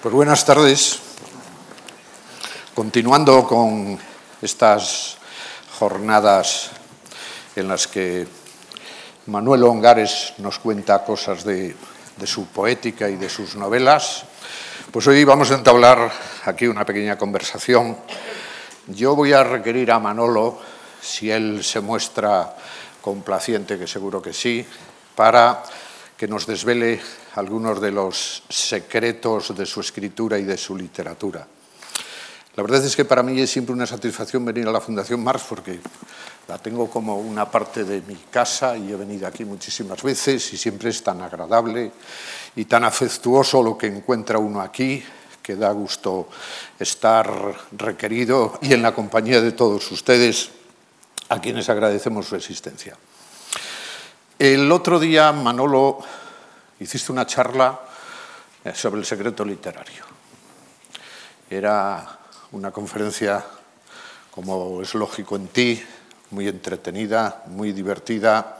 Pues 0.00 0.14
buenas 0.14 0.44
tardes. 0.44 1.00
Continuando 2.72 3.44
con 3.44 3.98
estas 4.40 5.16
jornadas 5.76 6.70
en 7.56 7.66
las 7.66 7.88
que 7.88 8.24
Manuel 9.26 9.64
Ongares 9.64 10.34
nos 10.38 10.60
cuenta 10.60 11.04
cosas 11.04 11.42
de, 11.42 11.74
de, 12.16 12.26
su 12.28 12.46
poética 12.46 13.10
y 13.10 13.16
de 13.16 13.28
sus 13.28 13.56
novelas, 13.56 14.22
pues 14.92 15.04
hoy 15.08 15.24
vamos 15.24 15.50
a 15.50 15.56
entablar 15.56 16.12
aquí 16.44 16.68
una 16.68 16.84
pequeña 16.84 17.18
conversación. 17.18 17.96
Yo 18.86 19.16
voy 19.16 19.32
a 19.32 19.42
requerir 19.42 19.90
a 19.90 19.98
Manolo, 19.98 20.60
si 21.00 21.28
él 21.28 21.64
se 21.64 21.80
muestra 21.80 22.54
complaciente, 23.02 23.76
que 23.76 23.88
seguro 23.88 24.22
que 24.22 24.32
sí, 24.32 24.64
para 25.16 25.64
que 26.16 26.28
nos 26.28 26.46
desvele 26.46 27.00
algunos 27.38 27.80
de 27.80 27.92
los 27.92 28.42
secretos 28.48 29.56
de 29.56 29.64
su 29.64 29.80
escritura 29.80 30.36
y 30.38 30.42
de 30.42 30.58
su 30.58 30.76
literatura. 30.76 31.46
La 32.56 32.62
verdad 32.64 32.84
es 32.84 32.96
que 32.96 33.04
para 33.04 33.22
mí 33.22 33.40
es 33.40 33.48
siempre 33.48 33.72
una 33.72 33.86
satisfacción 33.86 34.44
venir 34.44 34.66
a 34.66 34.72
la 34.72 34.80
Fundación 34.80 35.22
Marx 35.22 35.44
porque 35.48 35.78
la 36.48 36.58
tengo 36.58 36.90
como 36.90 37.16
una 37.16 37.48
parte 37.48 37.84
de 37.84 38.02
mi 38.02 38.16
casa 38.28 38.76
y 38.76 38.90
he 38.90 38.96
venido 38.96 39.28
aquí 39.28 39.44
muchísimas 39.44 40.02
veces 40.02 40.52
y 40.52 40.56
siempre 40.56 40.90
es 40.90 41.04
tan 41.04 41.22
agradable 41.22 41.92
y 42.56 42.64
tan 42.64 42.82
afectuoso 42.82 43.62
lo 43.62 43.78
que 43.78 43.86
encuentra 43.86 44.40
uno 44.40 44.60
aquí 44.60 45.00
que 45.40 45.54
da 45.54 45.70
gusto 45.70 46.28
estar 46.76 47.30
requerido 47.70 48.58
y 48.62 48.74
en 48.74 48.82
la 48.82 48.92
compañía 48.92 49.40
de 49.40 49.52
todos 49.52 49.92
ustedes 49.92 50.50
a 51.28 51.40
quienes 51.40 51.68
agradecemos 51.68 52.26
su 52.26 52.34
existencia. 52.34 52.96
El 54.40 54.72
otro 54.72 54.98
día 54.98 55.30
Manolo 55.30 56.00
hiciste 56.80 57.12
una 57.12 57.26
charla 57.26 57.80
eh, 58.64 58.72
sobre 58.74 59.00
el 59.00 59.06
secreto 59.06 59.44
literario. 59.44 60.04
Era 61.50 62.18
una 62.52 62.70
conferencia, 62.70 63.44
como 64.30 64.82
es 64.82 64.94
lógico 64.94 65.36
en 65.36 65.48
ti, 65.48 65.82
muy 66.30 66.48
entretenida, 66.48 67.42
muy 67.46 67.72
divertida, 67.72 68.58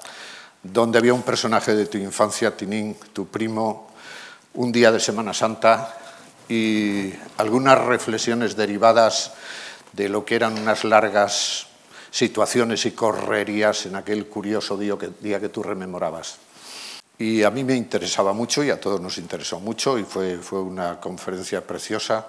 donde 0.62 0.98
había 0.98 1.14
un 1.14 1.22
personaje 1.22 1.74
de 1.74 1.86
tu 1.86 1.98
infancia, 1.98 2.56
Tinín, 2.56 2.96
tu 3.12 3.28
primo, 3.28 3.90
un 4.54 4.72
día 4.72 4.90
de 4.90 5.00
Semana 5.00 5.32
Santa 5.32 5.94
y 6.48 7.12
algunas 7.36 7.78
reflexiones 7.78 8.56
derivadas 8.56 9.32
de 9.92 10.08
lo 10.08 10.24
que 10.24 10.36
eran 10.36 10.58
unas 10.58 10.84
largas 10.84 11.66
situaciones 12.10 12.86
y 12.86 12.92
correrías 12.92 13.86
en 13.86 13.96
aquel 13.96 14.26
curioso 14.26 14.76
día 14.76 14.96
que, 14.98 15.10
día 15.20 15.40
que 15.40 15.50
tú 15.50 15.62
rememorabas. 15.62 16.38
Y 17.18 17.42
a 17.42 17.50
mí 17.50 17.64
me 17.64 17.74
interesaba 17.74 18.32
mucho 18.32 18.62
y 18.62 18.70
a 18.70 18.80
todos 18.80 19.00
nos 19.00 19.18
interesó 19.18 19.58
mucho 19.58 19.98
y 19.98 20.04
fue, 20.04 20.38
fue 20.38 20.60
una 20.60 21.00
conferencia 21.00 21.66
preciosa. 21.66 22.26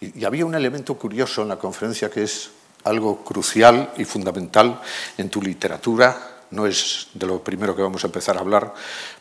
Y, 0.00 0.20
y 0.20 0.24
había 0.24 0.46
un 0.46 0.54
elemento 0.54 0.94
curioso 0.94 1.42
en 1.42 1.48
la 1.48 1.56
conferencia 1.56 2.08
que 2.08 2.22
es 2.22 2.50
algo 2.84 3.24
crucial 3.24 3.92
y 3.96 4.04
fundamental 4.04 4.80
en 5.16 5.28
tu 5.28 5.42
literatura. 5.42 6.44
No 6.50 6.66
es 6.66 7.08
de 7.14 7.26
lo 7.26 7.42
primero 7.42 7.74
que 7.74 7.82
vamos 7.82 8.04
a 8.04 8.06
empezar 8.06 8.36
a 8.36 8.40
hablar, 8.40 8.72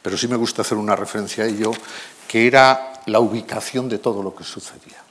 pero 0.01 0.17
sí 0.17 0.27
me 0.27 0.37
gusta 0.37 0.61
hacer 0.61 0.77
una 0.77 0.95
referencia 0.95 1.43
a 1.43 1.47
ello, 1.47 1.71
que 2.27 2.47
era 2.47 3.02
la 3.07 3.19
ubicación 3.19 3.89
de 3.89 3.97
todo 3.97 4.21
lo 4.21 4.35
que 4.35 4.43
sucedía. 4.43 5.02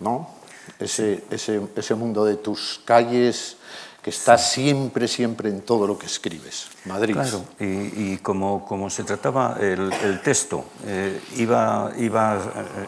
¿no? 0.00 0.30
Ese, 0.78 1.24
ese, 1.30 1.60
ese 1.76 1.94
mundo 1.94 2.24
de 2.24 2.36
tus 2.36 2.80
calles, 2.84 3.56
que 4.02 4.10
está 4.10 4.38
siempre, 4.38 5.08
siempre 5.08 5.50
en 5.50 5.60
todo 5.60 5.86
lo 5.86 5.98
que 5.98 6.06
escribes. 6.06 6.68
Madrid. 6.86 7.14
Claro, 7.14 7.44
y, 7.58 7.64
y 8.12 8.18
como, 8.22 8.64
como, 8.64 8.88
se 8.88 9.04
trataba 9.04 9.56
el, 9.60 9.92
el 9.92 10.22
texto, 10.22 10.64
eh, 10.86 11.20
iba, 11.36 11.92
iba, 11.98 12.38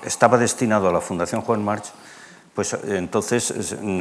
estaba 0.05 0.38
destinado 0.38 0.88
a 0.88 0.92
la 0.92 1.00
Fundación 1.00 1.42
Juan 1.42 1.62
March, 1.62 1.92
pues 2.55 2.77
entonces 2.86 3.52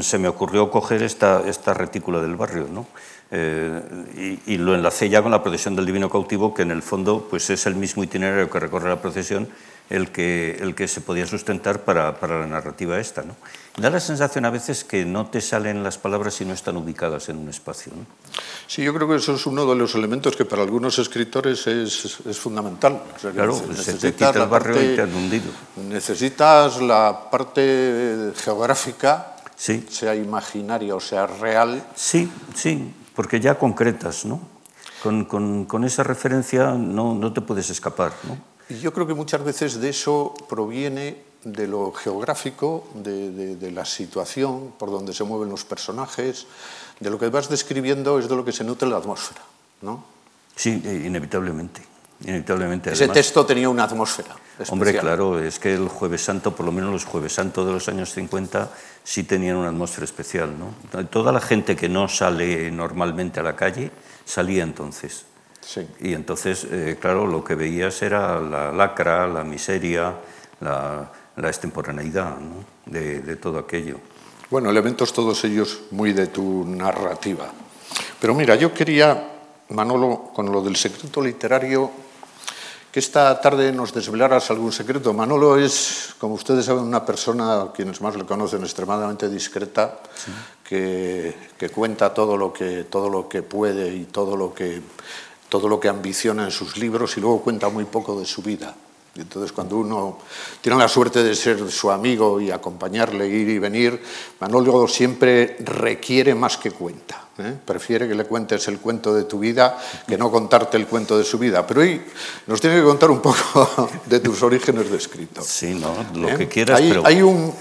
se 0.02 0.18
me 0.18 0.28
ocurrió 0.28 0.70
coger 0.70 1.04
esta, 1.04 1.42
esta 1.48 1.74
retícula 1.74 2.22
del 2.22 2.36
barrio, 2.36 2.68
¿no? 2.70 2.86
Eh, 3.34 4.40
y, 4.46 4.54
y, 4.54 4.58
lo 4.58 4.76
enlacé 4.76 5.08
ya 5.08 5.22
con 5.22 5.32
la 5.32 5.42
procesión 5.42 5.76
del 5.76 5.86
Divino 5.86 6.10
Cautivo, 6.10 6.54
que 6.54 6.64
en 6.64 6.72
el 6.72 6.82
fondo 6.82 7.28
pues 7.30 7.50
es 7.50 7.66
el 7.66 7.76
mismo 7.76 8.04
itinerario 8.04 8.50
que 8.50 8.60
recorre 8.60 8.90
la 8.90 9.02
procesión 9.02 9.48
el 9.92 10.10
que, 10.12 10.58
el 10.62 10.74
que 10.74 10.88
se 10.88 11.02
podía 11.02 11.28
sustentar 11.28 11.82
para, 11.82 12.20
para 12.20 12.40
la 12.40 12.48
narrativa 12.48 12.98
esta. 12.98 13.24
¿no? 13.24 13.36
Da 13.78 13.90
la 13.90 14.00
sensación 14.00 14.46
a 14.46 14.50
veces 14.50 14.84
que 14.86 15.06
no 15.06 15.28
te 15.28 15.42
salen 15.42 15.84
las 15.84 15.98
palabras 15.98 16.34
si 16.36 16.46
no 16.46 16.54
están 16.54 16.78
ubicadas 16.78 17.28
en 17.28 17.38
un 17.38 17.50
espacio. 17.50 17.92
¿no? 17.96 18.06
Sí, 18.68 18.84
yo 18.84 18.94
creo 18.94 19.08
que 19.08 19.16
eso 19.16 19.36
es 19.36 19.46
uno 19.46 19.66
de 19.66 19.76
los 19.76 19.94
elementos 19.96 20.36
que 20.36 20.46
para 20.46 20.62
algunos 20.62 20.98
escritores 20.98 21.68
es, 21.68 22.20
es 22.26 22.40
fundamental. 22.40 23.02
O 23.16 23.20
sea, 23.20 23.32
claro, 23.32 23.62
se 23.76 23.94
te 23.96 24.14
quita 24.14 24.30
el 24.30 24.48
barrio 24.48 24.76
parte, 24.76 24.94
y 24.94 24.96
te 24.96 25.02
han 25.02 25.14
hundido. 25.14 25.52
Necesitas 25.90 26.82
la 26.82 27.30
parte 27.30 28.32
geográfica, 28.38 29.36
sí. 29.58 29.86
sea 29.90 30.16
imaginaria 30.16 30.96
o 30.96 31.02
sea 31.02 31.28
real. 31.28 31.84
Sí, 31.96 32.32
sí, 32.56 32.94
porque 33.16 33.40
ya 33.40 33.58
concretas, 33.58 34.26
¿no? 34.26 34.40
Con, 35.04 35.26
con, 35.26 35.66
con 35.66 35.84
esa 35.84 36.04
referencia 36.04 36.72
no, 36.74 37.16
no 37.16 37.34
te 37.34 37.42
puedes 37.42 37.70
escapar, 37.70 38.14
¿no? 38.24 38.38
Y 38.70 38.80
yo 38.80 38.94
creo 38.94 39.06
que 39.06 39.14
muchas 39.14 39.44
veces 39.44 39.82
de 39.82 39.90
eso 39.90 40.34
proviene 40.48 41.24
de 41.44 41.68
lo 41.68 41.92
geográfico, 41.92 42.88
de, 42.96 43.32
de, 43.32 43.56
de, 43.56 43.72
la 43.72 43.84
situación 43.84 44.74
por 44.78 44.92
donde 44.92 45.14
se 45.14 45.24
mueven 45.24 45.50
los 45.50 45.66
personajes, 45.66 46.46
de 47.00 47.10
lo 47.10 47.18
que 47.18 47.28
vas 47.30 47.50
describiendo 47.50 48.20
es 48.20 48.30
de 48.30 48.36
lo 48.36 48.46
que 48.46 48.52
se 48.52 48.64
nutre 48.64 48.88
la 48.88 48.98
atmósfera, 48.98 49.42
¿no? 49.82 50.06
Sí, 50.56 50.82
inevitablemente. 50.86 51.91
Inevitablemente. 52.26 52.92
Ese 52.92 53.04
Además, 53.04 53.16
texto 53.16 53.46
tenía 53.46 53.70
una 53.70 53.84
atmósfera. 53.84 54.36
Especial. 54.52 54.74
Hombre, 54.74 54.98
claro, 54.98 55.40
es 55.40 55.60
que 55.60 55.74
el 55.74 55.88
Jueves 55.88 56.22
Santo, 56.22 56.56
por 56.56 56.66
lo 56.66 56.72
menos 56.72 56.92
los 56.92 57.06
Jueves 57.06 57.34
Santo 57.34 57.66
de 57.66 57.74
los 57.74 57.88
años 57.88 58.14
50, 58.14 58.70
sí 59.04 59.24
tenían 59.24 59.58
una 59.58 59.70
atmósfera 59.70 60.06
especial, 60.06 60.54
¿no? 60.58 61.06
Toda 61.06 61.32
la 61.32 61.42
gente 61.42 61.76
que 61.76 61.90
no 61.90 62.08
sale 62.08 62.70
normalmente 62.72 63.40
a 63.40 63.44
la 63.44 63.56
calle 63.56 63.92
salía 64.26 64.64
entonces. 64.64 65.26
Sí. 65.62 65.88
Y 66.00 66.14
entonces, 66.14 66.66
eh, 66.72 66.98
claro, 67.00 67.28
lo 67.28 67.44
que 67.44 67.56
veías 67.56 68.02
era 68.02 68.40
la 68.40 68.72
lacra, 68.72 69.28
la 69.28 69.44
miseria, 69.44 70.16
la, 70.60 71.12
la 71.36 71.48
extemporaneidad 71.48 72.38
¿no? 72.40 72.64
de, 72.86 73.22
de, 73.22 73.36
todo 73.36 73.60
aquello. 73.60 73.98
Bueno, 74.50 74.70
elementos 74.70 75.14
todos 75.14 75.44
ellos 75.44 75.82
muy 75.92 76.14
de 76.14 76.28
tu 76.28 76.66
narrativa. 76.66 77.52
Pero 78.20 78.34
mira, 78.34 78.56
yo 78.56 78.74
quería, 78.74 79.32
Manolo, 79.70 80.32
con 80.34 80.52
lo 80.52 80.62
del 80.62 80.76
secreto 80.76 81.22
literario, 81.22 81.92
que 82.92 83.00
esta 83.00 83.40
tarde 83.40 83.72
nos 83.72 83.94
desvelaras 83.94 84.52
algún 84.52 84.72
secreto. 84.72 85.14
Manolo 85.14 85.58
es, 85.58 86.14
como 86.20 86.36
ustedes 86.36 86.66
saben, 86.66 86.84
una 86.84 87.06
persona, 87.06 87.68
quienes 87.74 88.02
más 88.02 88.16
le 88.16 88.26
conocen, 88.26 88.64
extremadamente 88.64 89.30
discreta, 89.30 90.00
sí. 90.14 90.32
que, 90.68 91.36
que, 91.58 91.70
cuenta 91.70 92.14
todo 92.14 92.36
lo 92.36 92.52
que, 92.52 92.84
todo 92.84 93.10
lo 93.10 93.30
que 93.30 93.44
puede 93.44 93.96
y 93.96 94.06
todo 94.06 94.36
lo 94.36 94.54
que 94.54 94.82
todo 95.52 95.68
lo 95.68 95.82
que 95.82 95.90
ambiciona 95.90 96.46
en 96.46 96.52
sus 96.52 96.78
libros 96.78 97.18
y 97.18 97.20
luego 97.20 97.42
cuenta 97.42 97.68
muy 97.68 97.84
poco 97.84 98.18
de 98.18 98.26
su 98.26 98.42
vida. 98.42 98.74
Y 99.14 99.20
entonces 99.20 99.52
cuando 99.52 99.76
uno 99.76 100.20
tiene 100.62 100.78
la 100.78 100.88
suerte 100.88 101.22
de 101.22 101.36
ser 101.36 101.70
su 101.70 101.92
amigo 101.92 102.40
y 102.40 102.52
acompañarle, 102.52 103.28
ir 103.28 103.50
y 103.50 103.60
venir, 103.60 104.02
Manolo 104.40 104.88
siempre 104.88 105.58
requiere 105.60 106.34
más 106.34 106.56
que 106.56 106.72
cuenta. 106.72 107.28
¿Eh? 107.38 107.56
Prefiere 107.66 108.08
que 108.08 108.16
le 108.16 108.26
cuentes 108.26 108.68
el 108.68 108.80
cuento 108.80 109.14
de 109.14 109.24
tu 109.24 109.40
vida 109.40 109.78
que 110.08 110.18
no 110.18 110.32
contarte 110.32 110.78
el 110.78 110.88
cuento 110.88 111.18
de 111.18 111.24
su 111.24 111.38
vida. 111.38 111.66
Pero 111.66 111.82
hoy 111.82 112.02
nos 112.48 112.60
tiene 112.62 112.78
que 112.78 112.84
contar 112.84 113.12
un 113.12 113.22
poco 113.22 113.90
de 114.06 114.20
tus 114.20 114.42
orígenes 114.44 114.90
de 114.90 114.98
escritor. 114.98 115.44
Sí, 115.44 115.74
no, 115.74 115.94
lo 116.20 116.30
¿Eh? 116.30 116.38
que 116.38 116.48
quieras. 116.48 116.80
Hay, 116.80 116.90
pero... 116.90 117.06
hay, 117.06 117.22
un, 117.22 117.54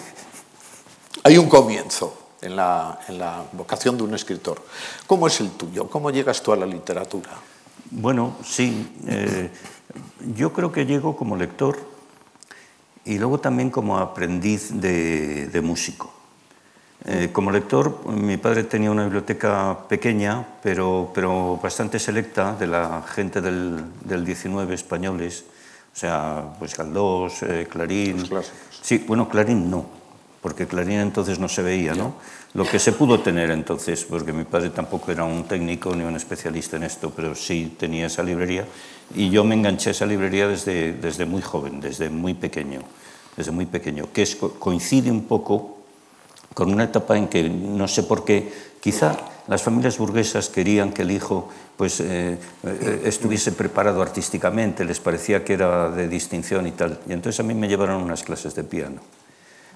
hay 1.22 1.38
un 1.38 1.48
comienzo 1.48 2.16
en 2.40 2.56
la, 2.56 2.98
en 3.08 3.18
la 3.18 3.44
vocación 3.52 3.96
de 3.96 4.04
un 4.04 4.14
escritor. 4.14 4.62
¿Cómo 5.06 5.26
es 5.26 5.40
el 5.40 5.50
tuyo? 5.50 5.88
¿Cómo 5.88 6.10
llegas 6.10 6.42
tú 6.42 6.52
a 6.52 6.56
la 6.56 6.66
literatura? 6.66 7.30
Bueno, 7.90 8.36
sí. 8.44 8.92
Eh, 9.06 9.50
yo 10.34 10.52
creo 10.52 10.70
que 10.70 10.86
llego 10.86 11.16
como 11.16 11.36
lector 11.36 11.78
y 13.04 13.18
luego 13.18 13.40
también 13.40 13.70
como 13.70 13.98
aprendiz 13.98 14.70
de, 14.80 15.46
de 15.46 15.60
músico. 15.60 16.12
Eh, 17.06 17.30
como 17.32 17.50
lector, 17.50 18.06
mi 18.12 18.36
padre 18.36 18.64
tenía 18.64 18.90
una 18.90 19.04
biblioteca 19.04 19.78
pequeña, 19.88 20.46
pero, 20.62 21.10
pero 21.14 21.58
bastante 21.62 21.98
selecta 21.98 22.54
de 22.54 22.66
la 22.66 23.02
gente 23.02 23.40
del, 23.40 23.82
del 24.04 24.24
19 24.24 24.74
españoles, 24.74 25.44
o 25.94 25.96
sea, 25.96 26.44
pues 26.58 26.76
Galdós, 26.76 27.42
eh, 27.42 27.66
Clarín. 27.70 28.28
Sí, 28.82 29.02
bueno, 29.06 29.30
Clarín 29.30 29.70
no, 29.70 29.86
porque 30.42 30.66
Clarín 30.66 31.00
entonces 31.00 31.38
no 31.38 31.48
se 31.48 31.62
veía, 31.62 31.94
¿no? 31.94 32.16
Lo 32.52 32.66
que 32.66 32.78
se 32.78 32.92
pudo 32.92 33.20
tener 33.20 33.50
entonces, 33.50 34.04
porque 34.04 34.32
mi 34.34 34.44
padre 34.44 34.68
tampoco 34.68 35.10
era 35.10 35.24
un 35.24 35.44
técnico 35.44 35.96
ni 35.96 36.04
un 36.04 36.16
especialista 36.16 36.76
en 36.76 36.82
esto, 36.82 37.10
pero 37.16 37.34
sí 37.34 37.76
tenía 37.78 38.06
esa 38.08 38.22
librería, 38.22 38.66
y 39.14 39.30
yo 39.30 39.42
me 39.42 39.54
enganché 39.54 39.90
a 39.90 39.92
esa 39.92 40.04
librería 40.04 40.48
desde, 40.48 40.92
desde 40.92 41.24
muy 41.24 41.40
joven, 41.40 41.80
desde 41.80 42.10
muy 42.10 42.34
pequeño, 42.34 42.80
desde 43.36 43.52
muy 43.52 43.64
pequeño, 43.64 44.12
que 44.12 44.22
es, 44.22 44.36
coincide 44.36 45.10
un 45.10 45.24
poco 45.24 45.79
con 46.54 46.72
una 46.72 46.84
etapa 46.84 47.16
en 47.16 47.28
que 47.28 47.48
no 47.48 47.86
sé 47.88 48.02
por 48.02 48.24
qué, 48.24 48.52
quizá 48.80 49.16
las 49.46 49.62
familias 49.62 49.98
burguesas 49.98 50.48
querían 50.48 50.92
que 50.92 51.02
el 51.02 51.10
hijo 51.10 51.48
pues, 51.76 52.00
eh, 52.00 52.38
eh, 52.64 53.02
estuviese 53.04 53.52
preparado 53.52 54.02
artísticamente, 54.02 54.84
les 54.84 55.00
parecía 55.00 55.44
que 55.44 55.54
era 55.54 55.90
de 55.90 56.08
distinción 56.08 56.66
y 56.66 56.72
tal. 56.72 57.00
Y 57.08 57.12
entonces 57.12 57.40
a 57.40 57.42
mí 57.42 57.54
me 57.54 57.68
llevaron 57.68 58.02
unas 58.02 58.22
clases 58.22 58.54
de 58.54 58.64
piano 58.64 59.00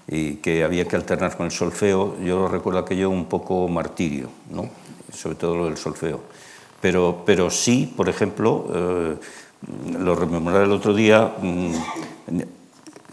y 0.07 0.35
que 0.37 0.65
había 0.65 0.87
que 0.87 0.97
alternar 0.97 1.37
con 1.37 1.47
el 1.47 1.53
solfeo. 1.53 2.17
Yo 2.21 2.47
recuerdo 2.47 2.79
aquello 2.81 3.11
un 3.11 3.27
poco 3.27 3.67
martirio, 3.69 4.29
¿no? 4.51 4.69
sobre 5.13 5.37
todo 5.37 5.57
lo 5.57 5.65
del 5.67 5.77
solfeo. 5.77 6.21
Pero, 6.81 7.23
pero 7.25 7.51
sí, 7.51 7.93
por 7.97 8.09
ejemplo, 8.09 8.67
eh, 8.75 9.17
lo 9.99 10.15
rememoré 10.15 10.65
el 10.65 10.73
otro 10.73 10.93
día, 10.93 11.33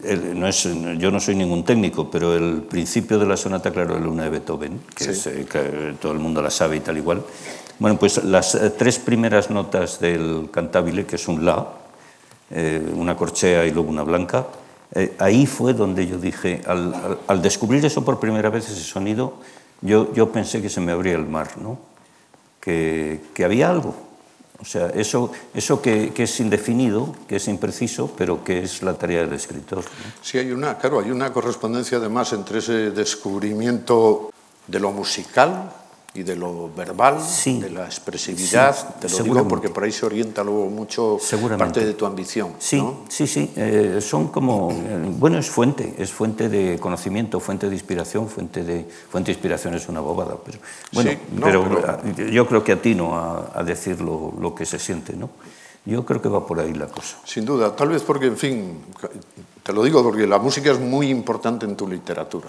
mm, 0.02 0.38
no 0.38 0.48
es, 0.48 0.68
yo 0.98 1.10
no 1.10 1.20
soy 1.20 1.34
ningún 1.34 1.64
técnico, 1.64 2.10
pero 2.10 2.34
el 2.34 2.62
principio 2.62 3.18
de 3.18 3.26
la 3.26 3.36
sonata 3.36 3.70
Claro 3.70 3.94
de 3.94 4.00
Luna 4.00 4.24
de 4.24 4.30
Beethoven, 4.30 4.80
que, 4.94 5.04
eh, 5.04 5.46
que 5.50 5.94
todo 6.00 6.12
el 6.12 6.18
mundo 6.18 6.42
la 6.42 6.50
sabe 6.50 6.76
y 6.76 6.80
tal 6.80 6.96
igual, 6.96 7.22
bueno, 7.78 7.98
pues 7.98 8.22
las 8.24 8.54
eh, 8.54 8.70
tres 8.70 8.98
primeras 8.98 9.50
notas 9.50 10.00
del 10.00 10.48
cantabile, 10.52 11.06
que 11.06 11.16
es 11.16 11.28
un 11.28 11.44
La, 11.44 11.66
una 12.94 13.16
corchea 13.16 13.64
y 13.64 13.70
luego 13.70 13.88
una 13.88 14.02
blanca, 14.02 14.46
ahí 15.18 15.46
fue 15.46 15.72
donde 15.72 16.06
yo 16.06 16.18
dije, 16.18 16.60
al, 16.66 17.18
al, 17.26 17.40
descubrir 17.40 17.82
eso 17.86 18.04
por 18.04 18.20
primera 18.20 18.50
vez, 18.50 18.68
ese 18.68 18.82
sonido, 18.82 19.38
yo, 19.80 20.12
yo 20.12 20.30
pensé 20.30 20.60
que 20.60 20.68
se 20.68 20.82
me 20.82 20.92
abría 20.92 21.14
el 21.14 21.26
mar, 21.26 21.48
¿no? 21.56 21.78
que, 22.62 23.20
que 23.34 23.44
había 23.44 23.68
algo. 23.68 23.94
O 24.62 24.64
sea, 24.64 24.90
eso, 24.90 25.32
eso 25.54 25.82
que, 25.82 26.12
es 26.16 26.40
indefinido, 26.40 27.14
que 27.26 27.36
es 27.36 27.48
impreciso, 27.48 28.12
pero 28.16 28.44
que 28.44 28.62
es 28.62 28.82
la 28.82 28.94
tarea 28.94 29.22
del 29.22 29.32
escritor. 29.32 29.84
Sí, 30.22 30.38
hay 30.38 30.52
una, 30.52 30.78
claro, 30.78 31.00
hay 31.00 31.10
una 31.10 31.32
correspondencia 31.32 31.98
además 31.98 32.32
entre 32.32 32.60
ese 32.60 32.92
descubrimiento 32.92 34.30
de 34.68 34.78
lo 34.78 34.92
musical 34.92 35.81
y 36.14 36.22
de 36.24 36.36
lo 36.36 36.70
verbal, 36.76 37.22
sí, 37.26 37.58
de 37.58 37.70
la 37.70 37.86
expresividad, 37.86 38.76
sí, 38.76 38.84
te 39.00 39.08
lo 39.08 39.24
digo 39.24 39.48
porque 39.48 39.70
por 39.70 39.84
ahí 39.84 39.92
se 39.92 40.04
orienta 40.04 40.44
luego 40.44 40.66
mucho 40.68 41.18
parte 41.56 41.84
de 41.86 41.94
tu 41.94 42.04
ambición. 42.04 42.52
Sí, 42.58 42.76
¿no? 42.76 43.00
sí, 43.08 43.26
sí, 43.26 43.50
eh, 43.56 43.98
son 44.02 44.28
como, 44.28 44.70
eh, 44.72 45.10
bueno, 45.18 45.38
es 45.38 45.48
fuente, 45.48 45.94
es 45.96 46.12
fuente 46.12 46.50
de 46.50 46.78
conocimiento, 46.78 47.40
fuente 47.40 47.68
de 47.70 47.74
inspiración, 47.74 48.28
fuente 48.28 48.62
de, 48.62 48.86
fuente 49.10 49.28
de 49.30 49.36
inspiración 49.36 49.74
es 49.74 49.88
una 49.88 50.00
bobada, 50.00 50.36
pero 50.44 50.58
bueno, 50.92 51.10
Sí, 51.12 51.18
no, 51.32 51.46
pero, 51.46 51.64
pero- 51.64 52.30
yo 52.30 52.46
creo 52.46 52.62
que 52.62 52.72
atino 52.72 53.16
a, 53.16 53.50
a 53.54 53.62
decir 53.64 54.00
lo, 54.02 54.34
lo 54.38 54.54
que 54.54 54.66
se 54.66 54.78
siente, 54.78 55.14
¿no? 55.14 55.30
Yo 55.84 56.04
creo 56.04 56.22
que 56.22 56.28
va 56.28 56.46
por 56.46 56.60
ahí 56.60 56.74
la 56.74 56.86
cosa. 56.86 57.16
Sin 57.24 57.44
duda, 57.44 57.74
tal 57.74 57.88
vez 57.88 58.02
porque, 58.02 58.26
en 58.26 58.36
fin, 58.36 58.78
te 59.62 59.72
lo 59.72 59.82
digo 59.82 60.02
porque 60.02 60.26
la 60.28 60.38
música 60.38 60.70
es 60.70 60.78
muy 60.78 61.08
importante 61.08 61.66
en 61.66 61.74
tu 61.74 61.88
literatura. 61.88 62.48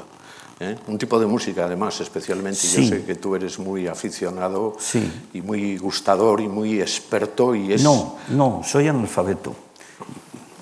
¿Eh? 0.63 0.75
Un 0.87 0.97
tipo 0.97 1.19
de 1.19 1.25
música, 1.25 1.65
además, 1.65 1.99
especialmente, 2.01 2.59
Sí. 2.59 2.83
yo 2.89 2.95
sé 2.95 3.03
que 3.03 3.15
tú 3.15 3.35
eres 3.35 3.59
muy 3.59 3.87
aficionado 3.87 4.75
Sí. 4.79 5.11
y 5.33 5.41
muy 5.41 5.77
gustador 5.77 6.41
y 6.41 6.47
muy 6.47 6.81
experto 6.81 7.53
y 7.55 7.73
es... 7.73 7.83
No, 7.83 8.15
no, 8.29 8.61
soy 8.63 8.87
analfabeto. 8.87 9.55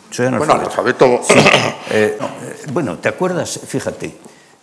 Soy 0.09 0.27
Bueno, 0.29 0.43
analfabeto. 0.43 1.05
analfabeto... 1.05 1.21
Eh, 1.93 2.17
eh, 2.17 2.17
bueno, 2.71 2.97
¿te 2.99 3.09
acuerdas? 3.09 3.59
Fíjate, 3.65 4.15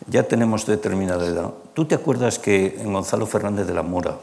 ya 0.07 0.23
tenemos 0.23 0.65
determinada 0.67 1.27
edad. 1.27 1.51
¿Tú 1.75 1.85
te 1.85 1.95
acuerdas 1.95 2.39
que 2.39 2.77
en 2.81 2.93
Gonzalo 2.93 3.27
Fernández 3.27 3.67
de 3.67 3.75
la 3.75 3.83
Mora 3.83 4.19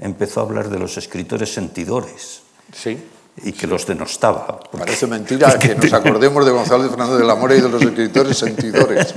empezó 0.00 0.40
a 0.40 0.42
hablar 0.44 0.68
de 0.68 0.78
los 0.78 0.96
escritores 0.96 1.52
sentidores 1.54 2.42
Sí. 2.72 2.98
Y 3.42 3.52
que 3.52 3.66
los 3.66 3.86
denostaba? 3.86 4.60
Parece 4.76 5.06
mentira 5.06 5.58
que 5.58 5.74
nos 5.74 5.92
acordemos 5.92 6.44
de 6.44 6.50
Gonzalo 6.52 6.88
Fernández 6.88 7.18
de 7.18 7.24
la 7.24 7.34
Mora 7.34 7.54
y 7.56 7.60
de 7.60 7.68
los 7.68 7.82
escritores 7.90 8.36
sentidores. 8.38 9.14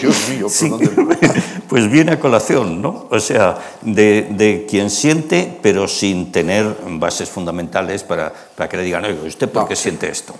Dios 0.00 0.28
mío, 0.30 0.42
¿por 0.42 0.50
Sí, 0.50 0.68
dónde? 0.68 0.88
pues 1.68 1.90
viene 1.90 2.12
a 2.12 2.20
colación, 2.20 2.80
¿no? 2.80 3.06
O 3.10 3.20
sea, 3.20 3.58
de, 3.82 4.28
de 4.30 4.66
quien 4.68 4.90
siente, 4.90 5.58
pero 5.62 5.88
sin 5.88 6.32
tener 6.32 6.76
bases 6.90 7.28
fundamentales 7.28 8.02
para, 8.04 8.32
para 8.56 8.68
que 8.68 8.76
le 8.76 8.82
digan, 8.84 9.04
oye, 9.04 9.26
¿usted 9.26 9.48
por 9.48 9.66
qué 9.68 9.76
siente 9.76 10.08
esto? 10.10 10.34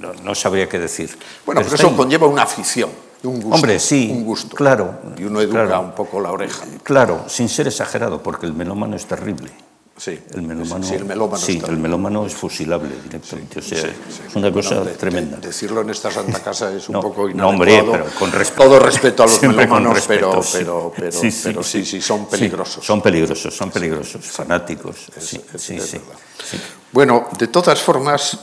No, 0.00 0.12
no 0.22 0.34
sabría 0.34 0.68
qué 0.68 0.78
decir. 0.78 1.16
Bueno, 1.46 1.62
pero 1.62 1.74
eso 1.74 1.88
ahí. 1.88 1.94
conlleva 1.96 2.26
una 2.26 2.42
afición, 2.42 2.90
un 3.22 3.36
gusto. 3.40 3.54
Hombre, 3.54 3.78
sí, 3.80 4.10
Un 4.12 4.24
gusto. 4.24 4.54
claro, 4.54 4.98
Y 5.16 5.24
uno 5.24 5.40
educa 5.40 5.64
claro. 5.66 5.80
un 5.80 5.92
poco 5.92 6.20
la 6.20 6.30
oreja. 6.30 6.62
Claro, 6.82 7.24
sin 7.26 7.48
ser 7.48 7.68
exagerado, 7.68 8.22
porque 8.22 8.44
el 8.44 8.52
melómano 8.52 8.96
es 8.96 9.06
terrible. 9.06 9.50
Sí, 9.96 10.18
El 10.34 10.42
melómano, 10.42 10.84
sí, 10.84 10.94
el 10.94 11.04
melómano 11.04 11.38
sí, 11.38 11.52
el 11.64 12.26
es 12.26 12.34
fusilable 12.34 12.90
directamente. 13.04 13.60
o 13.60 13.62
sea, 13.62 13.78
Sí, 13.80 13.86
sí. 14.08 14.22
es 14.28 14.34
una 14.34 14.52
cosa 14.52 14.70
Bueno, 14.76 14.84
de- 14.90 14.96
tremenda. 14.96 15.36
de- 15.36 15.46
decirlo 15.46 15.82
en 15.82 15.90
esta 15.90 16.10
santa 16.10 16.40
casa 16.42 16.74
es 16.74 16.88
un 16.88 16.94
No, 16.94 17.00
poco 17.00 17.22
no, 17.28 17.30
inadecuado. 17.30 17.48
hombre, 17.92 18.02
pero 18.02 18.04
con 18.18 18.32
respeto. 18.32 18.62
Todo 18.64 18.78
respeto 18.80 19.22
a 19.22 19.26
los 19.26 19.42
melómanos, 19.42 20.04
pero, 20.08 20.32
respeto, 20.32 20.42
sí. 20.42 20.58
pero, 20.58 20.92
pero, 20.96 21.10
pero 21.44 21.62
sí, 21.62 21.84
sí, 21.84 22.00
son 22.00 22.26
peligrosos. 22.26 22.84
son 22.84 23.00
peligrosos, 23.00 23.54
son 23.54 23.70
peligrosos, 23.70 24.24
fanáticos. 24.26 24.96
sí, 25.18 25.40
es- 25.54 25.62
sí, 25.62 25.76
es 25.76 25.84
sí, 25.86 25.98
sí. 26.44 26.58
Bueno, 26.90 27.28
de 27.38 27.46
todas 27.46 27.80
formas, 27.80 28.38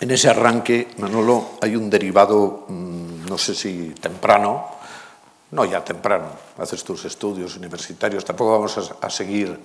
en 0.00 0.10
ese 0.10 0.28
arranque, 0.28 0.88
Manolo, 0.98 1.50
hay 1.60 1.74
un 1.74 1.90
derivado, 1.90 2.66
mm, 2.68 3.26
no 3.28 3.36
sé 3.38 3.56
si 3.56 3.92
temprano, 4.00 4.66
no 5.50 5.64
ya 5.64 5.84
temprano, 5.84 6.30
haces 6.58 6.84
tus 6.84 7.04
estudios 7.04 7.56
universitarios, 7.56 8.24
tampoco 8.24 8.52
vamos 8.52 8.78
a, 9.00 9.10
seguir 9.10 9.58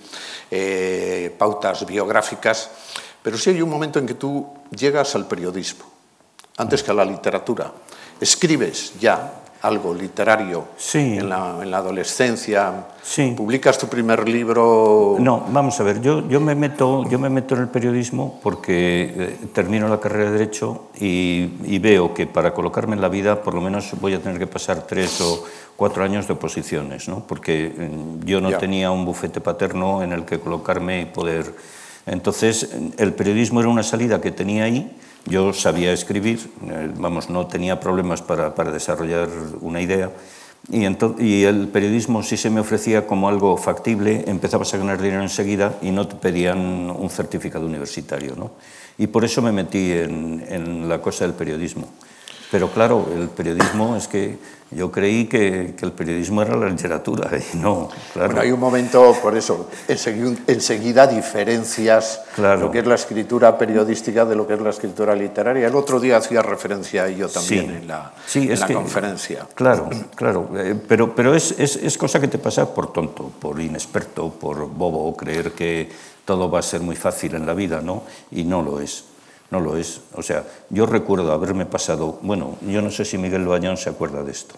eh, 0.50 1.34
pautas 1.38 1.86
biográficas, 1.86 2.70
pero 3.22 3.38
sí 3.38 3.50
hay 3.50 3.62
un 3.62 3.70
momento 3.70 3.98
en 3.98 4.06
que 4.06 4.14
tú 4.14 4.46
llegas 4.70 5.14
al 5.14 5.26
periodismo, 5.26 5.84
antes 6.56 6.82
que 6.82 6.90
a 6.90 6.94
la 6.94 7.04
literatura. 7.04 7.72
Escribes 8.20 8.98
ya 8.98 9.42
algo 9.66 9.92
literario 9.94 10.64
Sí. 10.76 10.98
en, 11.18 11.28
la, 11.28 11.58
en 11.62 11.70
la 11.70 11.78
adolescencia, 11.78 12.86
Sí. 13.02 13.34
publicas 13.36 13.78
tu 13.78 13.86
primer 13.88 14.28
libro. 14.28 15.16
No, 15.18 15.44
vamos 15.50 15.78
a 15.80 15.82
ver, 15.84 16.00
yo, 16.00 16.26
yo, 16.28 16.40
me 16.40 16.54
meto, 16.54 17.04
yo 17.08 17.18
me 17.18 17.28
meto 17.30 17.54
en 17.54 17.62
el 17.62 17.68
periodismo 17.68 18.40
porque 18.42 19.12
eh, 19.16 19.36
termino 19.52 19.88
la 19.88 20.00
carrera 20.00 20.30
de 20.30 20.38
Derecho 20.38 20.88
y, 20.98 21.50
y 21.64 21.78
veo 21.78 22.12
que 22.14 22.26
para 22.26 22.52
colocarme 22.54 22.94
en 22.96 23.00
la 23.02 23.08
vida 23.08 23.42
por 23.42 23.54
lo 23.54 23.60
menos 23.60 23.92
voy 24.00 24.14
a 24.14 24.20
tener 24.20 24.38
que 24.38 24.46
pasar 24.46 24.82
tres 24.86 25.20
o 25.20 25.44
cuatro 25.76 26.02
años 26.04 26.26
de 26.26 26.32
oposiciones, 26.32 27.06
¿no? 27.08 27.24
porque 27.26 27.72
eh, 27.78 27.90
yo 28.24 28.40
no 28.40 28.50
Ya. 28.50 28.58
tenía 28.58 28.90
un 28.90 29.04
bufete 29.04 29.40
paterno 29.40 30.02
en 30.02 30.12
el 30.12 30.24
que 30.24 30.38
colocarme 30.40 31.02
y 31.02 31.04
poder... 31.06 31.52
Entonces, 32.06 32.70
el 32.98 33.14
periodismo 33.14 33.58
era 33.60 33.68
una 33.68 33.82
salida 33.82 34.20
que 34.20 34.30
tenía 34.30 34.62
ahí, 34.64 34.96
yo 35.26 35.52
sabía 35.52 35.92
escribir, 35.92 36.50
eh, 36.68 36.90
vamos, 36.96 37.30
no 37.30 37.46
tenía 37.46 37.78
problemas 37.80 38.22
para, 38.22 38.54
para 38.54 38.70
desarrollar 38.70 39.28
una 39.60 39.80
idea, 39.80 40.10
y, 40.70 40.84
y 41.24 41.44
el 41.44 41.68
periodismo 41.68 42.22
sí 42.22 42.36
se 42.36 42.50
me 42.50 42.60
ofrecía 42.60 43.06
como 43.06 43.28
algo 43.28 43.56
factible, 43.56 44.24
empezabas 44.26 44.74
a 44.74 44.78
ganar 44.78 45.00
dinero 45.00 45.22
enseguida 45.22 45.78
y 45.80 45.90
no 45.90 46.08
te 46.08 46.16
pedían 46.16 46.58
un 46.90 47.08
certificado 47.08 47.66
universitario. 47.66 48.34
¿no? 48.36 48.50
Y 48.98 49.06
por 49.06 49.24
eso 49.24 49.42
me 49.42 49.52
metí 49.52 49.92
en, 49.92 50.44
en 50.48 50.88
la 50.88 51.00
cosa 51.00 51.24
del 51.24 51.34
periodismo. 51.34 51.88
Pero 52.50 52.70
claro, 52.70 53.08
el 53.14 53.28
periodismo 53.28 53.96
es 53.96 54.08
que 54.08 54.38
yo 54.72 54.90
creí 54.90 55.26
que, 55.26 55.74
que 55.78 55.84
el 55.86 55.92
periodismo 55.92 56.42
era 56.42 56.56
la 56.56 56.68
literatura 56.68 57.30
y 57.54 57.56
no, 57.56 57.88
claro. 58.12 58.28
Bueno, 58.28 58.40
hay 58.42 58.50
un 58.52 58.58
momento, 58.60 59.14
por 59.22 59.36
eso, 59.36 59.68
ensegui- 59.88 60.38
enseguida 60.46 61.06
diferencias 61.06 62.20
Claro. 62.34 62.62
lo 62.62 62.70
que 62.70 62.80
es 62.80 62.86
la 62.86 62.96
escritura 62.96 63.56
periodística 63.56 64.24
de 64.24 64.34
lo 64.36 64.46
que 64.46 64.54
es 64.54 64.60
la 64.60 64.70
escritura 64.70 65.14
literaria. 65.14 65.66
El 65.68 65.74
otro 65.76 66.00
día 66.00 66.16
hacía 66.18 66.42
referencia 66.42 67.04
a 67.04 67.08
ello 67.08 67.28
también 67.28 67.66
Sí. 67.66 67.72
en 67.76 67.86
la, 67.88 68.12
Sí, 68.26 68.38
en 68.42 68.52
es 68.52 68.60
la 68.60 68.66
que- 68.66 68.74
conferencia. 68.74 69.46
Claro, 69.54 69.88
claro, 70.14 70.48
eh, 70.56 70.74
pero, 70.86 71.14
pero 71.14 71.34
es, 71.34 71.54
es, 71.58 71.76
es 71.76 71.96
cosa 71.96 72.20
que 72.20 72.28
te 72.28 72.38
pasa 72.38 72.74
por 72.74 72.92
tonto, 72.92 73.30
por 73.40 73.60
inexperto, 73.60 74.30
por 74.30 74.68
bobo, 74.68 75.16
creer 75.16 75.52
que 75.52 75.90
todo 76.24 76.50
va 76.50 76.58
a 76.58 76.62
ser 76.62 76.80
muy 76.80 76.96
fácil 76.96 77.36
en 77.36 77.46
la 77.46 77.54
vida, 77.54 77.80
¿no? 77.80 78.02
Y 78.32 78.42
no 78.44 78.60
lo 78.62 78.80
es, 78.80 79.04
no 79.50 79.60
lo 79.60 79.76
es. 79.76 80.00
O 80.14 80.22
sea, 80.22 80.44
yo 80.70 80.86
recuerdo 80.86 81.32
haberme 81.32 81.66
pasado, 81.66 82.18
bueno, 82.22 82.56
yo 82.66 82.82
no 82.82 82.90
sé 82.90 83.04
si 83.04 83.18
Miguel 83.18 83.44
Loañón 83.44 83.76
se 83.76 83.90
acuerda 83.90 84.22
de 84.22 84.32
esto. 84.32 84.54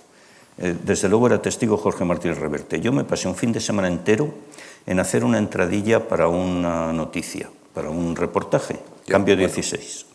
Eh, 0.58 0.74
Desde 0.84 1.08
luego 1.08 1.26
era 1.26 1.40
testigo 1.40 1.76
Jorge 1.76 2.04
Martínez 2.04 2.38
Reverte. 2.38 2.80
Yo 2.80 2.92
me 2.92 3.04
pasé 3.04 3.28
un 3.28 3.36
fin 3.36 3.52
de 3.52 3.60
semana 3.60 3.88
entero 3.88 4.32
en 4.86 5.00
hacer 5.00 5.24
una 5.24 5.38
entradilla 5.38 6.08
para 6.08 6.28
una 6.28 6.92
noticia, 6.92 7.50
para 7.74 7.90
un 7.90 8.16
reportaje, 8.16 8.74
Ya, 9.06 9.12
Cambio 9.12 9.34
bueno. 9.34 9.48
16 9.48 10.06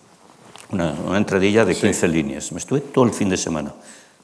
una, 0.74 0.92
una 1.06 1.18
entradilla 1.18 1.64
de 1.66 1.76
15 1.76 2.08
líneas. 2.08 2.52
Me 2.52 2.58
estuve 2.58 2.82
todo 2.82 3.06
el 3.06 3.12
fin 3.14 3.30
de 3.30 3.38
semana, 3.38 3.74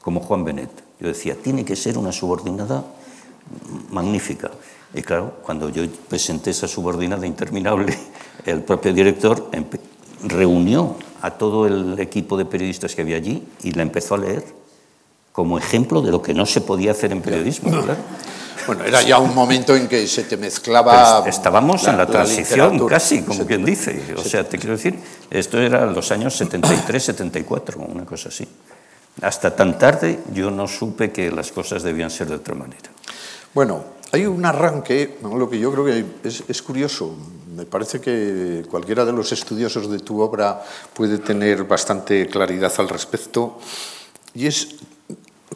como 0.02 0.20
Juan 0.20 0.44
Benet. 0.44 0.70
Yo 0.98 1.08
decía, 1.08 1.36
tiene 1.36 1.64
que 1.64 1.76
ser 1.76 1.96
una 1.96 2.12
subordinada 2.12 2.84
magnífica. 3.90 4.50
Y 4.92 5.02
claro, 5.02 5.34
cuando 5.42 5.68
yo 5.70 5.84
presenté 6.08 6.50
esa 6.50 6.66
subordinada 6.66 7.26
interminable, 7.26 7.96
el 8.44 8.62
propio 8.62 8.92
director 8.92 9.48
reunió 10.22 10.96
a 11.22 11.32
todo 11.32 11.66
el 11.66 11.98
equipo 11.98 12.36
de 12.36 12.44
periodistas 12.44 12.94
que 12.94 13.02
había 13.02 13.16
allí 13.16 13.42
y 13.62 13.72
la 13.72 13.82
empezó 13.82 14.14
a 14.14 14.18
leer 14.18 14.44
como 15.32 15.58
ejemplo 15.58 16.02
de 16.02 16.10
lo 16.10 16.22
que 16.22 16.34
no 16.34 16.46
se 16.46 16.60
podía 16.60 16.92
hacer 16.92 17.12
en 17.12 17.22
periodismo. 17.22 17.70
claro. 17.70 17.96
Bueno, 18.66 18.84
era 18.84 19.02
ya 19.02 19.18
un 19.18 19.34
momento 19.34 19.74
en 19.74 19.88
que 19.88 20.06
se 20.06 20.24
te 20.24 20.36
mezclaba. 20.36 21.22
Pues 21.22 21.34
estábamos 21.34 21.86
en 21.88 21.96
la 21.96 22.06
transición 22.06 22.86
casi, 22.86 23.22
como 23.22 23.46
quien 23.46 23.64
dice. 23.64 24.14
O 24.16 24.22
sea, 24.22 24.48
te 24.48 24.58
quiero 24.58 24.76
decir, 24.76 24.98
esto 25.30 25.58
era 25.58 25.86
los 25.86 26.10
años 26.12 26.36
73, 26.36 27.02
74, 27.02 27.80
una 27.80 28.04
cosa 28.04 28.28
así. 28.28 28.46
Hasta 29.22 29.56
tan 29.56 29.78
tarde 29.78 30.20
yo 30.32 30.50
no 30.50 30.68
supe 30.68 31.10
que 31.10 31.30
las 31.30 31.52
cosas 31.52 31.82
debían 31.82 32.10
ser 32.10 32.28
de 32.28 32.36
otra 32.36 32.54
manera. 32.54 32.90
Bueno, 33.54 33.82
hay 34.12 34.26
un 34.26 34.44
arranque, 34.44 35.18
lo 35.22 35.48
que 35.48 35.58
yo 35.58 35.72
creo 35.72 35.84
que 35.84 36.04
es, 36.28 36.44
es, 36.46 36.62
curioso. 36.62 37.16
Me 37.54 37.64
parece 37.66 38.00
que 38.00 38.64
cualquiera 38.70 39.04
de 39.04 39.12
los 39.12 39.32
estudiosos 39.32 39.90
de 39.90 39.98
tu 39.98 40.20
obra 40.20 40.62
puede 40.94 41.18
tener 41.18 41.64
bastante 41.64 42.26
claridad 42.26 42.72
al 42.78 42.88
respecto, 42.88 43.58
y 44.34 44.46
es 44.46 44.76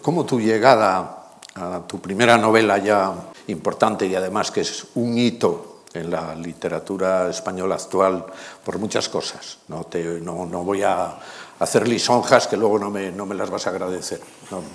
cómo 0.03 0.27
tu 0.27 0.41
llegada 0.41 1.25
a 1.55 1.83
tu 1.87 2.01
primera 2.01 2.37
novela 2.37 2.79
ya 2.79 3.15
importante 3.47 4.07
y 4.07 4.15
además 4.15 4.51
que 4.51 4.63
es 4.63 4.87
un 4.95 5.17
hito 5.17 5.83
en 5.95 6.11
la 6.11 6.35
literatura 6.35 7.31
española 7.31 7.77
actual 7.77 8.27
por 8.65 8.79
muchas 8.79 9.09
cosas. 9.09 9.59
No, 9.69 9.85
te, 9.85 10.21
no, 10.21 10.45
no 10.45 10.65
voy 10.65 10.83
a 10.83 11.17
hacer 11.61 11.87
lisonjas 11.87 12.49
que 12.49 12.57
luego 12.57 12.79
no 12.79 12.91
me, 12.91 13.13
no 13.13 13.27
me 13.27 13.35
las 13.35 13.51
vas 13.51 13.67
a 13.67 13.71
agradecer. 13.71 14.21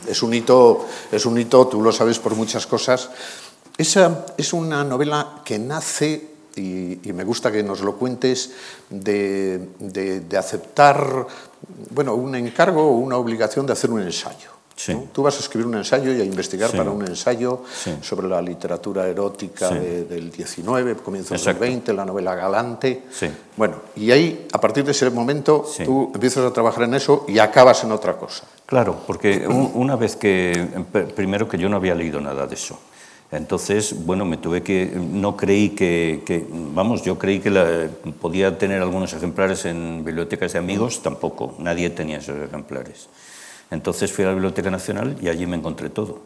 es, 0.08 0.24
un 0.24 0.34
hito, 0.34 0.86
es 1.12 1.26
un 1.26 1.38
hito, 1.38 1.68
tú 1.68 1.82
lo 1.82 1.92
sabes, 1.92 2.20
por 2.20 2.36
muchas 2.36 2.66
cosas. 2.66 3.10
Esa 3.78 4.26
es 4.38 4.54
una 4.54 4.84
novela 4.84 5.42
que 5.44 5.60
nace, 5.60 6.39
y, 6.56 7.10
y 7.10 7.14
me 7.14 7.24
gusta 7.24 7.52
que 7.52 7.64
nos 7.64 7.82
lo 7.82 7.96
cuentes, 7.96 8.52
de, 8.90 9.70
de, 9.80 10.22
de 10.22 10.38
aceptar 10.38 11.28
bueno, 11.92 12.16
un 12.16 12.36
encargo 12.36 12.84
o 12.84 12.98
una 12.98 13.18
obligación 13.18 13.66
de 13.66 13.74
hacer 13.74 13.92
un 13.92 14.02
ensayo. 14.02 14.60
Tú 15.12 15.24
vas 15.24 15.36
a 15.36 15.40
escribir 15.40 15.68
un 15.68 15.76
ensayo 15.76 16.14
y 16.14 16.22
a 16.22 16.24
investigar 16.24 16.72
para 16.72 16.90
un 16.90 17.06
ensayo 17.06 17.64
sobre 18.02 18.30
la 18.30 18.42
literatura 18.42 19.08
erótica 19.08 19.70
del 19.70 20.32
19, 20.32 20.96
comienzos 20.96 21.44
del 21.44 21.56
20, 21.56 21.92
la 21.92 22.06
novela 22.06 22.34
Galante. 22.34 23.04
Bueno, 23.58 23.76
y 23.98 24.12
ahí, 24.12 24.48
a 24.54 24.62
partir 24.62 24.86
de 24.86 24.92
ese 24.92 25.10
momento, 25.10 25.66
tú 25.84 26.12
empiezas 26.14 26.46
a 26.46 26.54
trabajar 26.54 26.84
en 26.84 26.94
eso 26.94 27.26
y 27.28 27.40
acabas 27.40 27.84
en 27.84 27.92
otra 27.92 28.16
cosa. 28.16 28.46
Claro, 28.66 29.02
porque 29.06 29.46
una 29.48 29.98
vez 29.98 30.16
que, 30.16 30.86
primero 31.14 31.50
que 31.50 31.58
yo 31.58 31.68
no 31.68 31.76
había 31.76 31.94
leído 31.94 32.22
nada 32.22 32.48
de 32.48 32.56
eso. 32.56 32.80
Entonces, 33.32 34.06
bueno, 34.06 34.26
me 34.26 34.38
tuve 34.38 34.64
que, 34.64 34.92
no 34.96 35.38
creí 35.38 35.70
que, 35.70 36.24
que 36.26 36.46
vamos, 36.50 37.04
yo 37.04 37.20
creí 37.20 37.40
que 37.40 37.52
la, 37.52 37.88
podía 38.20 38.58
tener 38.58 38.82
algunos 38.82 39.14
ejemplares 39.14 39.66
en 39.66 40.04
bibliotecas 40.04 40.54
de 40.54 40.60
amigos, 40.60 41.04
tampoco, 41.04 41.56
nadie 41.60 41.92
tenía 41.92 42.18
esos 42.18 42.38
ejemplares. 42.42 43.08
Entonces 43.70 44.12
fui 44.12 44.24
a 44.24 44.28
la 44.30 44.34
Biblioteca 44.34 44.72
Nacional 44.72 45.16
y 45.22 45.30
allí 45.30 45.46
me 45.46 45.58
encontré 45.58 45.90
todo. 45.92 46.22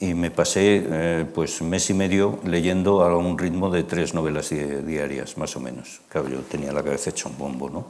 Y 0.00 0.14
me 0.14 0.30
pasé 0.30 0.84
eh, 0.90 1.26
pues 1.32 1.62
mes 1.62 1.88
y 1.90 1.94
medio 1.94 2.40
leyendo 2.44 3.02
a 3.02 3.16
un 3.16 3.38
ritmo 3.38 3.70
de 3.70 3.84
tres 3.84 4.12
novelas 4.12 4.50
diarias, 4.50 5.36
más 5.38 5.56
o 5.56 5.60
menos. 5.60 6.00
Claro, 6.08 6.28
yo 6.28 6.38
tenía 6.40 6.72
la 6.72 6.82
cabeza 6.82 7.10
hecha 7.10 7.28
un 7.28 7.38
bombo, 7.38 7.70
¿no? 7.70 7.86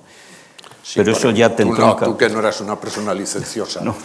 Pero 0.95 1.13
eso 1.13 1.31
ya 1.31 1.55
te 1.55 1.63
entronca... 1.63 2.05
tú 2.05 2.17
que 2.17 2.29
no 2.29 2.39
eras 2.39 2.61
una 2.61 2.79
persona 2.81 3.13
licenciosa. 3.15 3.81
no, 3.83 3.97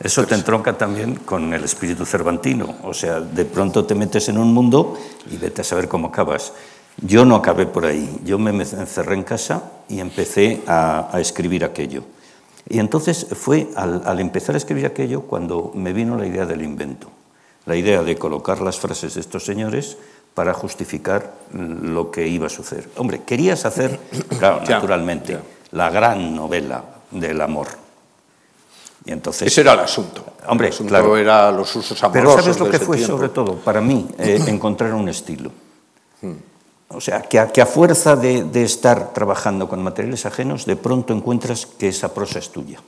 eso 0.00 0.26
te 0.26 0.34
entronca 0.34 0.76
también 0.76 1.16
con 1.16 1.52
el 1.52 1.64
espíritu 1.64 2.04
cervantino. 2.06 2.76
O 2.84 2.94
sea, 2.94 3.20
de 3.20 3.44
pronto 3.44 3.84
te 3.84 3.94
metes 3.94 4.28
en 4.28 4.38
un 4.38 4.52
mundo 4.52 4.98
y 5.30 5.36
vete 5.36 5.62
a 5.62 5.64
saber 5.64 5.88
cómo 5.88 6.08
acabas. 6.08 6.52
Yo 7.02 7.24
no 7.24 7.36
acabé 7.36 7.66
por 7.66 7.86
ahí. 7.86 8.20
Yo 8.24 8.38
me 8.38 8.50
encerré 8.50 9.14
en 9.14 9.24
casa 9.24 9.62
y 9.88 10.00
empecé 10.00 10.62
a 10.66 11.10
escribir 11.20 11.64
aquello. 11.64 12.04
Y 12.68 12.80
entonces 12.80 13.26
fue 13.32 13.68
al, 13.76 14.18
empezar 14.18 14.54
a 14.54 14.58
escribir 14.58 14.86
aquello 14.86 15.22
cuando 15.22 15.70
me 15.74 15.92
vino 15.92 16.16
la 16.16 16.26
idea 16.26 16.46
del 16.46 16.62
invento, 16.62 17.08
la 17.64 17.76
idea 17.76 18.02
de 18.02 18.16
colocar 18.16 18.60
las 18.60 18.78
frases 18.78 19.14
de 19.14 19.20
estos 19.20 19.44
señores 19.44 19.98
para 20.36 20.52
justificar 20.52 21.32
lo 21.54 22.10
que 22.10 22.28
iba 22.28 22.48
a 22.48 22.50
suceder. 22.50 22.90
Hombre, 22.98 23.22
querías 23.22 23.64
hacer, 23.64 23.98
claro, 24.38 24.60
naturalmente, 24.68 25.38
la 25.72 25.88
gran 25.88 26.36
novela 26.36 26.84
del 27.10 27.40
amor. 27.40 27.68
Y 29.06 29.12
entonces, 29.12 29.48
Ese 29.48 29.62
era 29.62 29.72
el 29.72 29.80
asunto. 29.80 30.22
Hombre, 30.46 30.66
el 30.66 30.74
asunto 30.74 31.16
era 31.16 31.50
los 31.50 31.74
usos 31.74 32.02
amorosos. 32.04 32.34
Pero 32.34 32.42
¿sabes 32.42 32.58
lo 32.58 32.70
que 32.70 32.78
fue 32.78 32.98
sobre 32.98 33.30
todo? 33.30 33.54
Para 33.54 33.80
mí, 33.80 34.06
eh, 34.18 34.38
encontrar 34.46 34.92
un 34.92 35.08
estilo. 35.08 35.50
Hmm. 36.20 36.34
O 36.88 37.00
sea, 37.00 37.22
que 37.22 37.38
a, 37.38 37.50
que 37.50 37.62
a 37.62 37.66
fuerza 37.66 38.14
de, 38.14 38.44
de, 38.44 38.62
estar 38.62 39.14
trabajando 39.14 39.66
con 39.70 39.82
materiales 39.82 40.26
ajenos, 40.26 40.66
de 40.66 40.76
pronto 40.76 41.14
encuentras 41.14 41.64
que 41.64 41.88
esa 41.88 42.12
prosa 42.12 42.40
es 42.40 42.50
tuya. 42.50 42.78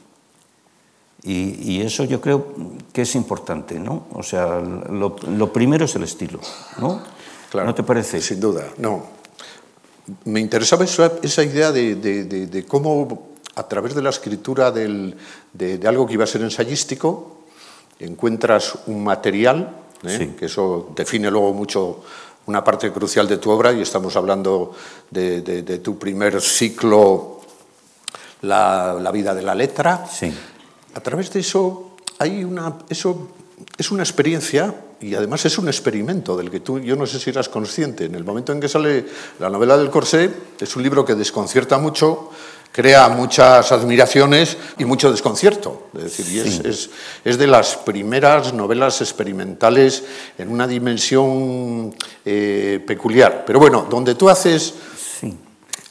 Y, 1.22 1.72
y 1.72 1.80
eso 1.80 2.04
yo 2.04 2.20
creo 2.20 2.52
que 2.92 3.02
es 3.02 3.14
importante, 3.14 3.80
¿no? 3.80 4.04
O 4.12 4.22
sea, 4.22 4.60
lo, 4.60 5.16
lo 5.26 5.50
primero 5.50 5.86
es 5.86 5.96
el 5.96 6.02
estilo, 6.02 6.40
¿no? 6.78 7.16
Claro, 7.50 7.66
¿No 7.66 7.74
te 7.74 7.82
parece? 7.82 8.20
Sin 8.20 8.40
duda, 8.40 8.68
no. 8.78 9.06
Me 10.24 10.40
interesaba 10.40 10.84
esa, 10.84 11.12
esa 11.22 11.42
idea 11.42 11.72
de, 11.72 11.94
de, 11.94 12.24
de, 12.24 12.46
de, 12.46 12.64
cómo 12.64 13.28
a 13.54 13.66
través 13.68 13.94
de 13.94 14.02
la 14.02 14.10
escritura 14.10 14.70
del, 14.70 15.16
de, 15.52 15.80
algo 15.86 16.06
que 16.06 16.14
iba 16.14 16.24
a 16.24 16.26
ser 16.26 16.42
ensayístico, 16.42 17.44
encuentras 17.98 18.78
un 18.86 19.02
material, 19.02 19.76
¿eh? 20.04 20.16
sí. 20.18 20.26
que 20.38 20.46
eso 20.46 20.92
define 20.94 21.30
luego 21.30 21.52
mucho 21.52 22.02
una 22.46 22.64
parte 22.64 22.90
crucial 22.92 23.28
de 23.28 23.36
tu 23.36 23.50
obra 23.50 23.72
y 23.72 23.82
estamos 23.82 24.16
hablando 24.16 24.74
de, 25.10 25.42
de, 25.42 25.62
de 25.62 25.78
tu 25.78 25.98
primer 25.98 26.40
ciclo, 26.40 27.40
la, 28.42 28.96
la, 29.00 29.10
vida 29.10 29.34
de 29.34 29.42
la 29.42 29.54
letra. 29.54 30.06
Sí. 30.06 30.32
A 30.94 31.00
través 31.00 31.30
de 31.32 31.40
eso, 31.40 31.96
hay 32.18 32.44
una, 32.44 32.78
eso 32.88 33.28
es 33.76 33.90
una 33.90 34.02
experiencia 34.02 34.74
y 35.00 35.14
además 35.14 35.44
es 35.44 35.58
un 35.58 35.68
experimento 35.68 36.36
del 36.36 36.50
que 36.50 36.60
tú, 36.60 36.80
yo 36.80 36.96
no 36.96 37.06
sé 37.06 37.20
si 37.20 37.30
eras 37.30 37.48
consciente. 37.48 38.06
En 38.06 38.14
el 38.14 38.24
momento 38.24 38.52
en 38.52 38.60
que 38.60 38.68
sale 38.68 39.04
la 39.38 39.48
novela 39.48 39.76
del 39.76 39.90
corsé, 39.90 40.30
es 40.58 40.76
un 40.76 40.82
libro 40.82 41.04
que 41.04 41.14
desconcierta 41.14 41.78
mucho, 41.78 42.30
crea 42.72 43.08
muchas 43.08 43.70
admiraciones 43.70 44.56
y 44.76 44.84
mucho 44.84 45.10
desconcierto. 45.10 45.88
Es 45.96 46.02
decir, 46.02 46.26
y 46.28 46.40
es, 46.40 46.60
es, 46.60 46.90
es, 47.24 47.38
de 47.38 47.46
las 47.46 47.76
primeras 47.76 48.52
novelas 48.52 49.00
experimentales 49.00 50.04
en 50.36 50.48
una 50.48 50.66
dimensión 50.66 51.94
eh, 52.24 52.82
peculiar. 52.86 53.44
Pero 53.46 53.60
bueno, 53.60 53.86
donde 53.88 54.16
tú 54.16 54.28
haces 54.28 54.74
sí. 55.20 55.32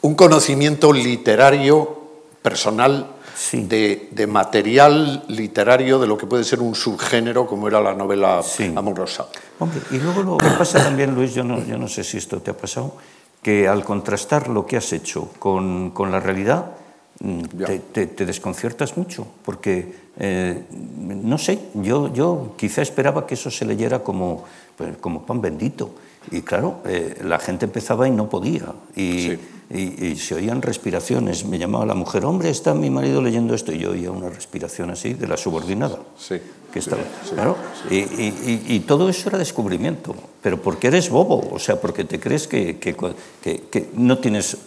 un 0.02 0.16
conocimiento 0.16 0.92
literario 0.92 1.98
personal 2.42 3.17
sí. 3.38 3.64
de, 3.64 4.10
de, 4.12 4.28
material 4.28 5.24
literario 5.28 6.00
de 6.00 6.08
lo 6.08 6.18
que 6.18 6.26
puede 6.26 6.44
ser 6.44 6.60
un 6.60 6.74
subgénero 6.74 7.46
como 7.46 7.68
era 7.68 7.80
la 7.80 7.94
novela 7.94 8.42
sí. 8.42 8.74
amorosa. 8.76 9.28
Hombre, 9.60 9.80
y 9.92 10.00
luego 10.00 10.24
lo 10.24 10.38
que 10.38 10.50
pasa 10.58 10.84
también, 10.84 11.14
Luis, 11.14 11.34
yo 11.34 11.44
no, 11.44 11.64
yo 11.64 11.78
no 11.78 11.88
sé 11.88 12.04
si 12.04 12.18
esto 12.18 12.42
te 12.42 12.52
ha 12.52 12.58
pasado, 12.58 12.96
que 13.42 13.68
al 13.68 13.84
contrastar 13.84 14.50
lo 14.50 14.66
que 14.66 14.78
has 14.78 14.92
hecho 14.92 15.30
con, 15.40 15.92
con 15.92 16.12
la 16.12 16.20
realidad, 16.20 16.72
mm, 17.20 17.42
te, 17.66 17.80
te, 17.80 18.08
te, 18.08 18.26
desconciertas 18.26 18.98
mucho, 18.98 19.28
porque, 19.46 19.94
eh, 20.18 20.64
no 20.72 21.38
sé, 21.38 21.60
yo, 21.76 22.12
yo 22.14 22.56
quizá 22.58 22.82
esperaba 22.82 23.28
que 23.28 23.36
eso 23.36 23.52
se 23.52 23.66
leyera 23.66 24.00
como, 24.00 24.46
pues, 24.76 24.98
como 24.98 25.26
pan 25.26 25.42
bendito. 25.42 25.92
Y 26.30 26.42
claro, 26.42 26.82
eh, 26.86 27.22
la 27.24 27.40
gente 27.40 27.66
empezaba 27.66 28.06
y 28.08 28.12
no 28.12 28.28
podía. 28.28 28.74
Y, 28.96 29.20
sí. 29.22 29.40
Y, 29.70 30.08
y, 30.08 30.16
se 30.16 30.36
oían 30.36 30.62
respiraciones. 30.62 31.46
Me 31.46 31.58
llamaba 31.58 31.86
la 31.86 31.96
mujer, 31.96 32.26
hombre, 32.26 32.50
está 32.50 32.74
mi 32.74 32.90
marido 32.90 33.22
leyendo 33.22 33.54
esto. 33.54 33.72
Y 33.72 33.80
yo 33.80 33.92
oía 33.92 34.12
una 34.12 34.30
respiración 34.30 34.90
así 34.92 35.14
de 35.14 35.28
la 35.28 35.38
subordinada. 35.38 36.00
Sí 36.18 36.40
que 36.72 36.80
estaba, 36.80 37.02
sí, 37.24 37.34
claro, 37.34 37.56
sí. 37.88 37.96
Y, 37.96 38.24
y, 38.24 38.76
y, 38.76 38.80
todo 38.82 39.08
eso 39.10 39.30
era 39.30 39.38
descubrimiento, 39.38 40.16
pero 40.42 40.62
porque 40.62 40.88
eres 40.88 41.10
bobo, 41.10 41.50
o 41.52 41.60
sea, 41.60 41.80
porque 41.80 42.04
te 42.04 42.20
crees 42.20 42.48
que, 42.48 42.78
que, 42.78 42.96
que, 43.42 43.62
que 43.72 43.90
no 43.94 44.18
tienes, 44.18 44.58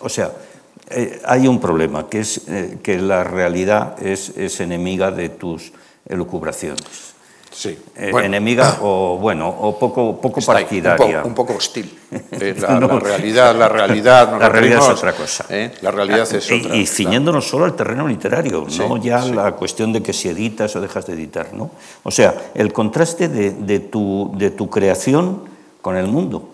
o 0.00 0.08
sea, 0.08 0.32
eh, 0.90 1.20
hay 1.24 1.48
un 1.48 1.60
problema, 1.60 2.08
que 2.08 2.20
es 2.20 2.42
eh, 2.48 2.78
que 2.82 2.98
la 2.98 3.24
realidad 3.24 4.02
es, 4.02 4.30
es 4.36 4.60
enemiga 4.60 5.10
de 5.10 5.30
tus 5.30 5.72
elucubraciones. 6.08 7.15
Sí. 7.56 7.70
Eh, 7.96 8.10
bueno. 8.12 8.26
enemiga 8.26 8.78
o 8.82 9.16
bueno 9.16 9.48
o 9.48 9.78
poco 9.78 10.20
poco 10.20 10.40
Está 10.40 10.52
partidaria 10.52 11.16
un, 11.16 11.22
po, 11.22 11.28
un, 11.28 11.34
poco 11.34 11.54
hostil 11.54 11.90
eh, 12.32 12.54
la, 12.60 12.78
no. 12.78 12.86
la, 12.86 12.98
realidad 12.98 13.56
la 13.56 13.66
realidad 13.66 14.38
la 14.38 14.48
realidad 14.50 14.80
es 14.80 14.88
otra 14.90 15.14
cosa 15.14 15.46
¿eh? 15.48 15.72
la 15.80 15.90
realidad 15.90 16.30
es 16.30 16.50
y, 16.50 16.54
otra 16.60 16.76
y 16.76 16.86
ciñéndonos 16.86 17.44
claro. 17.44 17.50
solo 17.50 17.64
al 17.64 17.74
terreno 17.74 18.06
literario 18.06 18.66
sí, 18.68 18.80
no 18.80 18.98
ya 18.98 19.22
sí. 19.22 19.32
la 19.32 19.52
cuestión 19.52 19.90
de 19.90 20.02
que 20.02 20.12
si 20.12 20.28
editas 20.28 20.76
o 20.76 20.82
dejas 20.82 21.06
de 21.06 21.14
editar 21.14 21.54
no 21.54 21.70
o 22.02 22.10
sea 22.10 22.34
el 22.54 22.74
contraste 22.74 23.28
de, 23.28 23.52
de 23.52 23.80
tu 23.80 24.30
de 24.34 24.50
tu 24.50 24.68
creación 24.68 25.44
con 25.80 25.96
el 25.96 26.08
mundo 26.08 26.50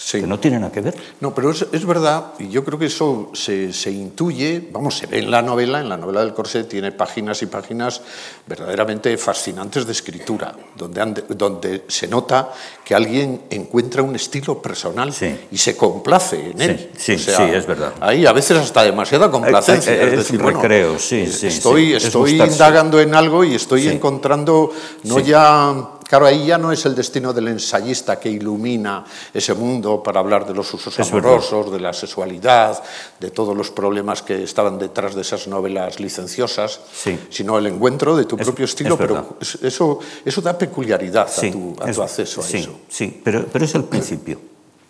Sí. 0.00 0.20
que 0.20 0.28
no 0.28 0.38
tiene 0.38 0.60
nada 0.60 0.70
que 0.70 0.80
ver. 0.80 0.94
No, 1.20 1.34
pero 1.34 1.50
es, 1.50 1.66
es 1.72 1.84
verdad, 1.84 2.34
y 2.38 2.50
yo 2.50 2.64
creo 2.64 2.78
que 2.78 2.86
eso 2.86 3.32
se, 3.34 3.72
se, 3.72 3.90
intuye, 3.90 4.68
vamos, 4.70 4.96
se 4.96 5.06
ve 5.06 5.18
en 5.18 5.28
la 5.28 5.42
novela, 5.42 5.80
en 5.80 5.88
la 5.88 5.96
novela 5.96 6.20
del 6.20 6.32
Corsé 6.34 6.62
tiene 6.64 6.92
páginas 6.92 7.42
y 7.42 7.46
páginas 7.46 8.00
verdaderamente 8.46 9.18
fascinantes 9.18 9.86
de 9.86 9.90
escritura, 9.90 10.54
donde, 10.76 11.24
donde 11.30 11.84
se 11.88 12.06
nota 12.06 12.52
que 12.84 12.94
alguien 12.94 13.42
encuentra 13.50 14.00
un 14.02 14.14
estilo 14.14 14.62
personal 14.62 15.12
sí. 15.12 15.36
y 15.50 15.58
se 15.58 15.76
complace 15.76 16.52
en 16.52 16.60
él. 16.60 16.90
Sí, 16.96 17.14
o 17.14 17.18
sea, 17.18 17.36
sí, 17.36 17.42
es 17.52 17.66
verdad. 17.66 17.94
Ahí 17.98 18.24
a 18.24 18.32
veces 18.32 18.56
hasta 18.56 18.84
demasiada 18.84 19.28
complacencia. 19.32 19.92
Es, 19.94 20.00
es, 20.00 20.12
es 20.12 20.18
decir, 20.18 20.40
bueno, 20.40 20.60
recreo, 20.60 20.96
sí, 21.00 21.26
sí. 21.26 21.48
Estoy, 21.48 21.94
estoy 21.94 22.40
indagando 22.40 23.00
en 23.00 23.16
algo 23.16 23.42
y 23.42 23.56
estoy 23.56 23.88
encontrando 23.88 24.70
no 25.02 25.18
ya 25.18 25.97
Claro, 26.08 26.24
ahí 26.24 26.46
ya 26.46 26.56
no 26.56 26.72
es 26.72 26.86
el 26.86 26.94
destino 26.94 27.34
del 27.34 27.48
ensayista 27.48 28.18
que 28.18 28.30
ilumina 28.30 29.04
ese 29.34 29.52
mundo 29.52 30.02
para 30.02 30.20
hablar 30.20 30.46
de 30.46 30.54
los 30.54 30.72
usos 30.72 30.98
Es 30.98 31.12
amorosos, 31.12 31.70
de 31.70 31.80
la 31.80 31.92
sexualidad, 31.92 32.82
de 33.20 33.30
todos 33.30 33.54
los 33.54 33.70
problemas 33.70 34.22
que 34.22 34.42
estaban 34.42 34.78
detrás 34.78 35.14
de 35.14 35.20
esas 35.20 35.46
novelas 35.48 36.00
licenciosas, 36.00 36.80
Sí. 36.94 37.18
sino 37.28 37.58
el 37.58 37.66
encuentro 37.66 38.16
de 38.16 38.24
tu 38.24 38.36
Es- 38.36 38.46
propio 38.46 38.64
estilo, 38.64 38.94
es 38.94 38.98
pero 39.00 39.36
eso, 39.60 39.98
eso 40.24 40.40
da 40.40 40.56
peculiaridad 40.56 41.28
Sí, 41.30 41.48
a 41.48 41.52
tu, 41.52 41.76
a 41.78 41.92
tu 41.92 42.02
acceso 42.02 42.40
a 42.40 42.44
sí, 42.44 42.56
eso. 42.58 42.80
Sí, 42.88 43.20
pero, 43.22 43.44
pero 43.46 43.64
es 43.66 43.74
el 43.74 43.84
principio. 43.84 44.40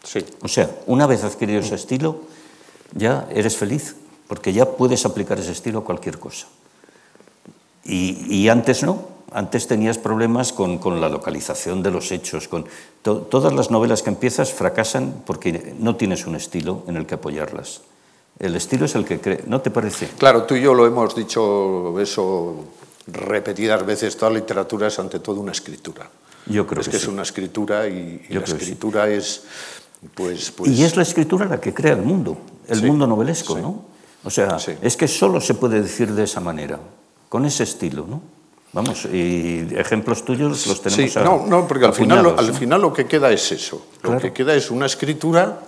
Sí. 0.05 0.25
O 0.43 0.47
sea, 0.49 0.71
una 0.87 1.07
vez 1.09 1.25
adquirido 1.25 1.59
ese 1.61 1.75
estilo, 1.75 2.21
ya 2.95 3.27
eres 3.35 3.57
feliz, 3.57 3.97
porque 4.29 4.53
ya 4.53 4.67
puedes 4.67 5.05
aplicar 5.05 5.39
ese 5.41 5.51
estilo 5.51 5.81
a 5.81 5.85
cualquier 5.85 6.21
cosa. 6.21 6.47
Y, 7.85 8.25
y 8.43 8.49
antes 8.49 8.83
no, 8.85 9.18
antes 9.33 9.67
tenías 9.67 9.99
problemas 9.99 10.53
con, 10.53 10.79
con 10.79 11.01
la 11.01 11.09
localización 11.09 11.83
de 11.83 11.91
los 11.91 12.11
hechos. 12.13 12.49
Con 12.49 12.65
to- 13.03 13.19
todas 13.23 13.53
las 13.53 13.71
novelas 13.71 14.03
que 14.03 14.11
empiezas 14.11 14.53
fracasan 14.53 15.23
porque 15.27 15.75
no 15.79 15.97
tienes 15.97 16.27
un 16.27 16.35
estilo 16.37 16.83
en 16.87 16.97
el 16.97 17.07
que 17.07 17.15
apoyarlas. 17.15 17.83
El 18.39 18.55
estilo 18.57 18.85
es 18.87 18.95
el 18.95 19.05
que 19.05 19.21
cree, 19.21 19.43
¿no 19.47 19.61
te 19.61 19.71
parece? 19.71 20.09
Claro, 20.17 20.45
tú 20.45 20.55
y 20.55 20.63
yo 20.63 20.73
lo 20.75 20.87
hemos 20.87 21.15
dicho 21.17 21.99
eso 22.01 22.65
repetidas 23.09 23.85
veces, 23.85 24.17
toda 24.17 24.31
literatura 24.31 24.87
es 24.89 24.99
ante 24.99 25.19
todo 25.21 25.41
una 25.41 25.53
escritura. 25.53 26.09
Yo 26.47 26.67
creo 26.67 26.81
es 26.81 26.87
que 26.87 26.93
que 26.93 26.99
sí. 26.99 27.05
es 27.05 27.09
una 27.09 27.23
escritura 27.23 27.89
y, 27.89 28.25
y 28.29 28.35
la 28.35 28.41
que 28.43 28.47
sí. 28.53 28.57
escritura 28.57 29.09
es, 29.09 29.43
pues, 30.15 30.51
pues 30.53 30.71
Y 30.71 30.85
es 30.85 30.97
la 30.97 31.03
escritura 31.03 31.47
la 31.47 31.61
que 31.61 31.75
crea 31.75 31.95
el 31.95 32.03
mundo, 32.03 32.39
el 32.69 32.79
Sí, 32.81 32.87
mundo 32.87 33.07
novelesco. 33.07 33.59
¿no? 33.59 33.85
O 34.25 34.31
sea, 34.31 34.57
es 34.83 34.97
que 34.97 35.09
solo 35.09 35.41
se 35.41 35.55
puede 35.55 35.81
decir 35.83 36.13
de 36.13 36.25
esa 36.25 36.41
manera, 36.41 36.79
con 37.29 37.45
ese 37.45 37.65
estilo, 37.65 38.07
¿no? 38.09 38.21
Vamos, 38.73 39.07
y 39.07 39.67
ejemplos 39.77 40.25
tuyos 40.25 40.67
los 40.67 40.83
tenemos 40.83 41.13
Sí, 41.13 41.19
a- 41.19 41.23
no, 41.23 41.47
no, 41.47 41.67
porque 41.67 41.87
al 41.87 41.95
final, 41.95 42.35
al 42.37 42.53
final 42.55 42.83
lo 42.83 42.93
que 42.93 43.07
queda 43.07 43.31
es 43.33 43.51
eso. 43.53 43.87
Lo 44.03 44.19
que 44.19 44.33
queda 44.33 44.55
es 44.55 44.71
una 44.71 44.87
escritura 44.87 45.61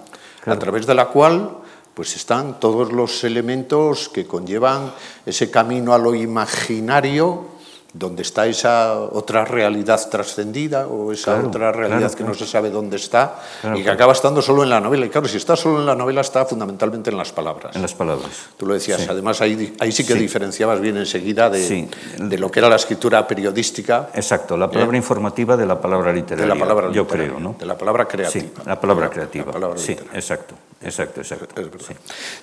Claro. 0.42 0.56
a 0.56 0.60
través 0.60 0.86
de 0.86 0.94
la 0.94 1.06
cual 1.08 1.56
pues 1.94 2.14
están 2.16 2.60
todos 2.60 2.92
los 2.92 3.24
elementos 3.24 4.08
que 4.08 4.26
conllevan 4.26 4.92
ese 5.26 5.50
camino 5.50 5.92
a 5.92 5.98
lo 5.98 6.14
imaginario, 6.14 7.44
donde 7.92 8.22
está 8.22 8.46
esa 8.46 8.94
otra 9.00 9.44
realidad 9.44 10.00
trascendida 10.08 10.86
o 10.86 11.10
esa 11.12 11.32
Claro, 11.34 11.48
otra 11.48 11.72
realidad 11.72 11.98
claro, 11.98 12.10
que 12.12 12.16
claro. 12.18 12.32
no 12.32 12.38
se 12.38 12.46
sabe 12.46 12.70
dónde 12.70 12.96
está 12.96 13.40
y 13.74 13.82
que 13.82 13.90
acaba 13.90 14.12
estando 14.12 14.40
solo 14.40 14.62
en 14.62 14.70
la 14.70 14.80
novela. 14.80 15.06
Y 15.06 15.08
claro, 15.10 15.26
si 15.26 15.36
está 15.38 15.56
solo 15.56 15.80
en 15.80 15.86
la 15.86 15.96
novela 15.96 16.20
está 16.20 16.46
fundamentalmente 16.46 17.10
en 17.10 17.16
las 17.16 17.32
palabras. 17.32 17.74
En 17.74 17.82
las 17.82 17.92
palabras. 17.94 18.30
Tú 18.56 18.66
lo 18.66 18.74
decías, 18.74 19.00
Sí. 19.00 19.06
además 19.10 19.40
ahí, 19.40 19.74
ahí 19.80 19.90
sí 19.90 20.06
que 20.06 20.12
Sí. 20.12 20.18
diferenciabas 20.20 20.80
bien 20.80 20.96
enseguida 20.98 21.50
de, 21.50 21.66
Sí. 21.66 21.88
de 22.18 22.38
lo 22.38 22.48
que 22.50 22.60
era 22.60 22.68
la 22.68 22.76
escritura 22.76 23.26
periodística 23.26 24.10
Exacto, 24.14 24.56
la 24.56 24.70
palabra 24.70 24.96
informativa 24.96 25.56
de 25.56 25.66
la 25.66 25.80
palabra 25.80 26.12
de 26.12 26.20
literaria. 26.20 26.54
la 26.54 26.60
palabra 26.60 26.92
Yo 26.92 27.02
literaria, 27.02 27.28
creo, 27.30 27.40
¿no? 27.40 27.56
De 27.58 27.66
la 27.66 27.76
palabra 27.76 28.04
Sí, 28.04 28.08
creativa. 28.10 28.62
la 28.66 28.80
palabra 28.80 29.06
La- 29.06 29.10
creativa. 29.10 29.46
la 29.46 29.52
palabra 29.52 29.78
sí, 29.78 29.96
exacto, 30.14 30.54
exacto, 30.80 31.20
exacto. 31.22 31.54
Sí. 31.86 31.94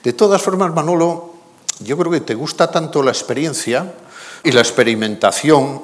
De 0.03 0.11
todas 0.13 0.41
formas, 0.41 0.73
Manolo, 0.73 1.33
yo 1.79 1.97
creo 1.97 2.11
que 2.11 2.21
te 2.21 2.35
gusta 2.35 2.69
tanto 2.69 3.01
la 3.01 3.11
experiencia 3.11 3.93
y 4.47 4.51
la 4.53 4.61
experimentación 4.61 5.81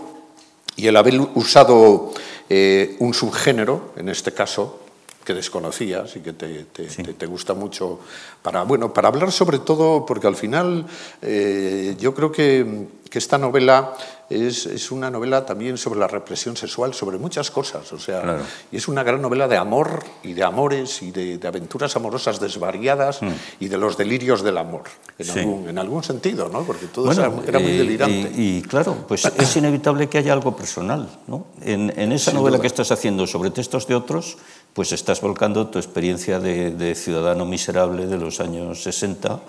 y 0.78 0.88
el 0.88 0.96
haber 0.96 1.20
usado 1.36 2.14
eh, 2.50 2.96
un 3.00 3.14
subgénero, 3.14 3.92
en 3.98 4.08
este 4.08 4.32
caso, 4.32 4.83
que 5.24 5.34
desconocías 5.34 6.16
y 6.16 6.20
que 6.20 6.34
te, 6.34 6.66
te- 6.66 6.86
te- 6.88 7.14
te 7.14 7.26
gusta 7.26 7.54
mucho 7.54 8.00
para, 8.42 8.64
bueno, 8.64 8.94
para 8.94 9.08
hablar 9.08 9.32
sobre 9.32 9.60
todo, 9.60 10.06
porque 10.06 10.28
al 10.28 10.36
final 10.36 10.86
eh, 11.22 11.96
yo 12.00 12.14
creo 12.14 12.32
que, 12.32 12.88
que 13.10 13.20
esta 13.20 13.38
novela 13.38 13.94
es, 14.30 14.66
es 14.66 14.92
una 14.92 15.12
novela 15.12 15.46
también 15.46 15.78
sobre 15.78 16.00
la 16.00 16.08
represión 16.08 16.58
sexual, 16.58 16.94
sobre 16.94 17.18
muchas 17.20 17.52
cosas, 17.52 17.92
o 17.94 18.00
sea, 18.00 18.22
Claro. 18.22 18.42
y 18.72 18.78
es 18.78 18.88
una 18.88 19.04
gran 19.04 19.22
novela 19.22 19.48
de 19.48 19.58
amor 19.58 20.04
y 20.24 20.34
de 20.34 20.44
amores 20.44 21.02
y 21.04 21.12
de, 21.12 21.38
de 21.38 21.48
aventuras 21.48 21.96
amorosas 21.96 22.40
desvariadas 22.40 23.20
y 23.60 23.68
de 23.68 23.78
los 23.78 23.96
delirios 23.98 24.42
del 24.42 24.58
amor, 24.58 24.84
en, 25.20 25.28
Mm. 25.28 25.30
Sí. 25.34 25.40
algún, 25.40 25.70
en 25.70 25.78
algún 25.78 26.04
sentido, 26.04 26.50
¿no? 26.50 26.64
Porque 26.64 26.88
todo 26.88 27.06
Bueno, 27.06 27.22
eso 27.22 27.34
era, 27.44 27.50
era 27.50 27.60
muy 27.60 27.72
eh, 27.72 27.78
delirante. 27.78 28.32
Y, 28.36 28.58
y, 28.58 28.62
claro, 28.64 29.06
pues 29.08 29.24
es 29.26 29.56
inevitable 29.58 30.10
que 30.10 30.18
haya 30.18 30.34
algo 30.34 30.56
personal. 30.56 31.08
¿no? 31.28 31.46
En, 31.62 31.94
en 31.96 32.12
esa 32.12 32.32
Sin 32.32 32.40
novela 32.40 32.58
duda. 32.58 32.62
que 32.64 32.68
estás 32.68 32.92
haciendo 32.92 33.28
sobre 33.28 33.52
textos 33.52 33.86
de 33.88 33.96
otros, 33.96 34.38
pues 34.74 34.92
estás 34.92 35.22
volcando 35.22 35.68
tu 35.68 35.78
experiencia 35.80 36.40
de, 36.40 36.72
de 36.72 36.96
ciudadano 36.96 37.46
miserable 37.46 38.08
de 38.08 38.18
los 38.18 38.40
años 38.40 38.82
60 38.84 39.40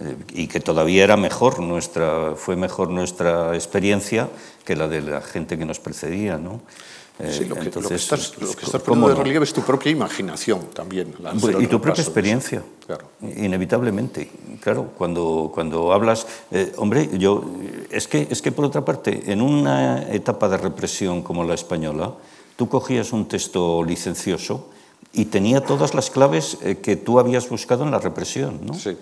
eh, 0.00 0.16
y 0.34 0.46
que 0.48 0.60
todavía 0.60 1.04
era 1.04 1.16
mejor 1.16 1.60
nuestra, 1.60 2.34
fue 2.36 2.56
mejor 2.56 2.90
nuestra 2.90 3.54
experiencia 3.54 4.28
que 4.64 4.76
la 4.76 4.86
de 4.88 5.00
la 5.00 5.20
gente 5.22 5.56
que 5.56 5.64
nos 5.64 5.78
precedía. 5.80 6.36
¿no? 6.36 6.60
Eh, 7.18 7.32
Sí, 7.32 7.44
lo 7.46 7.54
que, 7.54 7.64
lo 7.64 7.70
que 7.70 7.78
entonces, 7.78 8.02
estás, 8.02 8.32
lo 8.38 8.48
que 8.54 8.66
estás 8.66 8.82
¿cómo 8.82 9.06
poniendo 9.06 9.08
de 9.08 9.14
no? 9.14 9.22
relieve 9.24 9.44
es 9.44 9.52
tu 9.54 9.62
propia 9.62 9.90
imaginación 9.90 10.66
también. 10.74 11.14
la- 11.20 11.32
Bueno, 11.32 11.56
el 11.58 11.64
y 11.64 11.66
tu 11.68 11.80
propia 11.80 12.02
experiencia, 12.02 12.62
Claro. 12.86 13.06
inevitablemente. 13.22 14.30
Claro, 14.60 14.90
cuando, 14.98 15.50
cuando 15.54 15.94
hablas, 15.94 16.26
eh, 16.50 16.72
hombre, 16.76 17.08
yo, 17.18 17.42
es 17.90 18.06
que, 18.06 18.28
es 18.30 18.42
que 18.42 18.52
por 18.52 18.66
otra 18.66 18.84
parte, 18.84 19.32
en 19.32 19.40
una 19.40 20.02
etapa 20.12 20.46
de 20.50 20.58
represión 20.58 21.22
como 21.22 21.42
la 21.44 21.54
española, 21.54 22.12
tú 22.56 22.68
cogías 22.68 23.12
un 23.14 23.26
texto 23.28 23.82
licencioso 23.82 24.68
y 25.16 25.24
tenía 25.24 25.62
todas 25.62 25.94
las 25.94 26.10
claves 26.10 26.58
eh, 26.62 26.76
que 26.76 26.94
tú 26.96 27.18
habías 27.18 27.48
buscado 27.48 27.84
en 27.84 27.90
la 27.90 27.98
represión, 27.98 28.60
¿no? 28.64 28.74
Sí. 28.74 28.96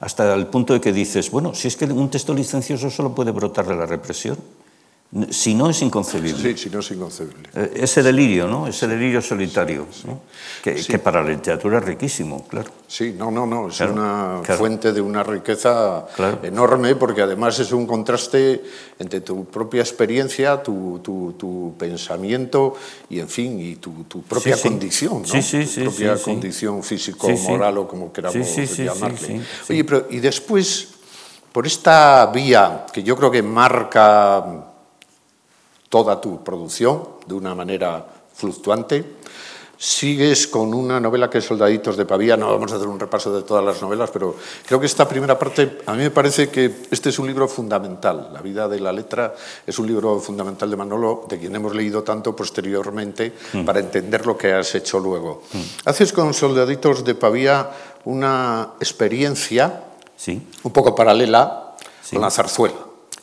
Hasta 0.00 0.34
el 0.34 0.48
punto 0.48 0.72
de 0.72 0.80
que 0.80 0.92
dices, 0.92 1.30
bueno, 1.30 1.54
si 1.54 1.68
es 1.68 1.76
que 1.76 1.84
un 1.84 2.10
texto 2.10 2.34
licencioso 2.34 2.90
solo 2.90 3.14
puede 3.14 3.30
brotar 3.30 3.66
de 3.66 3.76
la 3.76 3.86
represión, 3.86 4.36
si 5.30 5.54
no 5.54 5.68
es 5.68 5.82
inconcebible. 5.82 6.52
Sí, 6.56 6.56
si 6.56 6.70
no 6.70 6.78
es 6.78 6.90
inconcebible. 6.92 7.48
Eh, 7.54 7.72
Ese 7.82 8.00
delirio, 8.00 8.46
¿no? 8.46 8.68
Ese 8.68 8.86
delirio 8.86 9.20
solitario, 9.20 9.86
¿no? 10.06 10.20
que, 10.62 10.78
Sí. 10.80 10.92
que 10.92 10.98
para 11.00 11.20
la 11.22 11.30
literatura 11.30 11.78
es 11.78 11.84
riquísimo, 11.84 12.46
claro. 12.46 12.70
Sí, 12.86 13.14
no, 13.18 13.28
no, 13.30 13.44
no, 13.44 13.68
es 13.68 13.76
Claro, 13.76 13.92
una 13.94 14.40
claro. 14.44 14.58
fuente 14.60 14.92
de 14.92 15.00
una 15.00 15.24
riqueza 15.24 16.06
Claro. 16.14 16.38
enorme 16.44 16.94
porque 16.94 17.22
además 17.22 17.58
es 17.58 17.72
un 17.72 17.86
contraste 17.88 18.62
entre 19.00 19.20
tu 19.22 19.46
propia 19.46 19.80
experiencia, 19.80 20.62
tu, 20.62 21.00
tu- 21.02 21.32
tu 21.36 21.74
pensamiento 21.76 22.74
y, 23.08 23.18
en 23.18 23.28
fin, 23.28 23.58
y 23.60 23.76
tu, 23.76 24.04
tu 24.04 24.22
propia 24.22 24.54
Sí, 24.54 24.62
sí. 24.62 24.68
condición, 24.68 25.22
¿no? 25.22 25.26
Sí, 25.26 25.42
sí, 25.42 25.60
tu 25.64 25.66
sí, 25.66 25.80
propia 25.82 26.16
sí, 26.16 26.24
sí. 26.24 26.30
condición 26.30 26.82
físico, 26.84 27.26
Sí, 27.26 27.36
sí. 27.36 27.48
moral 27.50 27.78
o 27.78 27.88
como 27.88 28.12
queramos 28.12 28.46
Sí, 28.46 28.66
sí, 28.66 28.74
sí, 28.76 28.84
llamarle. 28.84 29.18
sí, 29.18 29.26
sí, 29.26 29.40
sí. 29.66 29.72
Oye, 29.72 29.84
pero 29.84 30.06
y 30.10 30.20
después, 30.20 30.88
por 31.52 31.66
esta 31.66 32.26
vía 32.32 32.86
que 32.92 33.02
yo 33.02 33.16
creo 33.16 33.30
que 33.30 33.42
marca 33.42 34.66
toda 35.90 36.18
tu 36.20 36.42
producción 36.42 37.02
de 37.26 37.34
una 37.34 37.54
manera 37.54 38.06
fluctuante. 38.34 39.04
Sigues 39.76 40.46
con 40.46 40.74
una 40.74 41.00
novela 41.00 41.30
que 41.30 41.38
es 41.38 41.44
Soldaditos 41.46 41.96
de 41.96 42.04
Pavía. 42.04 42.36
No 42.36 42.50
vamos 42.50 42.70
a 42.70 42.76
hacer 42.76 42.86
un 42.86 43.00
repaso 43.00 43.34
de 43.34 43.42
todas 43.42 43.64
las 43.64 43.80
novelas, 43.80 44.10
pero 44.12 44.36
creo 44.66 44.78
que 44.78 44.84
esta 44.84 45.08
primera 45.08 45.38
parte, 45.38 45.78
a 45.86 45.92
mí 45.94 45.98
me 46.02 46.10
parece 46.10 46.50
que 46.50 46.82
este 46.90 47.08
es 47.08 47.18
un 47.18 47.26
libro 47.26 47.48
fundamental. 47.48 48.28
La 48.32 48.42
vida 48.42 48.68
de 48.68 48.78
la 48.78 48.92
letra 48.92 49.34
es 49.66 49.78
un 49.78 49.86
libro 49.86 50.20
fundamental 50.20 50.68
de 50.70 50.76
Manolo, 50.76 51.24
de 51.28 51.38
quien 51.38 51.56
hemos 51.56 51.74
leído 51.74 52.02
tanto 52.02 52.36
posteriormente 52.36 53.32
para 53.64 53.80
entender 53.80 54.26
lo 54.26 54.36
que 54.36 54.52
has 54.52 54.74
hecho 54.74 54.98
luego. 55.00 55.44
Haces 55.86 56.12
con 56.12 56.34
Soldaditos 56.34 57.02
de 57.02 57.14
Pavía 57.14 57.70
una 58.04 58.72
experiencia 58.80 59.84
Sí, 60.14 60.46
un 60.62 60.72
poco 60.72 60.94
paralela 60.94 61.74
Sí. 62.02 62.16
con 62.16 62.20
la 62.22 62.30
zarzuela. 62.30 62.76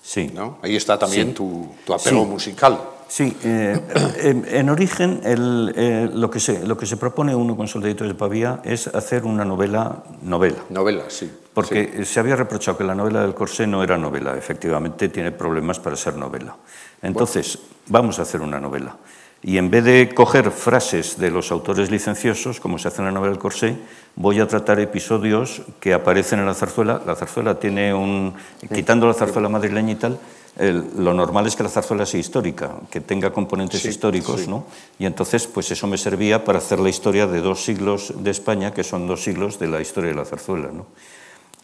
Sí. 0.08 0.32
¿no? 0.34 0.58
Ahí 0.62 0.76
está 0.78 0.98
también 0.98 1.28
Sí. 1.30 1.34
tu, 1.34 1.68
tu 1.86 1.94
apego 1.94 2.24
Sí. 2.24 2.30
musical. 2.30 2.80
Sí, 3.10 3.38
eh, 3.44 3.80
en, 4.22 4.46
en 4.50 4.70
origen 4.70 5.22
el, 5.24 5.74
eh, 5.78 6.10
lo, 6.14 6.30
que 6.30 6.42
se, 6.42 6.66
lo 6.68 6.78
que 6.78 6.86
se 6.86 6.98
propone 6.98 7.34
uno 7.34 7.56
con 7.56 7.66
Soldaditos 7.68 8.06
de 8.08 8.14
Pavía 8.14 8.60
es 8.66 8.88
hacer 8.88 9.24
una 9.24 9.46
novela 9.46 10.04
novela. 10.24 10.58
Novela, 10.70 11.04
sí. 11.08 11.32
Porque 11.54 12.04
se 12.06 12.20
había 12.20 12.36
reprochado 12.36 12.78
que 12.78 12.84
la 12.84 12.94
novela 12.96 13.22
del 13.22 13.34
Corsé 13.34 13.66
no 13.66 13.82
era 13.82 13.98
novela, 13.98 14.36
efectivamente 14.38 15.08
tiene 15.10 15.32
problemas 15.32 15.80
para 15.80 15.96
ser 15.96 16.16
novela. 16.18 16.56
Entonces, 17.02 17.58
vamos 17.88 18.20
a 18.20 18.24
hacer 18.24 18.42
una 18.42 18.60
novela. 18.60 18.96
Y 19.44 19.58
en 19.60 19.70
vez 19.70 19.84
de 19.84 20.10
coger 20.14 20.52
frases 20.52 21.18
de 21.20 21.30
los 21.30 21.52
autores 21.52 21.92
licenciosos, 21.92 22.60
como 22.60 22.78
se 22.80 22.88
hace 22.88 23.00
en 23.00 23.06
la 23.06 23.12
novela 23.12 23.32
del 23.32 23.40
Corsé, 23.40 23.78
voy 24.16 24.40
a 24.40 24.48
tratar 24.48 24.80
episodios 24.80 25.62
que 25.80 25.94
aparecen 25.94 26.40
en 26.40 26.48
la 26.48 26.56
zarzuela. 26.56 27.02
La 27.06 27.16
zarzuela 27.16 27.60
tiene 27.60 27.94
un... 27.94 28.34
Quitando 28.74 29.06
la 29.08 29.14
zarzuela 29.14 29.48
madrileña 29.48 29.92
y 29.92 29.96
tal, 29.96 30.18
el- 30.58 30.86
lo 30.98 31.14
normal 31.14 31.46
es 31.46 31.56
que 31.56 31.62
la 31.62 31.70
zarzuela 31.70 32.06
sea 32.08 32.20
histórica, 32.20 32.72
que 32.90 33.00
tenga 33.00 33.32
componentes 33.32 33.82
Sí, 33.82 33.90
históricos, 33.90 34.42
sí. 34.42 34.48
¿no? 34.50 34.66
Y 34.98 35.06
entonces, 35.06 35.46
pues 35.46 35.70
eso 35.70 35.86
me 35.86 36.00
servía 36.00 36.44
para 36.44 36.58
hacer 36.58 36.80
la 36.80 36.90
historia 36.90 37.28
de 37.28 37.40
dos 37.40 37.64
siglos 37.64 38.14
de 38.18 38.32
España, 38.32 38.74
que 38.74 38.84
son 38.84 39.06
dos 39.06 39.24
siglos 39.24 39.60
de 39.60 39.68
la 39.68 39.80
historia 39.82 40.10
de 40.10 40.16
la 40.16 40.26
zarzuela, 40.26 40.70
¿no? 40.74 40.88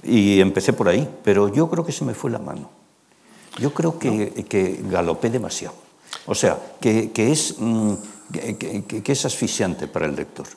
Y 0.04 0.40
empecé 0.42 0.74
por 0.74 0.90
ahí, 0.90 1.10
pero 1.24 1.48
yo 1.52 1.70
creo 1.72 1.84
que 1.84 1.92
se 1.92 2.06
me 2.06 2.14
fue 2.14 2.30
la 2.30 2.38
mano. 2.40 2.70
Yo 3.58 3.74
creo 3.74 3.98
que, 3.98 4.46
que 4.48 4.80
galopé 4.90 5.30
demasiado. 5.32 5.74
O 6.26 6.36
sea, 6.36 6.58
que, 6.80 7.12
que 7.12 7.32
es, 7.32 7.56
mm, 7.60 7.94
que, 8.32 9.12
es 9.12 9.26
asfixiante 9.26 9.88
para 9.88 10.06
el 10.06 10.16
lector. 10.16 10.48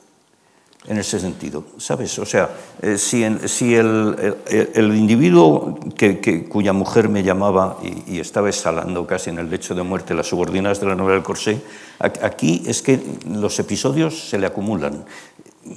en 0.89 0.99
ese 0.99 1.19
sentido, 1.19 1.65
¿sabes? 1.79 2.17
O 2.21 2.25
sea, 2.25 2.49
eh, 2.81 2.97
si, 2.97 3.27
si 3.49 3.75
el, 3.75 4.37
el, 4.47 4.95
individuo 4.95 5.81
que, 5.97 6.47
cuya 6.49 6.73
mujer 6.73 7.09
me 7.09 7.25
llamaba 7.25 7.79
y, 8.07 8.21
estaba 8.21 8.49
exhalando 8.49 9.05
casi 9.05 9.31
en 9.31 9.41
el 9.41 9.51
lecho 9.51 9.75
de 9.75 9.83
muerte 9.83 10.15
las 10.15 10.29
subordinadas 10.29 10.79
de 10.79 10.87
la 10.87 10.95
novela 10.95 11.15
del 11.15 11.25
Corsé, 11.25 11.61
aquí 11.99 12.63
es 12.67 12.83
que 12.83 13.01
los 13.29 13.59
episodios 13.59 14.29
se 14.31 14.39
le 14.39 14.47
acumulan. 14.47 15.05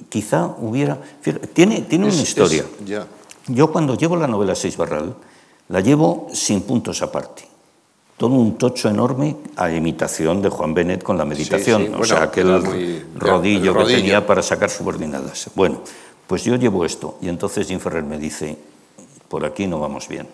Quizá 0.10 0.46
hubiera... 0.60 1.02
Tiene, 1.54 1.82
tiene 1.82 2.06
una 2.06 2.14
historia. 2.14 2.66
Yo 3.48 3.72
cuando 3.72 3.98
llevo 3.98 4.16
la 4.16 4.28
novela 4.28 4.54
Seis 4.54 4.78
Barral, 4.78 5.16
la 5.70 5.80
llevo 5.80 6.28
sin 6.34 6.62
puntos 6.62 7.02
aparte 7.02 7.49
todo 8.20 8.36
un 8.36 8.58
tocho 8.58 8.90
enorme 8.90 9.38
a 9.56 9.72
imitación 9.72 10.42
de 10.42 10.50
Juan 10.50 10.74
Benet 10.74 11.02
con 11.02 11.18
la 11.18 11.24
meditación, 11.24 11.96
o 11.98 12.04
sea, 12.04 12.24
aquel 12.24 12.62
rodillo, 13.16 13.74
que 13.78 13.86
tenía 13.86 14.28
para 14.28 14.42
sacar 14.42 14.70
subordinadas. 14.70 15.50
Bueno, 15.56 15.80
pues 16.28 16.44
yo 16.44 16.58
llevo 16.58 16.84
esto 16.84 17.18
y 17.22 17.30
entonces 17.30 17.66
Jim 17.66 17.80
Ferrer 17.80 18.04
me 18.04 18.20
dice, 18.20 18.58
por 19.30 19.46
aquí 19.46 19.68
no 19.68 19.80
vamos 19.80 20.10
bien. 20.10 20.28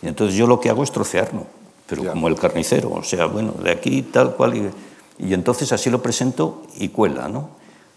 Y 0.00 0.08
entonces 0.08 0.38
yo 0.38 0.46
lo 0.46 0.58
que 0.58 0.70
hago 0.70 0.82
es 0.82 0.90
trocearlo, 0.90 1.44
pero 1.86 2.02
como 2.06 2.28
el 2.28 2.36
carnicero, 2.36 2.90
o 2.90 3.02
sea, 3.02 3.26
bueno, 3.26 3.52
de 3.62 3.72
aquí 3.72 4.00
tal 4.00 4.34
cual. 4.34 4.56
Y, 4.56 5.26
y 5.28 5.34
entonces 5.34 5.72
así 5.72 5.90
lo 5.90 6.00
presento 6.00 6.62
y 6.78 6.88
cuela, 6.88 7.28
¿no? 7.28 7.50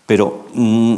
Pero 0.06 0.44
mm, 0.54 0.98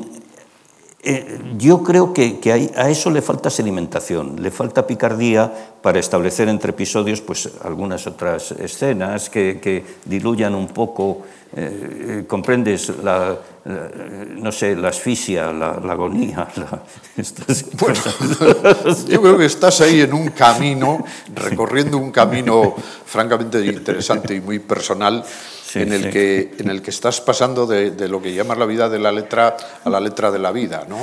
eh, 1.04 1.40
yo 1.58 1.82
creo 1.82 2.14
que, 2.14 2.72
a 2.76 2.90
eso 2.90 3.10
le 3.10 3.24
falta 3.24 3.50
sedimentación, 3.50 4.42
le 4.42 4.52
falta 4.52 4.86
picardía 4.86 5.52
para 5.82 6.00
establecer 6.00 6.48
entre 6.48 6.72
episodios 6.72 7.22
pues, 7.22 7.50
algunas 7.64 8.06
otras 8.06 8.52
escenas 8.52 9.30
que, 9.30 9.84
diluyan 10.06 10.54
un 10.54 10.68
poco, 10.68 11.24
eh, 11.56 12.26
comprendes, 12.28 12.92
la, 13.04 13.36
no 13.66 14.52
sé, 14.52 14.76
la 14.76 14.90
asfixia, 14.90 15.52
la, 15.52 15.72
agonía. 15.72 16.48
bueno, 17.80 18.00
yo 19.08 19.22
creo 19.22 19.38
que 19.40 19.46
estás 19.46 19.82
ahí 19.82 20.02
en 20.02 20.14
un 20.14 20.30
camino, 20.30 21.04
recorriendo 21.34 21.98
un 21.98 22.12
camino 22.12 22.76
francamente 23.06 23.66
interesante 23.66 24.36
y 24.36 24.42
muy 24.42 24.60
personal 24.60 25.24
en, 25.76 25.94
el 25.94 26.10
que, 26.10 26.56
en 26.58 26.70
el 26.70 26.82
que 26.82 26.90
estás 26.90 27.22
pasando 27.22 27.66
de, 27.66 28.08
lo 28.08 28.22
que 28.22 28.34
llamas 28.34 28.58
la 28.58 28.66
vida 28.66 28.90
de 28.90 29.00
la 29.00 29.12
letra 29.12 29.56
a 29.84 29.90
la 29.90 30.00
letra 30.00 30.32
de 30.32 30.40
la 30.40 30.52
vida, 30.52 30.86
¿no? 30.88 30.98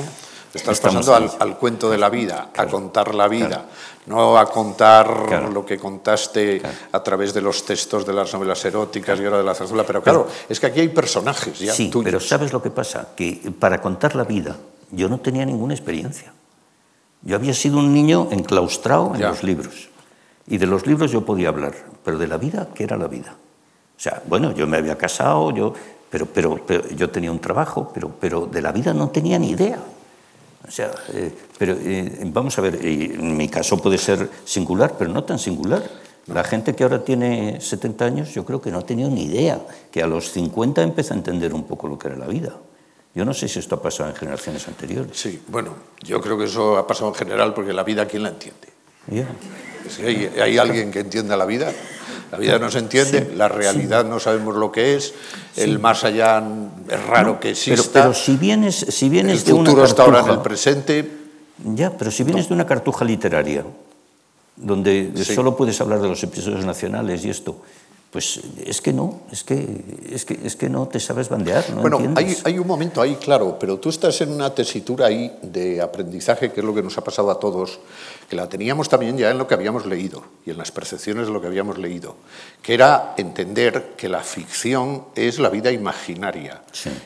Estás 0.55 0.81
pasando 0.81 1.15
al, 1.15 1.59
cuento 1.59 1.91
de 1.91 1.99
la 1.99 2.09
vida, 2.09 2.51
a 2.57 2.67
contar 2.67 3.15
la 3.15 3.29
vida, 3.29 3.67
no 4.07 4.39
a 4.39 4.47
contar 4.47 5.51
lo 5.53 5.65
que 5.65 5.77
contaste 5.77 6.63
a 6.91 7.03
través 7.03 7.35
de 7.35 7.43
los 7.43 7.65
textos 7.67 8.07
de 8.07 8.15
las 8.15 8.33
novelas 8.33 8.65
eróticas 8.65 9.21
y 9.21 9.25
ahora 9.25 9.39
de 9.39 9.45
la 9.45 9.55
zarzuela. 9.55 9.85
Pero 9.85 10.03
claro, 10.03 10.27
es 10.49 10.59
que 10.59 10.67
aquí 10.67 10.81
hay 10.81 10.89
personajes 10.89 11.59
ya 11.59 11.75
Sí, 11.75 11.91
pero 12.03 12.19
¿sabes 12.19 12.53
lo 12.53 12.63
que 12.63 12.71
pasa? 12.71 13.09
Que 13.15 13.53
para 13.59 13.81
contar 13.81 14.17
la 14.17 14.25
vida 14.25 14.57
yo 14.91 15.09
no 15.09 15.21
tenía 15.21 15.45
ninguna 15.45 15.75
experiencia. 15.75 16.33
Yo 17.23 17.37
había 17.37 17.53
sido 17.53 17.79
un 17.79 17.93
niño 17.93 18.29
enclaustrado 18.31 19.15
en 19.15 19.23
los 19.23 19.43
libros. 19.43 19.89
Y 20.47 20.57
de 20.57 20.67
los 20.67 20.87
libros 20.87 21.11
yo 21.11 21.27
podía 21.27 21.51
hablar, 21.51 21.75
pero 22.05 22.17
de 22.17 22.27
la 22.27 22.39
vida, 22.39 22.69
¿qué 22.75 22.85
era 22.85 22.97
la 22.97 23.07
vida? 23.07 23.37
O 23.99 24.01
sea, 24.01 24.23
bueno, 24.27 24.55
yo 24.55 24.69
me 24.69 24.77
había 24.77 24.97
casado, 24.97 25.51
yo, 25.51 25.75
pero, 26.09 26.27
pero, 26.27 26.89
yo 26.95 27.11
tenía 27.11 27.33
un 27.33 27.41
trabajo, 27.41 27.91
pero, 27.93 28.13
pero 28.21 28.47
de 28.47 28.63
la 28.63 28.71
vida 28.71 28.95
no 28.95 29.11
tenía 29.11 29.41
ni 29.41 29.51
idea. 29.51 29.79
O 30.67 30.71
sea, 30.71 30.93
eh, 31.15 31.33
pero 31.59 31.75
eh, 31.81 32.21
vamos 32.27 32.57
a 32.59 32.63
ver, 32.63 32.79
en 32.85 33.37
mi 33.37 33.49
caso 33.49 33.77
puede 33.79 33.99
ser 33.99 34.31
singular, 34.45 34.95
pero 34.97 35.11
no 35.11 35.25
tan 35.25 35.41
singular. 35.41 35.83
La 36.29 36.45
gente 36.45 36.77
que 36.77 36.85
ahora 36.85 37.03
tiene 37.03 37.61
70 37.61 38.05
años, 38.05 38.35
yo 38.35 38.45
creo 38.45 38.61
que 38.61 38.71
no 38.71 38.79
ha 38.79 38.87
tenido 38.87 39.11
ni 39.11 39.25
idea, 39.25 39.61
que 39.91 40.01
a 40.01 40.07
los 40.07 40.31
50 40.31 40.83
empieza 40.83 41.15
a 41.15 41.17
entender 41.17 41.53
un 41.53 41.65
poco 41.65 41.89
lo 41.89 41.99
que 41.99 42.09
era 42.09 42.17
la 42.17 42.27
vida. 42.27 42.55
Yo 43.15 43.25
no 43.25 43.35
sé 43.35 43.49
si 43.49 43.59
esto 43.59 43.75
ha 43.75 43.83
pasado 43.83 44.11
en 44.11 44.15
generaciones 44.15 44.69
anteriores. 44.69 45.19
Sí, 45.19 45.43
bueno, 45.49 45.75
yo 46.05 46.21
creo 46.21 46.39
que 46.39 46.45
eso 46.45 46.77
ha 46.77 46.87
pasado 46.87 47.09
en 47.09 47.15
general 47.15 47.53
porque 47.53 47.73
la 47.73 47.83
vida, 47.83 48.07
¿quién 48.07 48.23
la 48.23 48.29
entiende? 48.29 48.69
Si 49.89 50.03
hay, 50.03 50.31
hay, 50.41 50.59
alguien 50.59 50.93
que 50.93 51.01
entienda 51.01 51.37
la 51.37 51.47
vida, 51.47 51.73
la 52.31 52.39
vida 52.39 52.59
no 52.59 52.71
se 52.71 52.79
entiende, 52.79 53.33
la 53.37 53.49
realidad 53.49 54.05
no 54.05 54.21
sabemos 54.21 54.57
lo 54.57 54.71
que 54.71 54.97
es, 54.97 55.15
el 55.57 55.79
más 55.79 56.05
allá 56.05 56.43
es 56.89 57.07
raro 57.07 57.41
que 57.41 57.51
exista. 57.51 58.03
Pero, 58.03 58.15
si 58.15 58.37
vienes, 58.37 58.75
si 58.77 59.09
vienes 59.09 59.47
el 59.47 59.55
futuro 59.55 59.85
está 59.85 60.03
ahora 60.03 60.21
en 60.21 60.31
el 60.31 60.41
presente. 60.41 61.11
Ya, 61.75 61.91
pero 61.91 62.11
si 62.11 62.23
vienes 62.23 62.49
de 62.49 62.55
una 62.55 62.67
cartuja 62.67 63.05
literaria, 63.05 63.65
donde 64.57 65.13
solo 65.25 65.57
puedes 65.57 65.81
hablar 65.81 66.01
de 66.01 66.09
los 66.09 66.23
episodios 66.23 66.65
nacionales 66.65 67.25
y 67.25 67.31
esto, 67.31 67.63
pues 68.11 68.41
es 68.65 68.81
que 68.81 68.93
no, 68.93 69.21
es 69.31 69.45
que, 69.45 69.85
es 70.11 70.25
que, 70.25 70.39
es 70.43 70.57
que 70.57 70.69
no 70.69 70.89
te 70.89 70.99
sabes 70.99 71.29
bandear. 71.29 71.69
No 71.71 71.83
bueno, 71.83 72.01
hay, 72.17 72.37
hay, 72.45 72.59
un 72.59 72.67
momento 72.67 73.03
ahí, 73.03 73.17
claro, 73.17 73.59
pero 73.59 73.79
tú 73.79 73.91
estás 73.91 74.21
en 74.23 74.33
una 74.33 74.55
tesitura 74.55 75.07
ahí 75.07 75.37
de 75.43 75.83
aprendizaje, 75.83 76.51
que 76.51 76.61
es 76.61 76.67
lo 76.67 76.75
que 76.75 76.83
nos 76.83 76.97
ha 76.97 77.05
pasado 77.05 77.31
a 77.31 77.39
todos, 77.39 77.81
que 78.29 78.37
la 78.37 78.49
teníamos 78.49 78.89
también 78.89 79.17
ya 79.17 79.31
en 79.31 79.39
lo 79.39 79.47
que 79.47 79.55
habíamos 79.55 79.87
leído 79.87 80.23
y 80.45 80.51
en 80.51 80.59
las 80.59 80.71
percepciones 80.71 81.27
de 81.27 81.33
lo 81.33 81.41
que 81.41 81.47
habíamos 81.47 81.79
leído, 81.79 82.17
que 82.63 82.75
era 82.75 83.15
entender 83.17 83.95
que 83.97 84.09
la 84.09 84.21
ficción 84.21 85.07
es 85.15 85.39
la 85.39 85.49
vida 85.49 85.73
imaginaria 85.73 86.61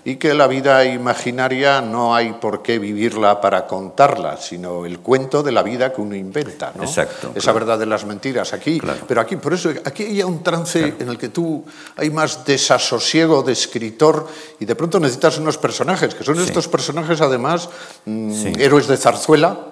y 0.04 0.16
que 0.16 0.34
la 0.34 0.48
vida 0.48 0.84
imaginaria 0.84 1.80
no 1.80 2.14
hay 2.14 2.32
por 2.32 2.62
qué 2.62 2.80
vivirla 2.80 3.40
para 3.40 3.68
contarla, 3.68 4.36
sino 4.36 4.84
el 4.84 4.98
cuento 4.98 5.44
de 5.44 5.52
la 5.52 5.62
vida 5.62 5.92
que 5.92 6.00
uno 6.00 6.16
inventa, 6.16 6.72
¿no? 6.74 6.82
Exacto. 6.82 7.30
Esa 7.36 7.52
verdad 7.52 7.78
de 7.78 7.86
las 7.86 8.04
mentiras 8.04 8.52
aquí, 8.52 8.80
pero 9.06 9.20
aquí 9.20 9.36
por 9.36 9.54
eso 9.54 9.70
aquí 9.84 10.02
hay 10.02 10.22
un 10.24 10.42
trance 10.42 10.94
en 10.98 11.08
el 11.08 11.18
que 11.18 11.28
tú 11.28 11.64
hay 11.96 12.10
más 12.10 12.44
desasosiego 12.44 13.44
de 13.44 13.52
escritor 13.52 14.26
y 14.58 14.64
de 14.64 14.74
pronto 14.74 14.98
necesitas 14.98 15.38
unos 15.38 15.56
personajes 15.56 16.16
que 16.16 16.24
son 16.24 16.40
estos 16.40 16.66
personajes 16.66 17.20
además 17.20 17.68
mm, 18.06 18.58
héroes 18.58 18.88
de 18.88 18.96
zarzuela, 18.96 19.68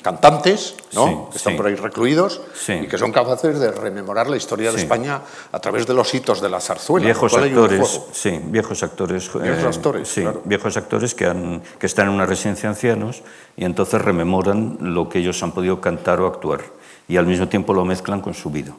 cantantes 0.00 0.76
que 0.94 1.36
están 1.36 1.56
por 1.56 1.66
ahí 1.66 1.74
recluidos 1.74 2.40
y 2.68 2.86
que 2.86 2.98
son 2.98 3.12
capaces 3.12 3.58
de 3.58 3.70
rememorar 3.70 4.28
la 4.28 4.36
historia 4.36 4.72
de 4.72 4.78
España 4.78 5.20
a 5.52 5.58
través 5.58 5.86
de 5.86 5.94
los 5.94 6.12
hitos 6.14 6.40
de 6.40 6.48
la 6.48 6.60
zarzuela. 6.60 7.04
Viejos 7.04 7.34
actores, 7.34 8.00
sí, 8.12 8.40
viejos 8.44 8.82
actores. 8.82 9.32
Viejos 9.34 9.62
eh, 9.62 9.78
actores, 9.78 10.08
sí, 10.08 10.24
viejos 10.44 10.76
actores 10.76 11.14
que, 11.14 11.26
han, 11.26 11.62
que 11.78 11.86
están 11.86 12.08
en 12.08 12.14
una 12.14 12.26
residencia 12.26 12.68
de 12.68 12.74
ancianos 12.74 13.22
y 13.56 13.64
entonces 13.64 14.00
rememoran 14.00 14.78
lo 14.80 15.08
que 15.08 15.18
ellos 15.18 15.42
han 15.42 15.52
podido 15.52 15.80
cantar 15.80 16.20
o 16.20 16.26
actuar 16.26 16.60
y 17.08 17.16
al 17.16 17.26
mismo 17.26 17.48
tiempo 17.48 17.74
lo 17.74 17.84
mezclan 17.84 18.20
con 18.20 18.34
su 18.34 18.50
vida. 18.50 18.72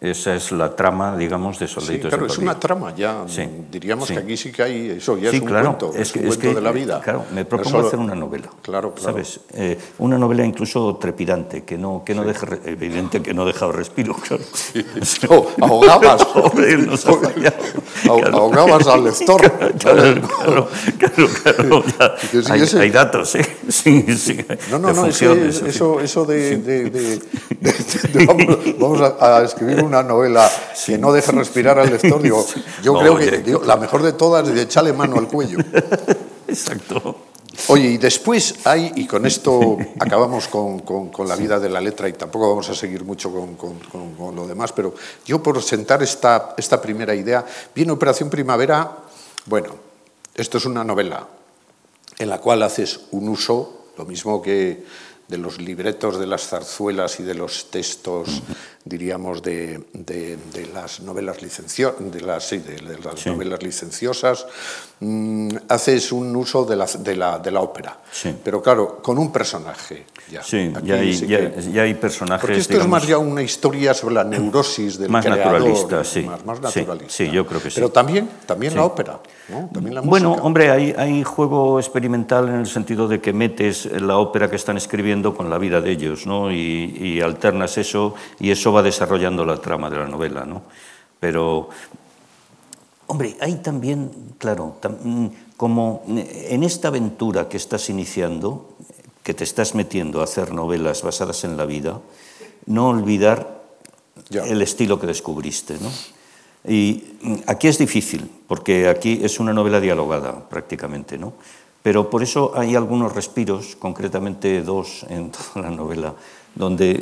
Esa 0.00 0.34
es 0.34 0.50
la 0.50 0.74
trama, 0.74 1.14
digamos, 1.14 1.58
de 1.58 1.68
Soldaditos 1.68 2.10
sí, 2.10 2.16
claro, 2.16 2.24
es 2.26 2.38
una 2.38 2.58
trama 2.58 2.94
ya. 2.94 3.26
Diríamos 3.70 4.08
que 4.08 4.16
aquí 4.16 4.34
sí 4.34 4.50
que 4.50 4.62
hay 4.62 4.90
eso, 4.92 5.18
ya 5.18 5.28
es 5.28 5.38
un 5.38 5.46
cuento, 5.46 5.92
es, 5.94 6.16
un 6.16 6.22
cuento 6.22 6.54
de 6.54 6.60
la 6.62 6.72
vida. 6.72 7.02
Claro, 7.02 7.26
me 7.34 7.44
propongo 7.44 7.80
hacer 7.80 7.98
una 7.98 8.14
novela. 8.14 8.48
Claro, 8.62 8.94
claro. 8.94 9.12
¿Sabes? 9.12 9.40
Eh, 9.52 9.78
una 9.98 10.16
novela 10.16 10.42
incluso 10.42 10.96
trepidante, 10.96 11.64
que 11.64 11.76
no, 11.76 12.02
que 12.02 12.14
no 12.14 12.24
deje, 12.24 12.46
evidente 12.64 13.20
que 13.20 13.34
no 13.34 13.44
deja 13.44 13.70
respiro, 13.70 14.14
claro. 14.14 14.42
Oh, 15.28 15.46
ahogabas. 15.60 16.26
Ahogabas 18.08 18.86
al 18.86 19.04
lector. 19.10 19.40
Claro, 19.78 20.68
claro, 20.98 21.28
claro. 21.42 21.84
hay, 22.48 22.62
hay, 22.62 22.90
datos, 22.90 23.34
¿eh? 23.34 23.46
Sí, 23.68 24.02
sí. 24.16 24.38
No, 24.70 24.78
no, 24.78 24.94
no, 24.94 25.06
eso, 25.06 26.00
eso 26.00 26.24
de, 26.24 26.56
de, 26.56 26.90
de, 26.90 27.20
vamos, 28.78 29.00
a 29.20 29.42
escribir 29.42 29.79
un 29.80 29.90
una 29.90 30.02
novela 30.02 30.50
que 30.86 30.98
no 30.98 31.12
deje 31.12 31.32
respirar 31.32 31.78
al 31.78 31.90
lector, 31.90 32.22
digo, 32.22 32.46
yo 32.82 32.94
creo 32.94 33.16
que 33.16 33.58
la 33.64 33.76
mejor 33.76 34.02
de 34.02 34.12
todas 34.12 34.48
es 34.48 34.54
de 34.54 34.62
echarle 34.62 34.92
mano 34.92 35.18
al 35.18 35.28
cuello. 35.28 35.58
Exacto. 36.48 37.16
Oye, 37.68 37.88
y 37.88 37.98
después 37.98 38.66
hay, 38.66 38.92
y 38.96 39.06
con 39.06 39.26
esto 39.26 39.76
acabamos 39.98 40.48
con, 40.48 40.80
con, 40.80 41.28
la 41.28 41.36
vida 41.36 41.58
de 41.58 41.68
la 41.68 41.80
letra 41.80 42.08
y 42.08 42.12
tampoco 42.12 42.48
vamos 42.48 42.68
a 42.70 42.74
seguir 42.74 43.04
mucho 43.04 43.30
con, 43.30 43.54
con, 43.56 44.36
lo 44.36 44.46
demás, 44.46 44.72
pero 44.72 44.94
yo 45.26 45.42
por 45.42 45.62
sentar 45.62 46.02
esta, 46.02 46.54
esta 46.56 46.80
primera 46.80 47.14
idea, 47.14 47.44
viene 47.74 47.92
Operación 47.92 48.30
Primavera, 48.30 48.96
bueno, 49.46 49.74
esto 50.34 50.58
es 50.58 50.64
una 50.64 50.84
novela 50.84 51.26
en 52.18 52.28
la 52.28 52.38
cual 52.38 52.62
haces 52.62 53.00
un 53.10 53.28
uso, 53.28 53.86
lo 53.96 54.04
mismo 54.04 54.40
que 54.40 54.84
de 55.30 55.38
los 55.38 55.60
libretos 55.60 56.18
de 56.18 56.26
las 56.26 56.48
zarzuelas 56.48 57.20
y 57.20 57.22
de 57.22 57.34
los 57.34 57.70
textos 57.70 58.42
diríamos, 58.84 59.42
de, 59.42 59.82
de, 59.92 60.38
las 60.72 61.00
novelas 61.00 61.42
licencio, 61.42 61.96
de 61.98 62.22
las, 62.22 62.48
sí, 62.48 62.58
de, 62.58 62.80
las 62.98 63.26
novelas 63.26 63.62
licenciosas, 63.62 64.46
mm, 65.00 65.48
haces 65.68 66.12
un 66.12 66.34
uso 66.34 66.64
de 66.64 66.76
la, 66.76 66.86
de 66.86 67.14
la, 67.14 67.38
de 67.38 67.50
la 67.50 67.60
ópera. 67.60 67.98
Pero 68.42 68.62
claro, 68.62 69.02
con 69.02 69.18
un 69.18 69.30
personaje. 69.30 70.06
Ya. 70.30 70.42
Sí, 70.42 70.72
ya 70.84 70.94
hay, 70.94 71.12
ya, 71.72 71.82
hay, 71.82 71.94
personajes. 71.94 72.40
Porque 72.40 72.58
esto 72.58 72.78
es 72.78 72.86
más 72.86 73.06
ya 73.06 73.18
una 73.18 73.42
historia 73.42 73.92
sobre 73.92 74.14
la 74.14 74.24
neurosis 74.24 74.98
del 74.98 75.10
más 75.10 75.26
naturalista, 75.26 76.04
sí. 76.04 76.22
Más, 76.22 76.44
más 76.46 76.60
naturalista. 76.60 77.12
Sí, 77.12 77.30
yo 77.30 77.44
creo 77.46 77.60
que 77.60 77.68
sí. 77.68 77.74
Pero 77.74 77.90
también, 77.90 78.30
también 78.46 78.74
la 78.74 78.84
ópera, 78.84 79.20
¿no? 79.48 79.68
también 79.72 79.96
la 79.96 80.00
Bueno, 80.00 80.34
hombre, 80.34 80.70
hay, 80.70 80.94
hay 80.96 81.22
juego 81.24 81.78
experimental 81.78 82.48
en 82.48 82.54
el 82.60 82.66
sentido 82.66 83.08
de 83.08 83.20
que 83.20 83.32
metes 83.32 83.86
la 84.00 84.18
ópera 84.18 84.48
que 84.48 84.56
están 84.56 84.76
escribiendo 84.76 85.19
con 85.22 85.48
la 85.50 85.58
vida 85.58 85.80
de 85.80 85.92
ellos, 85.92 86.26
¿no? 86.26 86.50
Y, 86.50 86.96
y 87.00 87.20
alternas 87.20 87.78
eso, 87.78 88.14
y 88.38 88.50
eso 88.50 88.72
va 88.72 88.82
desarrollando 88.82 89.44
la 89.44 89.56
trama 89.58 89.90
de 89.90 89.98
la 89.98 90.06
novela, 90.08 90.44
¿no? 90.44 90.62
Pero, 91.20 91.68
hombre, 93.06 93.36
hay 93.40 93.56
también, 93.56 94.10
claro, 94.38 94.76
mm, 95.04 95.26
como 95.56 96.02
en 96.08 96.62
esta 96.62 96.88
aventura 96.88 97.48
que 97.48 97.56
estás 97.58 97.90
iniciando, 97.90 98.70
que 99.22 99.34
te 99.34 99.44
estás 99.44 99.74
metiendo 99.74 100.20
a 100.20 100.24
hacer 100.24 100.52
novelas 100.52 101.02
basadas 101.02 101.44
en 101.44 101.56
la 101.56 101.66
vida, 101.66 102.00
no 102.66 102.88
olvidar 102.88 103.60
Ya. 104.30 104.44
el 104.44 104.62
estilo 104.62 104.98
que 104.98 105.06
descubriste. 105.06 105.74
¿no? 105.80 105.90
Y 106.66 107.16
mm, 107.20 107.34
aquí 107.46 107.68
es 107.68 107.78
difícil, 107.78 108.30
porque 108.48 108.88
aquí 108.88 109.20
es 109.22 109.38
una 109.40 109.52
novela 109.52 109.80
dialogada 109.80 110.48
prácticamente, 110.48 111.18
¿no? 111.18 111.34
Pero 111.82 112.10
por 112.10 112.22
eso 112.22 112.52
hay 112.54 112.76
algunos 112.76 113.14
respiros, 113.14 113.76
concretamente 113.76 114.62
dos 114.62 115.06
en 115.08 115.30
toda 115.30 115.68
la 115.68 115.70
novela, 115.70 116.14
donde 116.54 117.00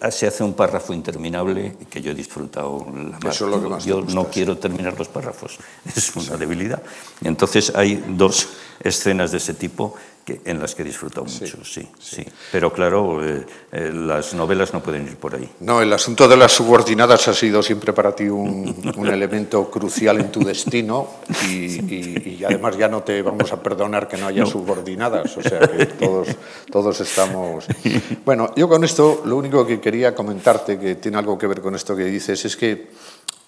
eh, 0.00 0.10
se 0.10 0.26
hace 0.26 0.42
un 0.42 0.54
párrafo 0.54 0.92
interminable 0.94 1.76
que 1.90 2.00
yo 2.00 2.10
he 2.10 2.14
disfrutado. 2.14 2.86
La. 3.22 3.30
Eso 3.30 3.44
es 3.46 3.50
lo 3.50 3.62
que 3.62 3.68
más 3.68 3.84
yo 3.84 4.00
no 4.02 4.22
sí. 4.22 4.28
quiero 4.32 4.58
terminar 4.58 4.98
los 4.98 5.08
párrafos, 5.08 5.58
es 5.96 6.14
una 6.16 6.36
debilidad. 6.36 6.82
Y 7.20 7.28
entonces 7.28 7.72
hay 7.74 8.02
dos 8.08 8.48
escenas 8.82 9.30
de 9.30 9.36
ese 9.38 9.54
tipo 9.54 9.94
que, 10.24 10.40
en 10.44 10.60
las 10.60 10.74
que 10.76 10.82
he 10.82 10.84
disfrutado 10.84 11.24
mucho, 11.26 11.64
sí, 11.64 11.88
sí. 11.98 12.24
Pero 12.52 12.72
claro, 12.72 13.24
eh, 13.26 13.44
eh, 13.72 13.90
las 13.92 14.34
novelas 14.34 14.72
no 14.72 14.80
pueden 14.80 15.02
ir 15.02 15.16
por 15.16 15.34
ahí. 15.34 15.48
No, 15.60 15.80
el 15.82 15.92
asunto 15.92 16.28
de 16.28 16.36
las 16.36 16.52
subordinadas 16.52 17.26
ha 17.26 17.34
sido 17.34 17.60
siempre 17.60 17.92
para 17.92 18.14
ti 18.14 18.24
un, 18.28 18.92
un 18.96 19.06
elemento 19.08 19.68
crucial 19.68 20.20
en 20.20 20.30
tu 20.30 20.44
destino 20.44 21.08
y, 21.48 21.54
y- 21.92 22.36
y 22.40 22.44
además 22.44 22.76
ya 22.76 22.86
no 22.88 23.02
te 23.02 23.20
vamos 23.22 23.52
a 23.52 23.60
perdonar 23.60 24.06
que 24.06 24.16
no 24.16 24.26
haya 24.28 24.46
subordinadas, 24.46 25.36
o 25.36 25.42
sea 25.42 25.58
que 25.60 25.86
todos, 25.86 26.28
todos 26.70 27.00
estamos... 27.00 27.66
Bueno, 28.24 28.52
yo 28.62 28.68
con 28.68 28.84
esto 28.84 29.22
lo 29.24 29.34
único 29.38 29.66
que 29.66 29.80
quería 29.80 30.14
comentarte, 30.14 30.78
que 30.78 30.94
tiene 30.94 31.18
algo 31.18 31.36
que 31.36 31.48
ver 31.48 31.60
con 31.60 31.74
esto 31.74 31.96
que 31.96 32.04
dices, 32.04 32.44
es 32.44 32.56
que 32.56 32.90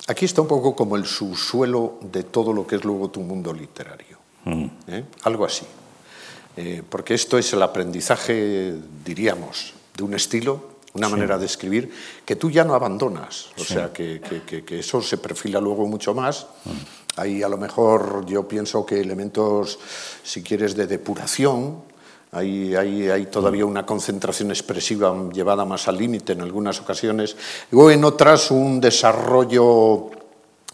aquí 0.09 0.25
está 0.25 0.41
un 0.43 0.49
poco 0.49 0.75
como 0.75 0.97
el 0.97 1.07
subsuelo 1.07 2.01
de 2.03 2.25
todo 2.25 2.53
lo 2.53 2.67
que 2.67 2.75
es 2.75 2.85
luego 2.85 3.11
tu 3.11 3.21
mundo 3.21 3.53
literario. 3.53 4.19
¿eh? 4.89 5.05
Algo 5.23 5.45
así. 5.45 5.65
Eh, 6.57 6.83
porque 6.89 7.15
esto 7.15 7.39
es 7.39 7.53
el 7.53 7.63
aprendizaje, 7.63 8.75
diríamos, 9.05 9.75
de 9.97 10.03
un 10.03 10.15
estilo, 10.15 10.75
una 10.95 11.09
manera 11.09 11.39
de 11.39 11.47
escribir, 11.47 11.93
que 12.25 12.35
tú 12.35 12.51
ya 12.51 12.65
no 12.65 12.75
abandonas. 12.75 13.51
O 13.57 13.63
sea, 13.65 13.93
que, 13.93 14.21
que- 14.45 14.65
que- 14.65 14.79
eso 14.81 15.01
se 15.01 15.19
perfila 15.19 15.61
luego 15.61 15.87
mucho 15.87 16.13
más. 16.13 16.49
Hay 17.15 17.45
a 17.45 17.49
lo 17.49 17.57
mejor, 17.57 18.27
yo 18.27 18.49
pienso 18.49 18.85
que 18.85 19.01
elementos, 19.01 19.79
si 20.25 20.43
quieres, 20.43 20.75
de 20.75 20.89
depuración. 20.89 21.94
Hay, 22.35 22.75
hay, 22.75 23.09
hay 23.09 23.27
todavía 23.27 23.65
una 23.65 23.87
concentración 23.87 24.51
expresiva 24.51 25.15
llevada 25.33 25.65
más 25.65 25.89
al 25.89 25.97
límite 25.97 26.33
en 26.33 26.43
algunas 26.43 26.81
ocasiones. 26.81 27.37
Luego 27.71 27.91
en 27.91 28.05
otras 28.05 28.51
un 28.51 28.81
desarrollo 28.81 30.11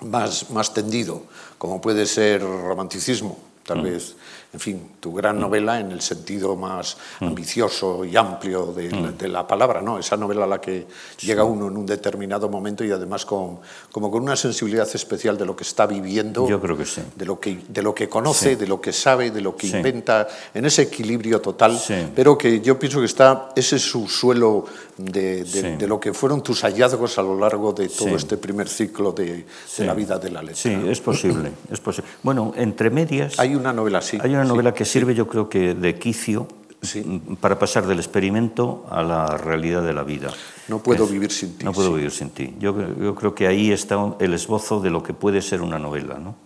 más, 0.03 0.51
más 0.51 0.73
tendido, 0.73 1.25
como 1.59 1.81
puede 1.81 2.07
ser 2.07 2.42
romanticismo, 2.42 3.38
tal 3.64 3.83
vez, 3.83 4.16
en 4.52 4.58
fin, 4.60 4.90
tu 4.98 5.12
gran 5.14 5.38
novela 5.40 5.78
en 5.78 5.92
el 5.92 6.00
sentido 6.00 6.56
más 6.56 6.96
ambicioso 7.20 8.04
y 8.04 8.16
amplio 8.16 8.66
de, 8.66 8.90
la- 8.90 9.12
de 9.12 9.28
la 9.28 9.46
palabra, 9.46 9.80
¿no? 9.80 9.98
Esa 9.98 10.16
novela 10.16 10.44
a 10.44 10.46
la 10.48 10.60
que 10.60 10.86
llega 11.20 11.44
uno 11.44 11.68
en 11.68 11.76
un 11.76 11.86
determinado 11.86 12.48
momento 12.48 12.84
y 12.84 12.90
además 12.90 13.24
con, 13.24 13.60
como 13.92 14.10
con 14.10 14.22
una 14.22 14.34
sensibilidad 14.36 14.88
especial 14.92 15.38
de 15.38 15.46
lo 15.46 15.54
que 15.54 15.62
está 15.62 15.86
viviendo, 15.86 16.48
Yo 16.48 16.60
creo 16.60 16.76
que 16.76 16.84
sí. 16.84 17.00
de 17.16 17.26
lo 17.26 17.38
que, 17.38 17.60
de 17.68 17.82
lo 17.82 17.94
que 17.94 18.08
conoce, 18.08 18.56
de 18.56 18.66
lo 18.66 18.80
que 18.80 18.92
sabe, 18.92 19.30
de 19.30 19.40
lo 19.40 19.56
que 19.56 19.68
Sí. 19.68 19.76
inventa, 19.76 20.26
en 20.52 20.64
ese 20.64 20.82
equilibrio 20.82 21.40
total, 21.40 21.78
Sí. 21.78 21.94
pero 22.14 22.36
que 22.36 22.60
yo 22.60 22.78
pienso 22.78 22.98
que 22.98 23.06
está 23.06 23.50
ese 23.54 23.78
subsuelo 23.78 24.64
de, 24.98 25.44
de, 25.44 25.76
de 25.76 25.86
lo 25.86 25.98
que 26.00 26.12
fueron 26.12 26.42
tus 26.42 26.62
hallazgos 26.62 27.18
a 27.18 27.22
lo 27.22 27.38
largo 27.38 27.72
de 27.72 27.88
todo 27.88 28.16
este 28.16 28.36
primer 28.36 28.68
ciclo 28.68 29.12
de, 29.12 29.46
de 29.78 29.84
la 29.86 29.94
vida 29.94 30.18
de 30.18 30.30
la 30.30 30.40
letra. 30.42 30.56
Sí, 30.56 30.76
es 30.88 31.00
posible, 31.00 31.52
es 31.70 31.80
posible. 31.80 32.10
Bueno, 32.22 32.52
entre 32.56 32.90
medias 32.90 33.38
Hay 33.38 33.54
una 33.54 33.72
novela 33.72 33.98
así. 33.98 34.18
hay 34.20 34.34
una 34.34 34.39
sí. 34.44 34.48
novela 34.48 34.72
que 34.74 34.85
sirve, 34.85 35.14
yo 35.14 35.26
creo 35.26 35.48
que 35.48 35.74
de 35.74 35.98
quicio 35.98 36.46
Sí. 36.83 37.03
mm, 37.05 37.37
para 37.37 37.59
pasar 37.59 37.87
del 37.87 37.98
experimento 37.98 38.87
a 38.90 39.03
la 39.03 39.26
realidad 39.37 39.83
de 39.83 39.92
la 39.92 40.03
vida. 40.03 40.31
No 40.68 40.79
puedo 40.79 41.05
Es- 41.05 41.11
vivir 41.11 41.31
sin 41.31 41.59
ti. 41.59 41.64
No 41.64 41.72
puedo 41.72 41.88
sí. 41.90 41.94
vivir 41.96 42.11
sin 42.11 42.31
ti. 42.31 42.55
Yo, 42.59 42.74
yo 42.96 43.14
creo 43.14 43.35
que 43.35 43.46
ahí 43.46 43.70
está 43.70 43.96
el 44.18 44.33
esbozo 44.35 44.81
de 44.81 44.88
lo 44.90 45.03
que 45.03 45.12
puede 45.12 45.42
ser 45.42 45.61
una 45.62 45.79
novela, 45.79 46.18
¿no? 46.18 46.37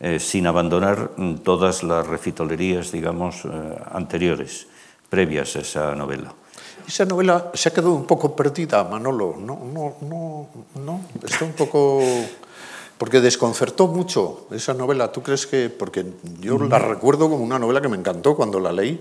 Eh, 0.00 0.18
sin 0.18 0.46
abandonar 0.46 1.12
mm, 1.16 1.36
todas 1.36 1.82
las 1.82 2.06
refitolerías, 2.06 2.90
digamos, 2.92 3.44
eh, 3.44 3.48
anteriores, 3.92 4.66
previas 5.08 5.56
a 5.56 5.60
esa 5.60 5.94
novela. 5.94 6.34
Esa 6.86 7.04
novela 7.04 7.50
se 7.54 7.68
ha 7.68 7.72
quedado 7.72 7.94
un 7.94 8.06
poco 8.06 8.34
perdida, 8.36 8.84
Manolo. 8.84 9.36
No, 9.38 9.58
no, 9.72 9.94
no, 10.02 10.48
no. 10.84 11.00
Está 11.24 11.44
un 11.44 11.52
poco. 11.52 12.00
Porque 12.98 13.20
desconcertó 13.20 13.88
mucho 13.88 14.46
esa 14.50 14.72
novela. 14.72 15.12
¿Tú 15.12 15.22
crees 15.22 15.46
que.? 15.46 15.68
Porque 15.68 16.06
yo 16.40 16.58
la 16.58 16.78
recuerdo 16.78 17.28
como 17.28 17.44
una 17.44 17.58
novela 17.58 17.80
que 17.80 17.88
me 17.88 17.96
encantó 17.96 18.34
cuando 18.34 18.58
la 18.58 18.72
leí. 18.72 19.00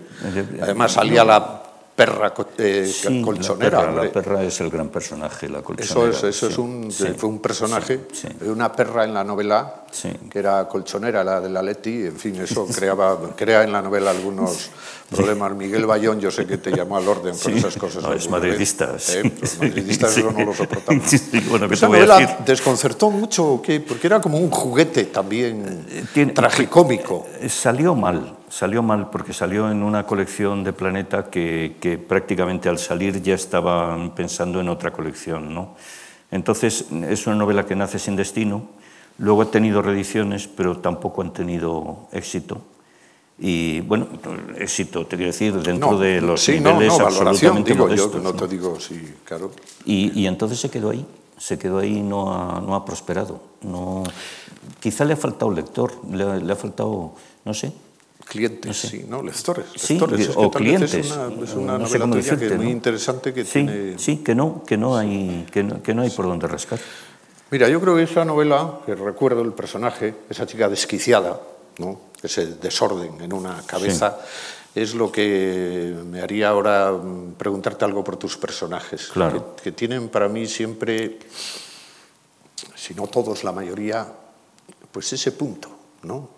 Además 0.62 0.94
salía 0.94 1.24
la 1.24 1.65
perra 1.96 2.34
eh, 2.58 2.86
Sí, 2.94 3.22
colchonera. 3.22 3.78
La 3.78 3.80
perra, 3.80 3.90
hombre. 3.92 4.06
la 4.08 4.12
perra 4.12 4.44
es 4.44 4.60
el 4.60 4.70
gran 4.70 4.90
personaje, 4.90 5.48
la 5.48 5.60
Eso 5.60 5.66
colchonera. 5.66 6.12
es, 6.12 6.24
eso 6.24 6.48
sí, 6.48 6.52
es 6.54 6.58
un, 6.58 6.92
sí. 6.92 7.06
fue 7.18 7.30
un 7.30 7.40
personaje, 7.40 8.02
de 8.40 8.52
una 8.52 8.72
perra 8.72 9.06
en 9.06 9.14
la 9.14 9.24
novela 9.24 9.82
que 10.30 10.40
era 10.40 10.68
colchonera, 10.68 11.24
la 11.24 11.40
de 11.40 11.50
la 11.50 11.62
Leti, 11.62 12.04
en 12.08 12.18
fin, 12.18 12.36
eso 12.42 12.68
creaba, 12.68 13.18
crea 13.38 13.64
en 13.64 13.72
la 13.72 13.82
novela 13.82 14.12
algunos 14.12 14.70
problemas. 15.10 15.54
Miguel 15.56 15.86
Bayón, 15.86 16.20
yo 16.20 16.32
sé 16.32 16.46
que 16.46 16.58
te 16.58 16.72
llamó 16.76 16.98
al 16.98 17.08
orden 17.08 17.34
por 17.42 17.52
esas 17.54 17.78
cosas. 17.78 18.04
No, 18.04 18.12
es 18.12 18.30
madridista. 18.30 18.96
¿eh? 19.14 19.32
Los 19.40 19.58
madridistas 19.60 20.12
Sí. 20.14 20.20
eso 20.20 20.32
no 20.34 20.44
lo 20.46 20.54
soportamos. 20.54 21.04
Bueno, 21.50 21.70
¿qué 21.70 21.76
Esa 21.76 21.88
novela 21.88 22.40
desconcertó 22.46 23.10
mucho, 23.10 23.46
¿o 23.54 23.62
qué? 23.62 23.80
porque 23.80 24.08
era 24.08 24.20
como 24.20 24.38
un 24.38 24.50
juguete 24.52 25.06
también 25.06 25.86
tiene- 26.14 26.34
tragicómico. 26.34 27.28
Eh, 27.40 27.48
Salió 27.48 27.96
mal, 27.96 28.36
salió 28.56 28.82
mal 28.82 29.10
porque 29.10 29.34
salió 29.34 29.70
en 29.70 29.84
una 29.84 30.06
colección 30.06 30.64
de 30.64 30.72
Planeta 30.72 31.30
que, 31.30 31.76
que 31.82 31.98
prácticamente 31.98 32.70
al 32.70 32.78
salir 32.80 33.22
ya 33.22 33.34
estaban 33.36 34.16
pensando 34.16 34.62
en 34.62 34.70
otra 34.70 34.94
colección. 34.94 35.54
¿no? 35.54 35.76
Entonces 36.32 36.86
es 36.90 37.28
una 37.28 37.36
novela 37.36 37.66
que 37.66 37.76
nace 37.76 38.00
sin 38.00 38.16
destino, 38.16 38.64
luego 39.18 39.42
ha 39.42 39.52
tenido 39.52 39.82
reediciones, 39.82 40.48
pero 40.48 40.78
tampoco 40.78 41.22
han 41.22 41.34
tenido 41.34 42.08
éxito. 42.14 42.62
Y 43.38 43.82
bueno, 43.82 44.08
éxito, 44.58 45.06
te 45.06 45.18
quiero 45.18 45.34
decir, 45.34 45.54
dentro 45.62 45.92
No, 45.92 45.98
de 46.00 46.22
los 46.22 46.42
sí, 46.42 46.62
no, 46.62 46.72
niveles 46.72 46.98
no, 46.98 47.04
valoración, 47.04 47.28
absolutamente 47.28 47.74
digo, 47.74 47.90
yo 47.90 47.96
modestos. 48.08 48.24
no 48.24 48.32
¿no? 48.32 48.40
te 48.40 48.48
digo, 48.48 48.80
sí, 48.80 49.16
claro. 49.26 49.52
Y, 49.84 50.18
y 50.18 50.28
entonces 50.28 50.58
se 50.58 50.70
quedó 50.70 50.92
ahí, 50.92 51.06
se 51.38 51.60
quedó 51.60 51.80
ahí 51.80 51.98
y 51.98 52.02
no 52.02 52.34
ha, 52.34 52.62
no 52.62 52.74
ha 52.74 52.86
prosperado. 52.86 53.42
No, 53.64 54.04
quizá 54.80 55.04
le 55.04 55.12
ha 55.12 55.18
faltado 55.18 55.52
lector, 55.52 55.92
le, 56.10 56.40
le 56.40 56.54
ha 56.54 56.56
faltado, 56.56 57.16
no 57.44 57.54
sé. 57.54 57.74
Clientes, 58.26 58.76
sí, 58.78 59.06
¿no? 59.08 59.22
Lectores. 59.22 59.66
Sí, 59.76 59.94
lectores. 59.94 60.20
Es 60.22 60.28
que 60.30 60.34
o 60.36 60.50
clientes. 60.52 60.94
Es 60.96 61.12
una, 61.12 61.44
es 61.44 61.54
una 61.54 61.78
no 61.78 61.88
sé 61.88 62.00
novela 62.00 62.38
que 62.38 62.48
es 62.48 62.58
muy 62.58 62.72
interesante 62.72 63.34
que 63.34 63.46
Sí, 63.46 63.52
tiene... 63.52 64.00
sí, 64.00 64.18
que 64.18 64.34
no, 64.34 64.64
que 64.66 64.78
no 64.78 64.98
hay, 64.98 65.46
que 65.52 65.64
no, 65.64 65.82
que 65.84 65.94
no 65.94 66.02
hay 66.02 66.10
por 66.10 66.26
dónde 66.26 66.48
rascar. 66.48 66.80
Mira, 67.52 67.70
yo 67.70 67.80
creo 67.80 67.96
que 67.96 68.04
esa 68.04 68.26
novela, 68.26 68.80
que 68.86 68.96
recuerdo 68.96 69.42
el 69.44 69.54
personaje, 69.54 70.16
esa 70.30 70.48
chica 70.48 70.68
desquiciada, 70.68 71.40
¿no? 71.78 72.02
ese 72.24 72.48
desorden 72.56 73.22
en 73.22 73.32
una 73.32 73.62
cabeza, 73.68 74.18
es 74.74 74.96
lo 74.96 75.12
que 75.12 75.96
me 76.10 76.20
haría 76.20 76.50
ahora 76.50 76.92
mm, 76.92 77.34
preguntarte 77.38 77.86
algo 77.86 78.04
por 78.04 78.18
tus 78.18 78.36
personajes, 78.38 79.10
Claro. 79.14 79.56
que, 79.56 79.64
que 79.66 79.72
tienen 79.72 80.10
para 80.10 80.28
mí 80.28 80.48
siempre, 80.48 81.20
si 82.74 82.96
no 82.96 83.06
todos, 83.06 83.44
la 83.44 83.52
mayoría, 83.52 84.08
pues 84.92 85.14
ese 85.14 85.32
punto, 85.32 85.70
¿no? 86.04 86.30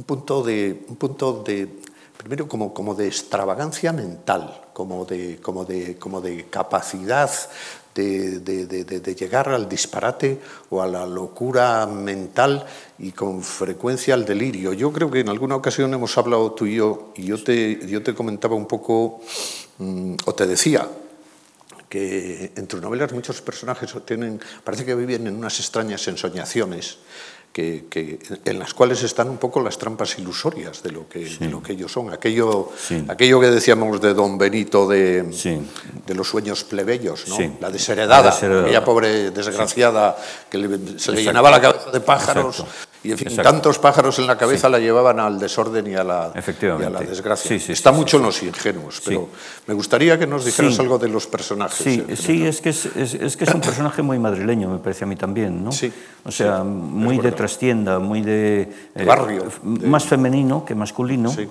Un 0.00 0.04
punto 0.04 0.42
de, 0.42 0.86
un 0.88 0.96
punto 0.96 1.42
de 1.44 1.68
primero 2.16 2.48
como, 2.48 2.72
como 2.72 2.94
de 2.94 3.06
extravagancia 3.06 3.92
mental, 3.92 4.62
como 4.72 5.04
de, 5.04 5.36
como 5.42 5.66
de, 5.66 5.98
como 5.98 6.22
de 6.22 6.46
capacidad 6.48 7.30
de, 7.94 8.40
de- 8.40 8.64
de- 8.66 9.14
llegar 9.14 9.50
al 9.50 9.68
disparate 9.68 10.40
o 10.70 10.80
a 10.80 10.86
la 10.86 11.04
locura 11.06 11.84
mental 11.86 12.64
y 12.98 13.12
con 13.12 13.42
frecuencia 13.42 14.14
al 14.14 14.24
delirio. 14.24 14.72
Yo 14.72 14.90
creo 14.90 15.10
que 15.10 15.20
en 15.20 15.28
alguna 15.28 15.56
ocasión 15.56 15.92
hemos 15.92 16.16
hablado 16.16 16.52
tú 16.52 16.64
y 16.64 16.76
yo, 16.76 17.12
y 17.14 17.26
yo 17.26 17.44
te, 17.44 17.86
yo 17.86 18.02
te 18.02 18.14
comentaba 18.14 18.54
un 18.54 18.64
poco, 18.66 19.20
mm, 19.76 20.14
o 20.24 20.34
te 20.34 20.46
decía, 20.46 20.88
que 21.90 22.52
en 22.56 22.66
tus 22.68 22.80
novelas 22.80 23.12
muchos 23.12 23.42
personajes 23.42 23.92
tienen, 24.06 24.40
parece 24.64 24.86
que 24.86 24.94
viven 24.94 25.26
en 25.26 25.36
unas 25.36 25.58
extrañas 25.60 26.08
ensoñaciones 26.08 26.96
que, 27.52 27.86
que- 27.90 28.18
en 28.44 28.58
las 28.60 28.74
cuales 28.74 29.02
están 29.02 29.28
un 29.28 29.38
poco 29.38 29.60
las 29.60 29.76
trampas 29.76 30.18
ilusorias 30.18 30.82
de 30.84 30.92
lo 30.92 31.08
que, 31.08 31.24
de 31.24 31.48
lo 31.48 31.60
que 31.62 31.72
ellos 31.72 31.90
son. 31.90 32.12
Aquello, 32.12 32.70
Sí. 32.78 33.04
aquello 33.08 33.40
que 33.40 33.48
decíamos 33.48 34.00
de 34.00 34.14
Don 34.14 34.38
Benito 34.38 34.86
de, 34.88 35.26
Sí. 35.32 35.60
de 36.06 36.14
los 36.14 36.28
sueños 36.28 36.62
plebeyos, 36.64 37.26
¿no? 37.28 37.36
Sí. 37.36 37.52
la 37.60 37.70
desheredada, 37.70 38.22
La 38.22 38.30
desheredada. 38.30 38.62
aquella 38.64 38.84
pobre 38.84 39.30
desgraciada 39.32 40.16
que 40.48 40.58
le- 40.58 40.98
se 40.98 41.10
le 41.12 41.22
llenaba 41.24 41.50
la 41.50 41.60
cabeza 41.60 41.90
de 41.90 42.00
pájaros 42.00 42.60
Exacto. 42.60 42.72
Y 43.02 43.12
en 43.12 43.18
fin, 43.18 43.36
tantos 43.36 43.78
pájaros 43.78 44.18
en 44.18 44.26
la 44.26 44.36
cabeza 44.36 44.68
la 44.68 44.78
llevaban 44.78 45.20
al 45.20 45.38
desorden 45.38 45.86
y 45.86 45.94
a 45.94 46.04
la, 46.04 46.32
y 46.34 46.64
a 46.66 46.90
la 46.90 47.00
desgracia. 47.00 47.56
Está 47.56 47.92
mucho 47.92 48.18
en 48.18 48.24
los 48.24 48.42
ingenuos, 48.42 49.00
pero 49.04 49.28
me 49.66 49.74
gustaría 49.74 50.18
que 50.18 50.26
nos 50.26 50.44
dijeras 50.44 50.78
algo 50.78 50.98
de 50.98 51.08
los 51.08 51.26
personajes. 51.26 51.78
Sí, 51.78 52.04
sí 52.14 52.46
es, 52.46 52.60
que 52.60 52.70
es, 52.70 52.86
es, 52.96 53.36
que 53.36 53.44
es 53.44 53.54
un 53.54 53.62
personaje 53.62 54.02
muy 54.02 54.18
madrileño, 54.18 54.68
me 54.68 54.78
parece 54.78 55.04
a 55.04 55.06
mí 55.06 55.16
también, 55.16 55.64
¿no? 55.64 55.72
Sí. 55.72 55.90
O 56.24 56.30
sea, 56.30 56.62
muy 56.62 57.18
de 57.18 57.32
trastienda, 57.32 57.98
muy 57.98 58.20
de... 58.20 58.68
Eh, 58.94 59.04
barrio. 59.04 59.44
Más 59.62 60.04
femenino 60.04 60.64
que 60.64 60.74
masculino. 60.74 61.30
Sí. 61.30 61.48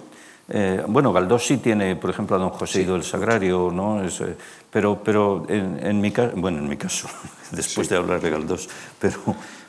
Eh, 0.51 0.83
bueno, 0.87 1.13
Galdós 1.13 1.45
sí 1.45 1.57
tiene, 1.57 1.95
por 1.95 2.09
ejemplo, 2.09 2.35
a 2.35 2.39
don 2.39 2.49
José 2.49 2.81
Ido 2.81 2.93
del 2.93 3.03
Sagrario, 3.03 3.69
¿no? 3.71 4.03
Es, 4.03 4.19
eh, 4.21 4.35
pero, 4.71 5.01
pero 5.03 5.45
en, 5.47 6.01
mi 6.01 6.11
caso, 6.11 6.33
bueno, 6.35 6.57
en 6.57 6.67
mi 6.67 6.75
caso, 6.75 7.07
después 7.51 7.87
de 7.87 7.97
hablar 7.97 8.19
de 8.19 8.31
Galdós, 8.31 8.67
pero 8.99 9.19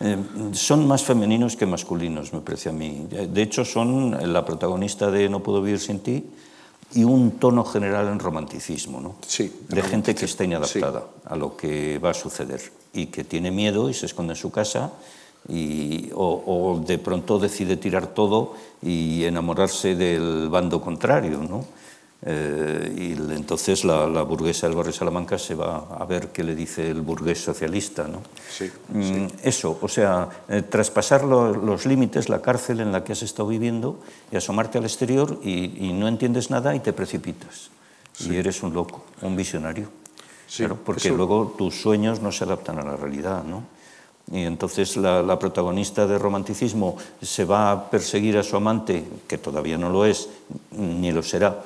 eh, 0.01 0.17
son 0.53 0.89
más 0.89 1.05
femeninos 1.05 1.57
que 1.57 1.67
masculinos, 1.67 2.33
me 2.33 2.41
parece 2.41 2.71
a 2.71 2.73
mí. 2.73 3.07
De 3.11 3.43
hecho, 3.43 3.65
son 3.65 4.33
la 4.33 4.45
protagonista 4.45 5.11
de 5.11 5.29
No 5.29 5.43
puedo 5.43 5.61
vivir 5.61 5.81
sin 5.81 6.01
ti 6.01 6.25
y 6.95 7.05
un 7.05 7.33
tono 7.33 7.65
general 7.65 8.09
en 8.09 8.19
romanticismo, 8.19 9.01
¿no? 9.01 9.17
Sí, 9.27 9.65
de 9.69 9.83
gente 9.83 10.15
que 10.15 10.25
está 10.25 10.45
inadaptada 10.45 11.05
a 11.27 11.37
lo 11.37 11.57
que 11.57 11.99
va 11.99 12.11
a 12.11 12.15
suceder 12.15 12.61
y 12.93 13.07
que 13.07 13.23
tiene 13.23 13.51
miedo 13.51 13.91
y 13.91 13.95
se 13.95 14.07
esconde 14.07 14.33
en 14.33 14.37
su 14.37 14.51
casa 14.51 14.93
y, 15.49 16.11
o, 16.15 16.83
de 16.87 16.99
pronto 16.99 17.39
decide 17.39 17.77
tirar 17.77 18.09
todo 18.09 18.55
y 18.83 19.25
enamorarse 19.25 19.95
del 19.95 20.49
bando 20.49 20.81
contrario. 20.81 21.39
¿no? 21.39 21.65
Eh, 22.23 22.95
y 22.97 23.33
entonces 23.33 23.85
la, 23.85 24.23
burguesa 24.23 24.67
del 24.67 24.77
barrio 24.77 24.93
Salamanca 24.93 25.39
se 25.39 25.55
va 25.55 25.87
a 25.99 26.05
ver 26.05 26.29
qué 26.29 26.45
le 26.45 26.55
dice 26.55 26.91
el 26.91 27.01
burgués 27.01 27.43
socialista. 27.43 28.07
¿no? 28.07 28.23
Sí, 28.51 28.71
mm, 28.91 29.27
Eso, 29.43 29.79
o 29.81 29.89
sea, 29.89 30.29
eh, 30.49 30.63
traspasar 30.63 31.25
los 31.25 31.87
límites, 31.87 32.29
la 32.29 32.43
cárcel 32.43 32.81
en 32.81 32.93
la 32.93 33.05
que 33.05 33.13
has 33.13 33.23
estado 33.23 33.49
viviendo 33.49 33.99
y 34.31 34.37
asomarte 34.37 34.79
al 34.79 34.85
exterior 34.85 35.39
y, 35.43 35.93
no 35.95 36.09
entiendes 36.09 36.51
nada 36.51 36.75
y 36.75 36.81
te 36.81 36.93
precipitas. 36.93 37.71
Y 38.21 38.37
eres 38.37 38.63
un 38.63 38.75
loco, 38.75 39.05
un 39.23 39.35
visionario. 39.35 39.89
Claro, 40.55 40.77
porque 40.85 41.11
luego 41.11 41.55
tus 41.57 41.81
sueños 41.81 42.21
no 42.21 42.33
se 42.33 42.45
adaptan 42.45 42.79
a 42.79 42.83
la 42.83 42.97
realidad. 42.97 43.45
¿no? 43.45 43.63
Y 44.31 44.45
entonces 44.45 44.97
la, 44.97 45.39
protagonista 45.39 46.07
de 46.07 46.19
romanticismo 46.19 46.97
se 47.21 47.45
va 47.45 47.73
a 47.73 47.91
perseguir 47.91 48.39
a 48.39 48.43
su 48.43 48.57
amante, 48.57 49.05
que 49.27 49.39
todavía 49.39 49.77
no 49.77 49.91
lo 49.91 50.05
es, 50.05 50.29
ni 50.71 51.11
lo 51.11 51.23
será, 51.23 51.63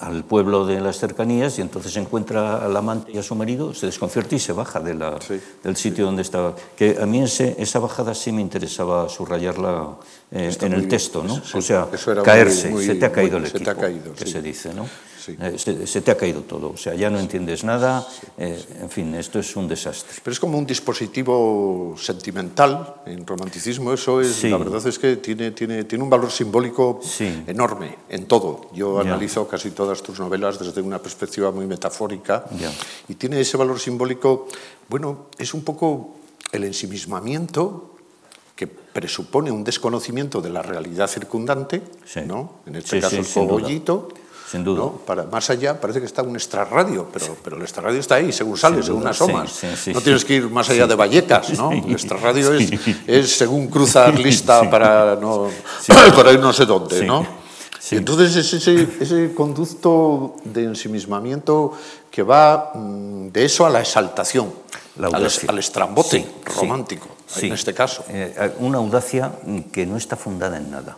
al 0.00 0.24
pueblo 0.24 0.66
de 0.66 0.80
las 0.80 0.98
cercanías 0.98 1.58
y 1.58 1.62
entonces 1.62 1.96
encuentra 1.96 2.64
al 2.64 2.76
amante 2.76 3.12
y 3.12 3.18
a 3.18 3.22
su 3.22 3.34
marido, 3.34 3.72
se 3.72 3.86
desconcierta 3.86 4.34
y 4.34 4.38
se 4.38 4.52
baja 4.52 4.80
de 4.80 4.94
la, 4.94 5.18
del 5.62 5.76
sitio 5.76 6.06
donde 6.06 6.22
estaba. 6.22 6.54
Que 6.76 6.98
a 7.00 7.06
mí 7.06 7.22
esa 7.22 7.78
bajada 7.78 8.14
sí 8.14 8.32
me 8.32 8.40
interesaba 8.42 9.08
subrayarla 9.08 9.96
eh, 10.30 10.54
en 10.60 10.72
el 10.72 10.88
texto, 10.88 11.22
¿no? 11.22 11.40
o 11.54 11.62
sea, 11.62 11.88
caerse, 12.24 12.74
se 12.82 12.96
te 12.96 13.06
ha 13.06 13.12
caído 13.12 13.38
el 13.38 13.46
equipo, 13.46 13.72
que 14.16 14.26
se 14.26 14.42
dice, 14.42 14.74
¿no? 14.74 14.86
Eh, 15.28 15.86
se, 15.86 16.00
te 16.00 16.10
ha 16.10 16.16
caído 16.16 16.42
todo, 16.42 16.70
o 16.70 16.76
sea, 16.76 16.94
ya 16.94 17.10
no 17.10 17.18
entiendes 17.18 17.64
nada, 17.64 18.06
eh, 18.36 18.60
en 18.80 18.90
fin, 18.90 19.14
esto 19.14 19.38
es 19.38 19.54
un 19.56 19.68
desastre. 19.68 20.18
Pero 20.22 20.32
es 20.32 20.40
como 20.40 20.58
un 20.58 20.66
dispositivo 20.66 21.94
sentimental, 21.98 22.96
en 23.06 23.26
romanticismo 23.26 23.92
eso 23.92 24.20
es, 24.20 24.42
la 24.44 24.56
verdad 24.56 24.84
es 24.86 24.98
que 24.98 25.16
tiene, 25.16 25.52
tiene, 25.52 25.84
tiene 25.84 26.02
un 26.02 26.10
valor 26.10 26.30
simbólico 26.30 27.00
enorme 27.46 27.98
en 28.08 28.26
todo. 28.26 28.70
Yo 28.74 29.00
analizo 29.00 29.46
casi 29.46 29.70
todas 29.70 30.02
tus 30.02 30.18
novelas 30.18 30.58
desde 30.58 30.80
una 30.80 30.98
perspectiva 30.98 31.50
muy 31.50 31.66
metafórica 31.66 32.44
y 33.08 33.14
tiene 33.14 33.40
ese 33.40 33.56
valor 33.56 33.78
simbólico, 33.78 34.48
bueno, 34.88 35.26
es 35.38 35.54
un 35.54 35.62
poco 35.62 36.16
el 36.50 36.64
ensimismamiento 36.64 37.96
que 38.54 38.66
presupone 38.66 39.50
un 39.50 39.64
desconocimiento 39.64 40.40
de 40.40 40.50
la 40.50 40.62
realidad 40.62 41.08
circundante, 41.08 41.82
¿no? 42.26 42.60
en 42.66 42.76
este 42.76 43.00
caso 43.00 43.16
el 43.16 43.26
cogollito, 43.26 44.08
sin 44.52 44.64
duda. 44.64 44.92
Para, 45.06 45.24
más 45.24 45.48
allá 45.48 45.80
parece 45.80 45.98
que 46.00 46.04
está 46.04 46.22
un 46.22 46.36
extrarradio, 46.36 47.08
pero, 47.10 47.34
pero 47.42 47.56
el 47.56 47.62
extrarradio 47.62 48.00
está 48.00 48.16
ahí, 48.16 48.32
según 48.32 48.58
sale, 48.58 48.82
según 48.82 49.06
asomas. 49.06 49.62
no 49.86 50.00
tienes 50.02 50.26
que 50.26 50.34
ir 50.34 50.50
más 50.50 50.68
allá 50.68 50.86
de 50.86 50.94
Vallecas, 50.94 51.56
¿no? 51.56 51.72
El 51.86 51.92
extrarradio 51.92 52.52
es, 52.52 52.70
es, 53.06 53.34
según 53.34 53.68
cruzar 53.68 54.18
lista 54.18 54.68
para, 54.70 55.16
no, 55.16 55.48
para 55.86 56.32
ir 56.34 56.40
no 56.40 56.52
sé 56.52 56.66
dónde, 56.66 57.02
¿no? 57.06 57.26
Y 57.90 57.96
entonces 57.96 58.36
es 58.36 58.52
ese, 58.52 58.88
ese 59.00 59.34
conducto 59.34 60.36
de 60.44 60.64
ensimismamiento 60.64 61.72
que 62.10 62.22
va 62.22 62.72
mm, 62.74 63.28
de 63.28 63.44
eso 63.46 63.64
a 63.64 63.70
la 63.70 63.80
exaltación, 63.80 64.52
al, 65.02 65.14
al, 65.48 65.58
estrambote 65.58 66.26
romántico, 66.44 67.08
en 67.40 67.52
este 67.54 67.72
caso. 67.72 68.04
Eh, 68.08 68.52
una 68.58 68.78
audacia 68.78 69.32
que 69.72 69.86
no 69.86 69.96
está 69.96 70.16
fundada 70.16 70.58
en 70.58 70.70
nada. 70.70 70.96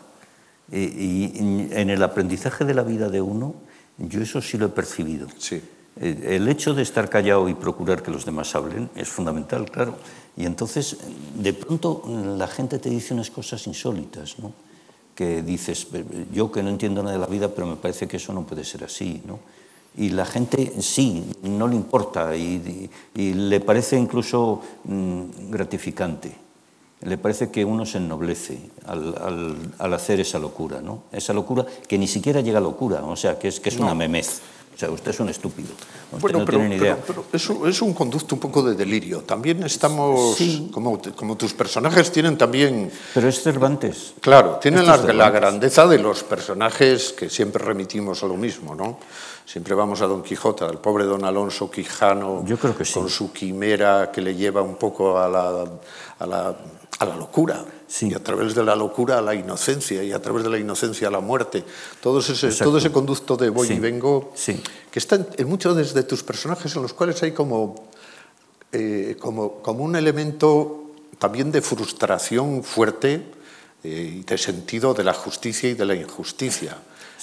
Y, 0.72 1.33
en 1.72 1.90
el 1.90 2.03
aprendizaje 2.03 2.64
de 2.64 2.74
la 2.74 2.83
vida 2.83 3.09
de 3.09 3.20
uno, 3.20 3.55
yo 3.98 4.22
eso 4.22 4.40
sí 4.40 4.59
lo 4.59 4.66
he 4.66 4.70
percibido. 4.70 5.29
Sí. 5.38 5.62
El 6.00 6.48
hecho 6.48 6.74
de 6.74 6.83
estar 6.83 7.09
callado 7.09 7.48
y 7.48 7.55
procurar 7.55 8.03
que 8.03 8.11
los 8.11 8.24
demás 8.24 8.55
hablen 8.57 8.90
es 8.96 9.09
fundamental, 9.09 9.70
claro. 9.70 9.96
Y 10.37 10.46
entonces, 10.46 10.96
de 11.37 11.53
pronto, 11.53 12.03
la 12.37 12.48
gente 12.48 12.79
te 12.79 12.90
dice 12.90 13.14
unas 13.14 13.31
cosas 13.31 13.64
insólitas, 13.66 14.38
¿no? 14.38 14.53
Que 15.14 15.42
dices, 15.42 15.87
yo 16.33 16.50
que 16.50 16.62
no 16.62 16.70
entiendo 16.70 17.03
nada 17.03 17.14
de 17.14 17.20
la 17.20 17.29
vida, 17.29 17.48
pero 17.55 17.68
me 17.68 17.77
parece 17.77 18.09
que 18.09 18.16
eso 18.16 18.33
no 18.33 18.44
puede 18.44 18.64
ser 18.64 18.83
así, 18.83 19.22
¿no? 19.24 19.38
Y 19.96 20.11
la 20.11 20.27
gente 20.27 20.72
sí, 20.81 21.24
no 21.42 21.68
le 21.68 21.77
importa 21.77 22.35
y, 22.37 22.90
y 23.14 23.35
le 23.35 23.61
parece 23.61 23.96
incluso 23.96 24.61
mm, 24.83 25.50
gratificante 25.50 26.43
le 27.04 27.18
parece 27.18 27.50
que 27.50 27.64
uno 27.64 27.84
se 27.84 27.98
ennoblece 27.98 28.58
al, 28.86 29.94
hacer 29.94 30.20
esa 30.20 30.38
locura, 30.38 30.80
¿no? 30.80 31.04
Esa 31.12 31.32
locura 31.32 31.64
que 31.86 31.98
ni 31.98 32.08
siquiera 32.08 32.40
llega 32.40 32.58
a 32.58 32.62
locura, 32.62 33.04
o 33.04 33.16
sea, 33.16 33.38
que 33.38 33.48
es, 33.48 33.60
que 33.60 33.68
es 33.68 33.76
una 33.76 33.94
memez. 33.94 34.40
O 34.74 34.76
sea, 34.76 34.90
usted 34.90 35.12
es 35.12 35.20
un 35.20 35.28
estúpido. 35.28 35.68
bueno, 36.20 36.40
no 36.40 36.44
pero, 36.44 36.58
tiene 36.58 36.74
ni 36.74 36.82
idea. 36.82 36.98
Pero, 37.06 37.24
es, 37.68 37.80
un 37.80 37.94
conducto 37.94 38.34
un 38.34 38.40
poco 38.40 38.60
de 38.60 38.74
delirio. 38.74 39.20
También 39.20 39.62
estamos, 39.62 40.36
como, 40.72 41.00
como, 41.14 41.36
tus 41.36 41.54
personajes 41.54 42.10
tienen 42.10 42.36
también... 42.36 42.90
Pero 43.14 43.28
es 43.28 43.40
Cervantes. 43.40 44.14
Claro, 44.20 44.58
tienen 44.60 44.84
la, 44.84 44.96
la, 44.96 45.30
grandeza 45.30 45.86
de 45.86 46.00
los 46.00 46.24
personajes 46.24 47.12
que 47.12 47.30
siempre 47.30 47.64
remitimos 47.64 48.24
a 48.24 48.26
lo 48.26 48.36
mismo, 48.36 48.74
¿no? 48.74 48.98
Siempre 49.46 49.74
vamos 49.74 50.00
a 50.00 50.06
Don 50.06 50.22
Quijote, 50.22 50.64
al 50.64 50.80
pobre 50.80 51.04
Don 51.04 51.24
Alonso 51.24 51.70
Quijano, 51.70 52.44
Yo 52.44 52.56
creo 52.56 52.76
que 52.76 52.84
sí. 52.84 52.94
con 52.94 53.08
su 53.08 53.30
quimera 53.30 54.10
que 54.10 54.22
le 54.22 54.34
lleva 54.34 54.62
un 54.62 54.74
poco 54.74 55.18
a 55.18 55.28
la, 55.28 55.64
a 56.18 56.26
la 56.26 56.56
a 56.98 57.04
la 57.07 57.16
locura. 57.16 57.64
Y 58.00 58.14
a 58.14 58.22
través 58.22 58.54
de 58.54 58.64
la 58.64 58.74
locura 58.74 59.18
a 59.18 59.20
la 59.20 59.35
inocencia, 59.35 60.02
y 60.02 60.12
a 60.12 60.20
través 60.20 60.42
de 60.42 60.50
la 60.50 60.59
inocencia 60.59 61.09
a 61.09 61.11
la 61.11 61.20
muerte. 61.20 61.64
Todo 62.00 62.20
ese, 62.20 62.48
todo 62.52 62.78
ese 62.78 62.90
conducto 62.90 63.37
de 63.37 63.50
voy 63.50 63.68
y 63.70 63.78
vengo, 63.78 64.33
que 64.90 64.98
está 64.98 65.24
en, 65.37 65.48
muchos 65.48 65.94
de, 65.94 66.02
tus 66.02 66.22
personajes 66.22 66.74
en 66.74 66.83
los 66.83 66.92
cuales 66.92 67.22
hay 67.22 67.33
como, 67.33 67.88
eh, 68.72 69.16
como, 69.20 69.62
como, 69.62 69.85
un 69.85 69.96
elemento 69.96 70.90
también 71.18 71.52
de 71.52 71.62
frustración 71.62 72.64
fuerte 72.64 73.22
eh, 73.85 74.16
y 74.18 74.22
de 74.24 74.38
sentido 74.38 74.92
de 74.92 75.04
la 75.04 75.14
justicia 75.14 75.70
y 75.70 75.74
de 75.74 75.85
la 75.85 75.94
injusticia 75.94 76.76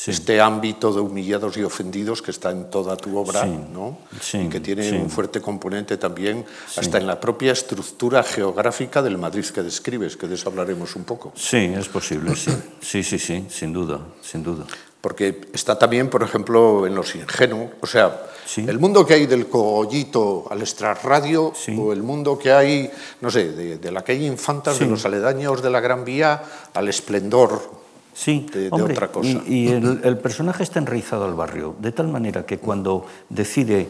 este 0.08 0.42
ámbito 0.42 0.92
de 0.94 1.00
humillados 1.00 1.58
y 1.58 1.64
ofendidos 1.64 2.22
que 2.22 2.32
está 2.32 2.52
en 2.52 2.70
toda 2.70 2.98
tu 2.98 3.18
obra, 3.18 3.46
¿no? 3.46 4.00
y 4.34 4.50
que 4.50 4.60
tiene 4.60 5.00
un 5.00 5.10
fuerte 5.10 5.42
componente 5.42 5.98
también 5.98 6.46
hasta 6.76 6.98
en 6.98 7.06
la 7.06 7.20
propia 7.20 7.52
estructura 7.52 8.24
geográfica 8.24 9.02
del 9.02 9.18
Madrid 9.18 9.46
que 9.46 9.62
describes, 9.62 10.18
que 10.18 10.28
de 10.28 10.36
eso 10.36 10.50
hablaremos 10.50 10.96
un 10.96 11.04
poco. 11.04 11.34
Sí, 11.36 11.58
es 11.58 11.88
posible, 11.88 12.36
sí, 12.36 12.52
sí, 12.82 13.04
sí, 13.04 13.20
sí 13.20 13.46
sin 13.50 13.74
duda, 13.74 14.00
sin 14.22 14.44
duda. 14.44 14.66
Porque 15.02 15.42
está 15.54 15.78
también, 15.80 16.10
por 16.10 16.22
ejemplo, 16.22 16.86
en 16.86 16.94
Los 16.94 17.16
Ingenuos, 17.16 17.72
o 17.82 17.88
sea, 17.88 18.28
el 18.56 18.78
mundo 18.78 19.06
que 19.06 19.16
hay 19.16 19.26
del 19.26 19.48
cogollito 19.48 20.46
al 20.50 20.62
extrarradio, 20.62 21.54
o 21.78 21.94
el 21.94 22.04
mundo 22.04 22.38
que 22.38 22.52
hay, 22.52 22.92
no 23.22 23.32
sé, 23.32 23.52
de, 23.52 23.92
la 23.92 24.04
calle 24.04 24.26
Infantas, 24.26 24.78
de 24.78 24.86
los 24.86 25.04
aledaños 25.06 25.62
de 25.64 25.70
la 25.72 25.80
Gran 25.80 26.06
Vía, 26.06 26.44
al 26.74 26.88
esplendor 26.88 27.81
Sí, 28.14 28.46
de, 28.52 28.68
otra 28.72 29.08
cosa. 29.08 29.42
Y, 29.48 29.70
el, 29.70 30.18
personaje 30.18 30.64
está 30.64 30.80
enraizado 30.80 31.26
al 31.26 31.34
barrio, 31.34 31.76
de 31.80 31.92
tal 31.92 32.08
manera 32.08 32.46
que 32.46 32.58
cuando 32.58 33.06
decide 33.30 33.88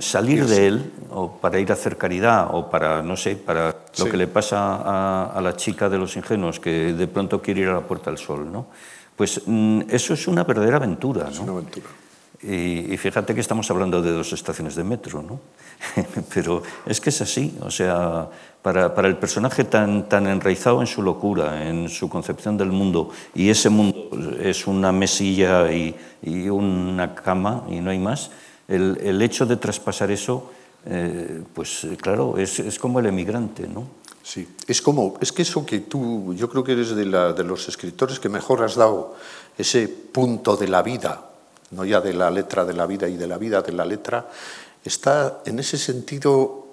salir 0.00 0.46
de 0.46 0.66
él, 0.66 0.92
o 1.10 1.32
para 1.32 1.58
ir 1.58 1.70
a 1.70 1.74
hacer 1.74 1.96
caridad, 1.96 2.48
o 2.52 2.70
para, 2.70 3.02
no 3.02 3.16
sé, 3.16 3.36
para 3.36 3.74
lo 3.98 4.04
que 4.04 4.16
le 4.16 4.26
pasa 4.26 5.26
a, 5.34 5.40
la 5.40 5.56
chica 5.56 5.88
de 5.88 5.98
los 5.98 6.16
ingenuos, 6.16 6.60
que 6.60 6.92
de 6.92 7.06
pronto 7.08 7.40
quiere 7.40 7.62
ir 7.62 7.68
a 7.68 7.74
la 7.74 7.80
Puerta 7.80 8.10
del 8.10 8.18
Sol, 8.18 8.50
¿no? 8.52 8.66
Pues 9.16 9.42
mm, 9.46 9.82
eso 9.88 10.14
es 10.14 10.26
una 10.28 10.44
verdadera 10.44 10.76
aventura. 10.76 11.28
Es 11.30 11.38
una 11.38 11.52
aventura. 11.52 11.86
Y, 12.42 12.96
fíjate 12.96 13.36
que 13.36 13.40
estamos 13.40 13.70
hablando 13.70 14.02
de 14.02 14.10
dos 14.10 14.32
estaciones 14.32 14.74
de 14.74 14.82
metro, 14.82 15.22
¿no? 15.22 15.40
Pero 16.34 16.62
es 16.86 17.00
que 17.00 17.10
es 17.10 17.20
así, 17.22 17.56
o 17.60 17.70
sea, 17.70 18.28
para, 18.62 18.92
para, 18.92 19.06
el 19.06 19.16
personaje 19.16 19.62
tan, 19.62 20.08
tan 20.08 20.26
enraizado 20.26 20.80
en 20.80 20.88
su 20.88 21.02
locura, 21.02 21.68
en 21.68 21.88
su 21.88 22.08
concepción 22.08 22.56
del 22.56 22.72
mundo, 22.72 23.10
y 23.32 23.48
ese 23.48 23.68
mundo 23.68 24.10
es 24.40 24.66
una 24.66 24.90
mesilla 24.90 25.70
y, 25.72 25.94
y 26.22 26.48
una 26.48 27.14
cama 27.14 27.64
y 27.68 27.80
no 27.80 27.90
hay 27.90 28.00
más, 28.00 28.32
el, 28.66 28.98
el 29.00 29.22
hecho 29.22 29.46
de 29.46 29.56
traspasar 29.56 30.10
eso, 30.10 30.50
eh, 30.84 31.44
pues 31.54 31.86
claro, 32.00 32.38
es, 32.38 32.58
es, 32.58 32.76
como 32.78 32.98
el 32.98 33.06
emigrante, 33.06 33.68
¿no? 33.68 33.86
Sí, 34.22 34.48
es 34.66 34.82
como, 34.82 35.14
es 35.20 35.30
que 35.30 35.42
eso 35.42 35.64
que 35.64 35.80
tú, 35.80 36.34
yo 36.34 36.48
creo 36.48 36.64
que 36.64 36.72
eres 36.72 36.94
de, 36.94 37.04
la, 37.04 37.32
de 37.32 37.44
los 37.44 37.68
escritores 37.68 38.18
que 38.18 38.28
mejor 38.28 38.64
has 38.64 38.74
dado 38.74 39.14
ese 39.56 39.86
punto 39.88 40.56
de 40.56 40.68
la 40.68 40.82
vida, 40.82 41.31
no 41.72 41.84
ya 41.84 42.00
de 42.00 42.14
la 42.14 42.30
letra 42.30 42.64
de 42.64 42.74
la 42.74 42.86
vida 42.86 43.08
y 43.08 43.16
de 43.16 43.26
la 43.26 43.38
vida 43.38 43.62
de 43.62 43.72
la 43.72 43.84
letra, 43.84 44.28
está 44.84 45.40
en 45.44 45.58
ese 45.58 45.78
sentido 45.78 46.66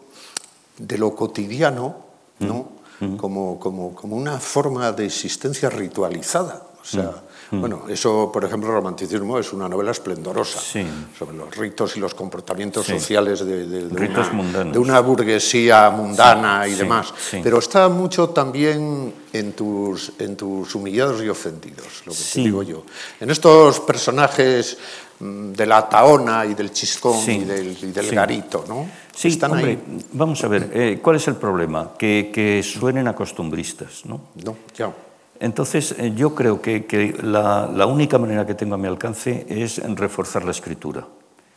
de 0.77 0.97
lo 0.97 1.15
cotidiano, 1.15 1.97
¿no? 2.39 2.79
Mm. 2.99 3.15
Como, 3.15 3.59
como, 3.59 3.95
como, 3.95 4.15
una 4.15 4.39
forma 4.39 4.91
de 4.91 5.05
existencia 5.05 5.69
ritualizada. 5.69 6.63
O 6.81 6.85
sea, 6.85 7.23
mm. 7.51 7.59
bueno, 7.59 7.83
eso, 7.89 8.29
por 8.31 8.45
ejemplo, 8.45 8.71
Romanticismo 8.71 9.39
es 9.39 9.53
una 9.53 9.67
novela 9.67 9.91
esplendorosa 9.91 10.59
sobre 10.59 11.37
los 11.37 11.55
ritos 11.55 11.97
y 11.97 11.99
los 11.99 12.13
comportamientos 12.13 12.85
sociales 12.85 13.45
de, 13.45 13.65
de, 13.65 13.85
una, 13.85 14.63
de, 14.63 14.79
una, 14.79 14.99
burguesía 14.99 15.89
mundana 15.89 16.67
y 16.67 16.75
demás. 16.75 17.13
Pero 17.31 17.59
está 17.59 17.89
mucho 17.89 18.29
también 18.29 19.13
en 19.33 19.53
tus, 19.53 20.13
en 20.19 20.35
tus 20.35 20.73
humillados 20.75 21.21
y 21.23 21.29
ofendidos, 21.29 22.03
lo 22.05 22.13
que 22.13 22.19
te 22.33 22.39
digo 22.41 22.63
yo. 22.63 22.83
En 23.19 23.29
estos 23.29 23.79
personajes 23.81 24.77
mm, 25.19 25.51
de 25.51 25.65
la 25.65 25.87
taona 25.87 26.45
y 26.45 26.53
del 26.53 26.71
chiscón 26.71 27.19
y 27.29 27.43
del, 27.45 27.77
y 27.81 27.91
del 27.91 28.11
garito, 28.11 28.65
¿no? 28.67 28.89
Sí, 29.15 29.27
Están 29.27 29.51
hombre, 29.51 29.71
ahí. 29.71 30.05
vamos 30.13 30.41
a 30.43 30.47
ver, 30.47 30.71
eh, 30.73 30.99
¿cuál 31.01 31.17
es 31.17 31.27
el 31.27 31.35
problema? 31.35 31.91
Que, 31.97 32.31
que, 32.33 32.63
suenen 32.63 33.05
a 33.07 33.13
costumbristas, 33.13 34.05
¿no? 34.05 34.21
No, 34.43 34.55
ya. 34.73 34.93
Entonces, 35.39 35.95
eh, 35.97 36.13
yo 36.15 36.35
creo 36.35 36.61
que, 36.61 36.85
que 36.85 37.15
la, 37.21 37.69
la, 37.73 37.85
única 37.85 38.17
manera 38.17 38.45
que 38.45 38.53
tengo 38.55 38.75
a 38.75 38.77
mi 38.77 38.87
alcance 38.87 39.45
es 39.49 39.81
reforzar 39.95 40.43
la 40.43 40.51
escritura. 40.51 41.07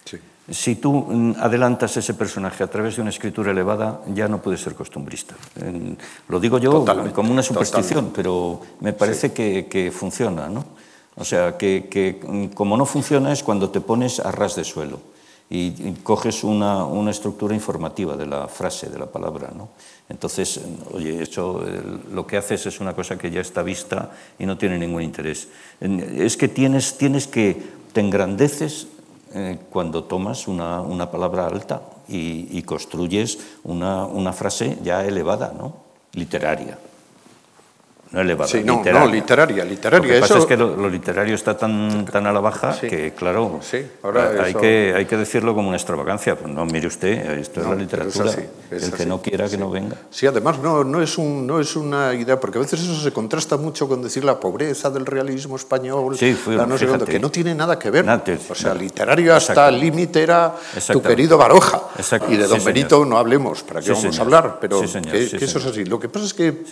Sí. 0.04 0.18
Si 0.48 0.76
tú 0.76 0.92
mm, 0.92 1.34
adelantas 1.40 1.96
ese 1.96 2.14
personaje 2.14 2.62
a 2.62 2.68
través 2.68 2.96
de 2.96 3.02
una 3.02 3.10
escritura 3.10 3.50
elevada, 3.50 4.00
ya 4.14 4.28
no 4.28 4.40
puedes 4.40 4.60
ser 4.60 4.74
costumbrista. 4.74 5.34
Lo 6.28 6.38
digo 6.38 6.58
yo 6.58 6.70
totalmente, 6.70 7.12
como 7.12 7.32
una 7.32 7.42
superstición, 7.42 8.10
totalmente. 8.10 8.16
pero 8.16 8.60
me 8.80 8.92
parece 8.92 9.28
sí. 9.28 9.34
que, 9.34 9.66
que, 9.66 9.90
funciona, 9.90 10.48
¿no? 10.48 10.64
O 11.16 11.24
sea, 11.24 11.58
que, 11.58 11.88
que 11.90 12.20
mm, 12.24 12.46
como 12.54 12.76
no 12.76 12.86
funciona 12.86 13.32
es 13.32 13.42
cuando 13.42 13.70
te 13.70 13.80
pones 13.80 14.20
a 14.20 14.30
ras 14.30 14.54
de 14.54 14.64
suelo 14.64 15.11
y, 15.54 15.92
coges 16.02 16.44
una, 16.44 16.84
una, 16.84 17.10
estructura 17.10 17.54
informativa 17.54 18.16
de 18.16 18.26
la 18.26 18.48
frase, 18.48 18.88
de 18.88 18.98
la 18.98 19.04
palabra. 19.04 19.52
¿no? 19.54 19.68
Entonces, 20.08 20.58
oye, 20.92 21.22
eso 21.22 21.62
lo 22.10 22.26
que 22.26 22.38
haces 22.38 22.64
es 22.64 22.80
una 22.80 22.94
cosa 22.94 23.18
que 23.18 23.30
ya 23.30 23.42
está 23.42 23.62
vista 23.62 24.12
y 24.38 24.46
no 24.46 24.56
tiene 24.56 24.78
ningún 24.78 25.02
interés. 25.02 25.48
Es 25.80 26.38
que 26.38 26.48
tienes, 26.48 26.96
tienes 26.96 27.26
que, 27.26 27.62
te 27.92 28.00
engrandeces 28.00 28.86
eh, 29.34 29.58
cuando 29.68 30.04
tomas 30.04 30.48
una, 30.48 30.80
una 30.80 31.10
palabra 31.10 31.46
alta 31.46 31.82
y, 32.08 32.48
y 32.50 32.62
construyes 32.62 33.38
una, 33.62 34.06
una, 34.06 34.32
frase 34.32 34.78
ya 34.82 35.04
elevada, 35.04 35.52
¿no? 35.56 35.76
literaria 36.14 36.78
no 38.12 38.20
elevada, 38.20 38.50
sí, 38.50 38.62
no, 38.62 38.76
literaria. 38.76 39.06
No, 39.06 39.12
literaria, 39.12 39.64
literaria. 39.64 40.06
Lo 40.06 40.14
que 40.14 40.20
pasa 40.20 40.34
eso... 40.34 40.42
es 40.42 40.46
que 40.46 40.56
lo, 40.56 40.76
lo, 40.76 40.88
literario 40.90 41.34
está 41.34 41.56
tan, 41.56 42.04
tan 42.04 42.26
a 42.26 42.32
la 42.32 42.40
baja 42.40 42.74
sí. 42.74 42.86
que, 42.86 43.12
claro, 43.12 43.60
sí, 43.62 43.86
ahora 44.02 44.32
hay, 44.42 44.50
eso... 44.50 44.60
que, 44.60 44.92
hay 44.94 45.06
que 45.06 45.16
decirlo 45.16 45.54
como 45.54 45.68
una 45.68 45.78
extravagancia. 45.78 46.36
Pues 46.36 46.52
no, 46.52 46.66
mire 46.66 46.88
usted, 46.88 47.38
esto 47.38 47.60
no, 47.60 47.68
es 47.68 47.72
la 47.72 47.82
literatura. 47.82 48.26
Es 48.26 48.36
así, 48.36 48.46
es 48.70 48.82
El 48.82 48.88
así, 48.90 49.02
que 49.02 49.06
no 49.06 49.22
quiera 49.22 49.48
que 49.48 49.56
no 49.56 49.70
venga. 49.70 49.96
Sí, 50.10 50.26
además 50.26 50.58
no, 50.58 50.84
no, 50.84 51.00
es 51.00 51.16
un, 51.16 51.46
no 51.46 51.58
es 51.58 51.74
una 51.74 52.12
idea, 52.12 52.38
porque 52.38 52.58
a 52.58 52.60
veces 52.60 52.80
eso 52.80 52.94
se 53.00 53.12
contrasta 53.12 53.56
mucho 53.56 53.88
con 53.88 54.02
decir 54.02 54.24
la 54.24 54.38
pobreza 54.38 54.90
del 54.90 55.06
realismo 55.06 55.56
español, 55.56 56.14
sí, 56.18 56.34
fue, 56.34 56.56
la 56.56 56.66
no 56.66 56.76
sé 56.76 56.86
que 57.06 57.18
no 57.18 57.30
tiene 57.30 57.54
nada 57.54 57.78
que 57.78 57.90
ver. 57.90 58.04
Nada, 58.04 58.22
o 58.50 58.54
sea, 58.54 58.74
literario 58.74 59.34
hasta 59.34 59.70
el 59.70 59.80
límite 59.80 60.22
era 60.22 60.54
tu 60.92 61.00
querido 61.00 61.38
Baroja. 61.38 61.80
Y 62.28 62.36
de 62.36 62.46
Don 62.46 62.62
Benito 62.62 62.96
señor. 62.96 63.06
no 63.06 63.16
hablemos, 63.16 63.62
¿para 63.62 63.80
qué 63.80 63.88
vamos 63.88 64.02
señor. 64.02 64.18
a 64.18 64.22
hablar? 64.22 64.58
Pero 64.60 64.86
señor, 64.86 65.12
que, 65.12 65.30
que 65.30 65.44
eso 65.46 65.58
es 65.58 65.64
así. 65.64 65.86
Lo 65.86 65.98
que 65.98 66.10
pasa 66.10 66.26
es 66.26 66.34
que 66.34 66.62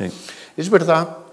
es 0.54 0.68
verdad 0.68 1.29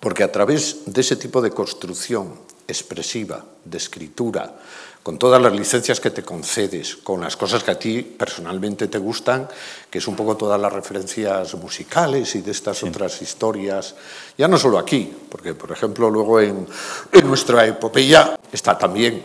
porque 0.00 0.22
a 0.22 0.32
través 0.32 0.84
de 0.86 1.00
ese 1.00 1.16
tipo 1.16 1.40
de 1.40 1.50
construcción 1.50 2.34
expresiva, 2.66 3.44
de 3.64 3.78
escritura, 3.78 4.60
con 5.02 5.18
todas 5.18 5.40
las 5.40 5.52
licencias 5.52 6.00
que 6.00 6.10
te 6.10 6.22
concedes, 6.22 6.96
con 6.96 7.22
las 7.22 7.36
cosas 7.36 7.64
que 7.64 7.70
a 7.70 7.78
ti 7.78 8.02
personalmente 8.02 8.88
te 8.88 8.98
gustan, 8.98 9.48
que 9.90 9.98
es 9.98 10.06
un 10.06 10.14
poco 10.14 10.36
todas 10.36 10.60
las 10.60 10.72
referencias 10.72 11.54
musicales 11.54 12.34
y 12.34 12.42
de 12.42 12.50
estas 12.50 12.78
sí. 12.78 12.88
otras 12.88 13.22
historias, 13.22 13.94
ya 14.36 14.48
no 14.48 14.58
solo 14.58 14.78
aquí, 14.78 15.10
porque 15.30 15.54
por 15.54 15.72
ejemplo 15.72 16.10
luego 16.10 16.40
en, 16.40 16.66
en 17.10 17.26
nuestra 17.26 17.66
epopeya 17.66 18.38
está 18.52 18.76
también 18.76 19.22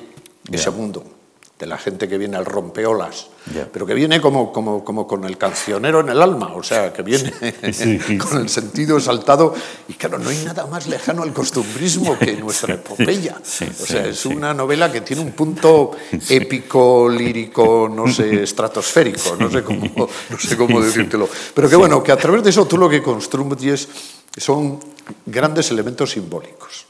ese 0.50 0.72
mundo 0.72 1.23
de 1.60 1.68
la 1.68 1.78
gente 1.78 2.10
que 2.10 2.18
viene 2.18 2.36
al 2.36 2.46
rompeolas, 2.46 3.28
yeah. 3.54 3.70
pero 3.72 3.86
que 3.86 3.94
viene 3.94 4.20
como, 4.20 4.52
como, 4.52 4.84
como, 4.84 5.08
con 5.08 5.24
el 5.24 5.38
cancionero 5.38 6.00
en 6.00 6.10
el 6.10 6.22
alma, 6.22 6.54
o 6.56 6.64
sea, 6.64 6.92
que 6.92 7.04
viene 7.04 7.32
sí, 7.72 8.00
sí, 8.00 8.18
con 8.18 8.40
el 8.40 8.50
sentido 8.50 8.98
exaltado. 8.98 9.54
Y 9.88 9.94
claro, 9.94 10.18
no 10.18 10.30
hay 10.30 10.44
nada 10.44 10.66
más 10.66 10.88
lejano 10.88 11.22
al 11.22 11.32
costumbrismo 11.32 12.18
que 12.18 12.34
nuestra 12.38 12.74
epopeya. 12.74 13.38
o 13.40 13.86
sea, 13.86 14.06
es 14.08 14.26
una 14.26 14.54
novela 14.54 14.92
que 14.92 15.02
tiene 15.02 15.22
un 15.22 15.32
punto 15.32 15.92
épico, 16.28 17.08
lírico, 17.08 17.90
no 17.94 18.12
sé, 18.12 18.44
estratosférico, 18.44 19.36
no 19.38 19.50
sé 19.52 19.64
cómo, 19.64 20.10
no 20.30 20.40
sé 20.40 20.58
cómo 20.58 20.82
decírtelo. 20.82 21.30
Pero 21.54 21.70
que 21.70 21.76
bueno, 21.76 22.04
que 22.04 22.12
a 22.12 22.18
través 22.18 22.44
de 22.44 22.50
eso 22.50 22.66
tú 22.66 22.78
lo 22.78 22.90
que 22.90 23.02
construyes 23.04 23.88
son 24.36 24.80
grandes 25.26 25.70
elementos 25.70 26.12
simbólicos. 26.12 26.88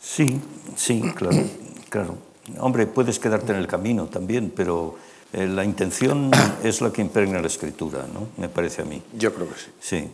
Sí, 0.00 0.40
sí, 0.76 1.02
claro, 1.16 1.42
claro. 1.88 2.33
Hombre, 2.58 2.86
puedes 2.86 3.18
quedarte 3.18 3.52
en 3.52 3.58
el 3.58 3.66
camino 3.66 4.06
también, 4.06 4.52
pero 4.54 4.96
eh, 5.32 5.46
la 5.46 5.64
intención 5.64 6.30
es 6.62 6.80
la 6.80 6.92
que 6.92 7.02
impregna 7.02 7.40
la 7.40 7.46
escritura, 7.46 8.06
¿no? 8.12 8.28
Me 8.36 8.48
parece 8.48 8.82
a 8.82 8.84
mí. 8.84 9.02
Yo 9.16 9.34
creo 9.34 9.48
que 9.48 9.54
sí. 9.54 9.70
Sí. 9.80 10.10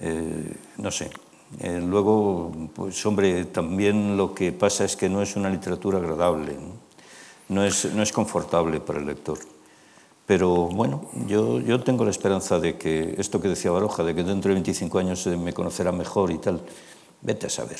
Eh, 0.00 0.52
no 0.76 0.90
sé. 0.90 1.10
Eh, 1.60 1.80
luego, 1.82 2.52
pues 2.74 3.04
hombre, 3.06 3.46
también 3.46 4.16
lo 4.16 4.34
que 4.34 4.52
pasa 4.52 4.84
es 4.84 4.96
que 4.96 5.08
no 5.08 5.22
es 5.22 5.34
una 5.36 5.48
literatura 5.48 5.98
agradable, 5.98 6.54
¿no? 6.54 6.88
No, 7.48 7.64
es, 7.64 7.86
no 7.94 8.02
es 8.02 8.12
confortable 8.12 8.80
para 8.80 8.98
el 8.98 9.06
lector. 9.06 9.38
Pero 10.26 10.66
bueno, 10.66 11.08
yo, 11.26 11.58
yo 11.60 11.82
tengo 11.82 12.04
la 12.04 12.10
esperanza 12.10 12.60
de 12.60 12.76
que 12.76 13.14
esto 13.16 13.40
que 13.40 13.48
decía 13.48 13.70
Baroja, 13.70 14.04
de 14.04 14.14
que 14.14 14.22
dentro 14.22 14.50
de 14.50 14.56
25 14.56 14.98
años 14.98 15.26
me 15.26 15.54
conocerá 15.54 15.90
mejor 15.90 16.30
y 16.30 16.36
tal, 16.36 16.60
vete 17.22 17.46
a 17.46 17.50
saber. 17.50 17.78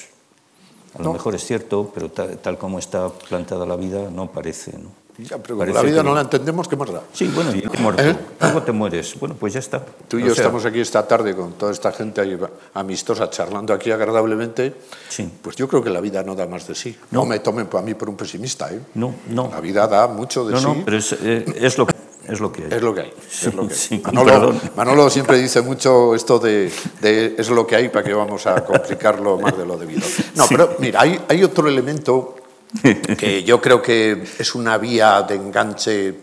A 0.99 1.03
lo 1.03 1.09
no. 1.09 1.13
mejor 1.15 1.35
es 1.35 1.45
cierto, 1.45 1.91
pero 1.95 2.11
tal, 2.11 2.39
tal, 2.39 2.59
como 2.59 2.79
está 2.79 3.09
plantada 3.09 3.65
la 3.65 3.77
vida 3.77 4.11
no 4.11 4.31
parece. 4.31 4.73
¿no? 4.73 4.91
Ya, 5.19 5.39
pero 5.39 5.59
parece 5.59 5.75
la 5.77 5.83
vida 5.83 6.03
no 6.05 6.15
la 6.15 6.21
entendemos, 6.21 6.69
¿qué 6.69 6.77
más 6.77 6.93
da? 6.93 7.03
Sí, 7.13 7.27
bueno, 7.35 7.53
y 7.53 7.83
muerto. 7.83 8.03
¿Eh? 8.03 8.17
Luego 8.41 8.63
te 8.63 8.71
mueres. 8.71 9.19
Bueno, 9.19 9.35
pues 9.35 9.53
ya 9.53 9.59
está. 9.59 9.85
Tú 10.07 10.19
y 10.19 10.21
yo 10.21 10.35
sea, 10.35 10.45
estamos 10.45 10.65
aquí 10.65 10.79
esta 10.79 11.07
tarde 11.09 11.35
con 11.35 11.55
toda 11.55 11.73
esta 11.73 11.91
gente 11.91 12.21
ahí, 12.21 12.39
amistosa, 12.75 13.29
charlando 13.29 13.75
aquí 13.75 13.91
agradablemente. 13.91 14.75
Sí. 15.09 15.29
Pues 15.43 15.57
yo 15.57 15.67
creo 15.67 15.83
que 15.83 15.91
la 15.91 16.01
vida 16.01 16.23
no 16.23 16.37
da 16.37 16.47
más 16.47 16.69
de 16.69 16.77
sí. 16.77 16.97
No, 17.11 17.21
no 17.21 17.27
me 17.27 17.41
tomen 17.41 17.69
a 17.73 17.81
mí 17.81 17.95
por 17.95 18.09
un 18.09 18.17
pesimista. 18.17 18.73
¿eh? 18.73 18.81
No, 18.95 19.13
no. 19.29 19.49
La 19.51 19.61
vida 19.61 19.89
da 19.89 20.07
mucho 20.07 20.45
de 20.45 20.53
no, 20.53 20.61
sí. 20.61 20.67
No, 20.67 20.77
pero 20.85 20.97
es, 20.97 21.13
eh, 21.13 21.45
es 21.57 21.79
lo 21.79 21.87
que 21.87 21.95
es 22.29 22.41
lo 22.41 22.53
que 22.53 22.65
hay. 22.65 22.73
Es 22.73 22.83
lo 22.83 22.95
que 22.95 23.01
hay. 23.01 23.13
Sí, 23.29 23.51
lo 23.51 23.67
que 23.67 23.75
hay. 23.75 23.81
Sí, 23.89 24.03
Manolo, 24.05 24.55
Manolo, 24.77 25.11
siempre 25.11 25.39
dice 25.39 25.63
mucho 25.63 26.15
esto 26.15 26.39
de, 26.39 26.71
de, 27.01 27.35
es 27.39 27.49
lo 27.49 27.67
que 27.67 27.77
hay 27.77 27.89
para 27.89 28.05
que 28.05 28.13
vamos 28.13 28.47
a 28.47 28.65
complicarlo 28.65 29.39
más 29.39 29.57
de 29.57 29.65
lo 29.65 29.77
debido. 29.77 30.07
No, 30.35 30.47
sí. 30.47 30.55
pero 30.55 30.77
mira, 30.79 31.01
hay, 31.01 31.19
hay, 31.29 31.43
otro 31.43 31.69
elemento 31.69 32.37
que 33.19 33.43
yo 33.45 33.61
creo 33.61 33.81
que 33.81 34.25
es 34.39 34.55
una 34.55 34.77
vía 34.77 35.23
de 35.23 35.37
enganche 35.37 36.15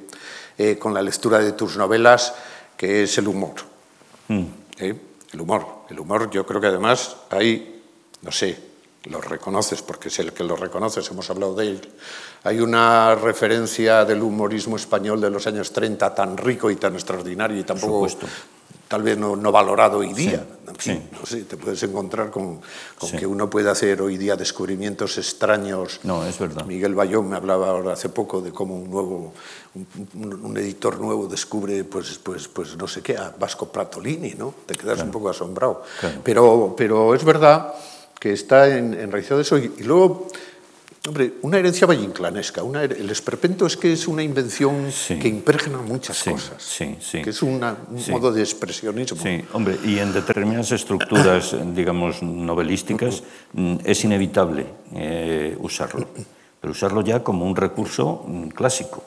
eh, 0.58 0.78
con 0.78 0.94
la 0.94 1.02
lectura 1.02 1.40
de 1.40 1.54
tus 1.54 1.76
novelas, 1.76 2.34
que 2.78 3.04
es 3.04 3.18
el 3.18 3.28
humor. 3.28 3.56
Mm. 4.28 4.44
¿Eh? 4.78 4.96
El 5.34 5.42
humor. 5.42 5.66
El 5.90 6.00
humor, 6.00 6.30
yo 6.30 6.46
creo 6.46 6.62
que 6.62 6.68
además 6.68 7.18
hay, 7.30 7.82
no 8.22 8.32
sé, 8.32 8.58
lo 9.06 9.22
reconoces 9.22 9.82
porque 9.82 10.08
es 10.08 10.20
el 10.20 10.34
que 10.34 10.44
lo 10.44 10.56
reconoces, 10.56 11.10
hemos 11.12 11.30
hablado 11.30 11.56
de 11.56 11.68
él. 11.68 11.94
Hay 12.46 12.60
una 12.60 13.16
referencia 13.16 14.06
del 14.06 14.22
humorismo 14.22 14.76
español 14.76 15.20
de 15.20 15.32
los 15.32 15.48
años 15.48 15.74
30 15.74 16.14
tan 16.14 16.38
rico 16.38 16.70
y 16.70 16.76
tan 16.76 16.94
extraordinario 16.94 17.58
y 17.58 17.64
tampoco 17.64 18.08
tal 18.88 19.02
vez 19.02 19.18
no, 19.18 19.36
no, 19.36 19.52
valorado 19.52 19.98
hoy 19.98 20.14
día. 20.14 20.46
Sí, 20.78 20.92
sí. 20.92 21.02
No 21.12 21.26
sé, 21.26 21.46
te 21.46 21.58
puedes 21.58 21.82
encontrar 21.82 22.30
con, 22.30 22.62
con 23.00 23.10
sí. 23.10 23.18
que 23.18 23.26
uno 23.26 23.50
puede 23.50 23.72
hacer 23.72 24.00
hoy 24.00 24.18
día 24.18 24.36
descubrimientos 24.36 25.18
extraños. 25.18 26.02
No, 26.04 26.24
es 26.24 26.38
verdad. 26.38 26.66
Miguel 26.66 26.94
Bayón 26.94 27.30
me 27.30 27.36
hablaba 27.36 27.70
ahora 27.70 27.94
hace 27.94 28.10
poco 28.10 28.42
de 28.42 28.52
cómo 28.52 28.76
un 28.76 28.92
nuevo, 28.92 29.34
un, 29.74 30.40
un, 30.44 30.58
editor 30.58 31.00
nuevo 31.00 31.26
descubre, 31.26 31.84
pues, 31.84 32.20
pues, 32.20 32.48
pues 32.48 32.78
no 32.78 32.88
sé 32.88 33.02
qué, 33.02 33.18
a 33.18 33.34
Vasco 33.40 33.70
Pratolini, 33.70 34.36
¿no? 34.38 34.54
Te 34.68 34.76
quedas 34.76 34.98
claro. 34.98 35.06
un 35.06 35.12
poco 35.12 35.30
asombrado. 35.30 35.82
Claro. 36.00 36.22
Pero, 36.24 36.76
pero 36.78 37.16
es 37.16 37.26
verdad 37.26 37.74
que 38.20 38.34
está 38.34 38.68
en, 38.78 38.94
enraizado 38.94 39.42
eso. 39.42 39.58
Y, 39.58 39.74
y, 39.80 39.84
luego, 39.84 40.28
hombre, 41.08 41.34
una 41.42 41.58
herencia 41.58 41.88
vallinclanesca. 41.88 42.64
Una, 42.64 42.84
el 42.84 43.10
esperpento 43.10 43.66
es 43.66 43.78
que 43.78 43.94
es 43.94 44.08
una 44.08 44.24
invención 44.24 44.92
sí. 44.92 45.20
que 45.20 45.28
impregna 45.28 45.80
muchas 45.80 46.18
sí, 46.18 46.32
cosas. 46.32 46.62
Sí, 46.62 46.98
sí. 47.00 47.22
Que 47.22 47.30
es 47.30 47.42
una, 47.42 47.78
un 47.90 48.12
modo 48.12 48.32
de 48.32 48.42
expresionismo. 48.42 49.22
Sí, 49.22 49.44
hombre, 49.54 49.78
y 49.84 50.00
en 50.00 50.14
determinadas 50.14 50.72
estructuras, 50.72 51.56
digamos, 51.76 52.22
novelísticas, 52.22 53.24
mm, 53.54 53.78
es 53.84 54.04
inevitable 54.04 54.66
eh, 54.94 55.58
usarlo. 55.60 56.08
Pero 56.60 56.72
usarlo 56.72 57.02
ya 57.02 57.24
como 57.24 57.46
un 57.46 57.56
recurso 57.56 58.26
mm, 58.28 58.48
clásico, 58.50 59.04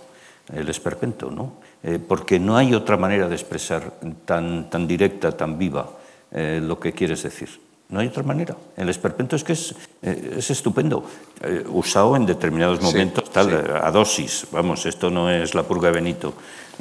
el 0.53 0.69
esperpento, 0.69 1.31
¿no? 1.31 1.55
Eh, 1.83 1.99
porque 1.99 2.41
no 2.41 2.57
hay 2.57 2.75
otra 2.75 2.97
manera 2.97 3.29
de 3.29 3.35
expresar 3.35 3.93
tan, 4.25 4.69
tan 4.71 4.87
directa, 4.87 5.37
tan 5.37 5.59
viva, 5.59 5.91
eh, 6.31 6.61
lo 6.63 6.79
que 6.79 6.93
quieres 6.93 7.23
decir. 7.23 7.68
No 7.91 8.01
hay 8.01 8.09
otra 8.09 8.23
manera. 8.23 8.55
El 8.77 8.89
esperpento 8.91 9.35
es 9.37 9.43
que 9.45 9.55
es, 9.55 9.75
eh, 10.03 10.35
es 10.39 10.51
estupendo, 10.51 11.05
eh, 11.41 11.65
usado 11.69 12.17
en 12.17 12.27
determinados 12.27 12.83
momentos, 12.83 13.25
Sí, 13.27 13.31
tal, 13.33 13.47
sí. 13.49 13.55
eh, 13.57 13.81
a 13.83 13.91
dosis. 13.91 14.47
Vamos, 14.53 14.85
esto 14.85 15.09
no 15.11 15.31
es 15.31 15.55
la 15.55 15.63
purga 15.63 15.89
de 15.89 15.95
Benito, 15.95 16.35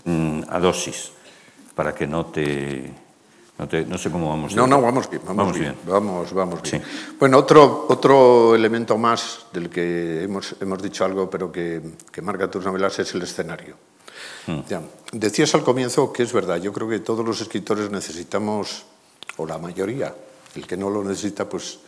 mm, 0.03 0.41
a 0.49 0.59
dosis, 0.59 1.11
para 1.75 1.95
que 1.95 2.05
no 2.07 2.25
te, 2.25 2.91
no 3.57 3.67
te- 3.69 3.85
no 3.85 3.97
sé 3.97 4.11
cómo 4.11 4.27
vamos. 4.29 4.53
No, 4.53 4.67
no, 4.67 4.81
vamos 4.81 5.09
bien, 5.09 5.21
vamos, 5.25 5.37
Vamos 5.45 5.53
bien, 5.59 5.75
bien. 5.81 5.93
Vamos, 5.93 6.33
vamos 6.33 6.61
bien. 6.61 6.83
Sí. 6.83 7.15
Bueno, 7.17 7.37
otro, 7.37 7.85
otro 7.87 8.53
elemento 8.53 8.97
más 8.97 9.45
del 9.53 9.69
que 9.69 10.23
hemos, 10.23 10.55
hemos 10.59 10.81
dicho 10.83 11.05
algo, 11.05 11.29
pero 11.29 11.49
que, 11.53 11.81
que 12.11 12.21
marca 12.21 12.51
tus 12.51 12.65
novelas 12.65 12.99
es 12.99 13.13
el 13.15 13.21
escenario. 13.21 13.75
Hmm. 14.45 14.59
Ya. 14.67 14.81
Decías 15.13 15.55
al 15.55 15.63
comienzo 15.63 16.11
que 16.11 16.23
es 16.23 16.33
verdad, 16.33 16.57
yo 16.57 16.73
creo 16.73 16.89
que 16.89 16.99
todos 16.99 17.25
los 17.25 17.39
escritores 17.39 17.89
necesitamos, 17.91 18.83
o 19.37 19.45
la 19.45 19.57
mayoría, 19.57 20.13
el 20.57 20.67
que 20.67 20.75
no 20.77 20.89
lo 20.89 21.03
necesita, 21.03 21.47
pues, 21.47 21.79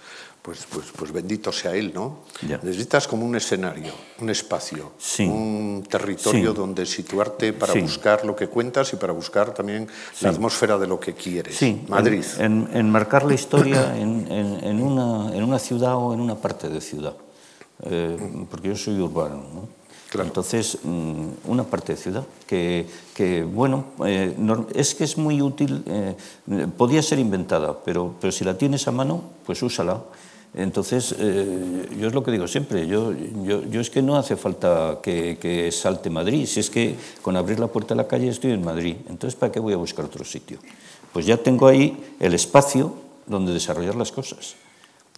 pues, 0.42 0.66
pues, 0.72 0.86
pues 0.96 1.12
bendito 1.12 1.52
sea 1.52 1.76
él, 1.76 1.92
¿no? 1.94 2.20
Necesitas 2.64 3.08
como 3.08 3.26
un 3.26 3.36
escenario, 3.36 3.92
un 4.22 4.30
espacio, 4.30 4.94
Sí. 4.98 5.26
un 5.26 5.86
territorio 5.90 6.52
Sí. 6.52 6.56
donde 6.58 6.86
situarte 6.86 7.52
para 7.52 7.74
Sí. 7.74 7.82
buscar 7.82 8.26
lo 8.26 8.36
que 8.36 8.48
cuentas 8.48 8.94
y 8.94 8.96
para 8.96 9.12
buscar 9.12 9.54
también 9.54 9.88
la 10.22 10.30
atmósfera 10.30 10.78
de 10.78 10.88
lo 10.88 10.98
que 11.00 11.14
quieres. 11.14 11.58
Sí, 11.58 11.84
Madrid. 11.90 12.24
En, 12.38 12.68
en- 12.72 12.78
en 12.78 12.90
marcar 12.90 13.24
la 13.26 13.34
historia 13.34 13.98
en, 13.98 14.32
en- 14.32 14.64
en 14.64 14.82
una, 14.82 15.36
en 15.36 15.44
una 15.44 15.60
ciudad 15.60 15.96
o 15.98 16.14
en 16.14 16.22
una 16.22 16.36
parte 16.36 16.70
de 16.70 16.80
ciudad. 16.80 17.16
Eh, 17.84 18.18
porque 18.50 18.70
yo 18.70 18.76
soy 18.76 19.00
urbano, 19.00 19.44
¿no? 19.54 19.79
Entonces, 20.14 20.80
mm, 20.84 21.28
una 21.46 21.64
parte 21.64 21.94
de 21.94 21.98
ciudad 21.98 22.26
que, 22.48 23.46
bueno, 23.54 23.86
eh, 24.06 24.36
es 24.74 24.96
que 24.96 25.04
es 25.04 25.18
muy 25.18 25.42
útil, 25.42 25.84
eh, 25.86 26.16
podía 26.78 27.02
ser 27.04 27.20
inventada, 27.20 27.78
pero, 27.84 28.16
pero 28.20 28.32
si 28.32 28.44
la 28.44 28.58
tienes 28.58 28.88
a 28.88 28.92
mano, 28.92 29.22
pues 29.46 29.62
úsala. 29.62 30.02
Entonces, 30.56 31.14
eh, 31.20 31.88
yo 32.00 32.08
es 32.08 32.14
lo 32.14 32.24
que 32.24 32.32
digo 32.32 32.48
siempre, 32.48 32.88
yo, 32.88 33.14
yo, 33.44 33.64
yo 33.66 33.82
es 33.82 33.92
que 33.92 34.02
no 34.02 34.18
hace 34.18 34.36
falta 34.36 34.98
que, 35.02 35.38
que 35.40 35.72
salte 35.72 36.10
Madrid, 36.10 36.48
si 36.48 36.60
es 36.60 36.72
que 36.72 36.96
con 37.22 37.38
abrir 37.38 37.60
la 37.60 37.68
puerta 37.68 37.94
de 37.94 38.02
la 38.02 38.08
calle 38.08 38.30
estoy 38.30 38.54
en 38.54 38.64
Madrid, 38.64 38.96
entonces 39.10 39.40
¿para 39.40 39.52
qué 39.52 39.60
voy 39.60 39.74
a 39.74 39.78
buscar 39.78 40.06
otro 40.06 40.26
sitio? 40.26 40.58
Pues 41.14 41.28
ya 41.28 41.38
tengo 41.38 41.68
ahí 41.68 42.16
el 42.20 42.34
espacio 42.34 42.96
donde 43.28 43.54
desarrollar 43.54 43.94
las 43.94 44.12
cosas. 44.12 44.56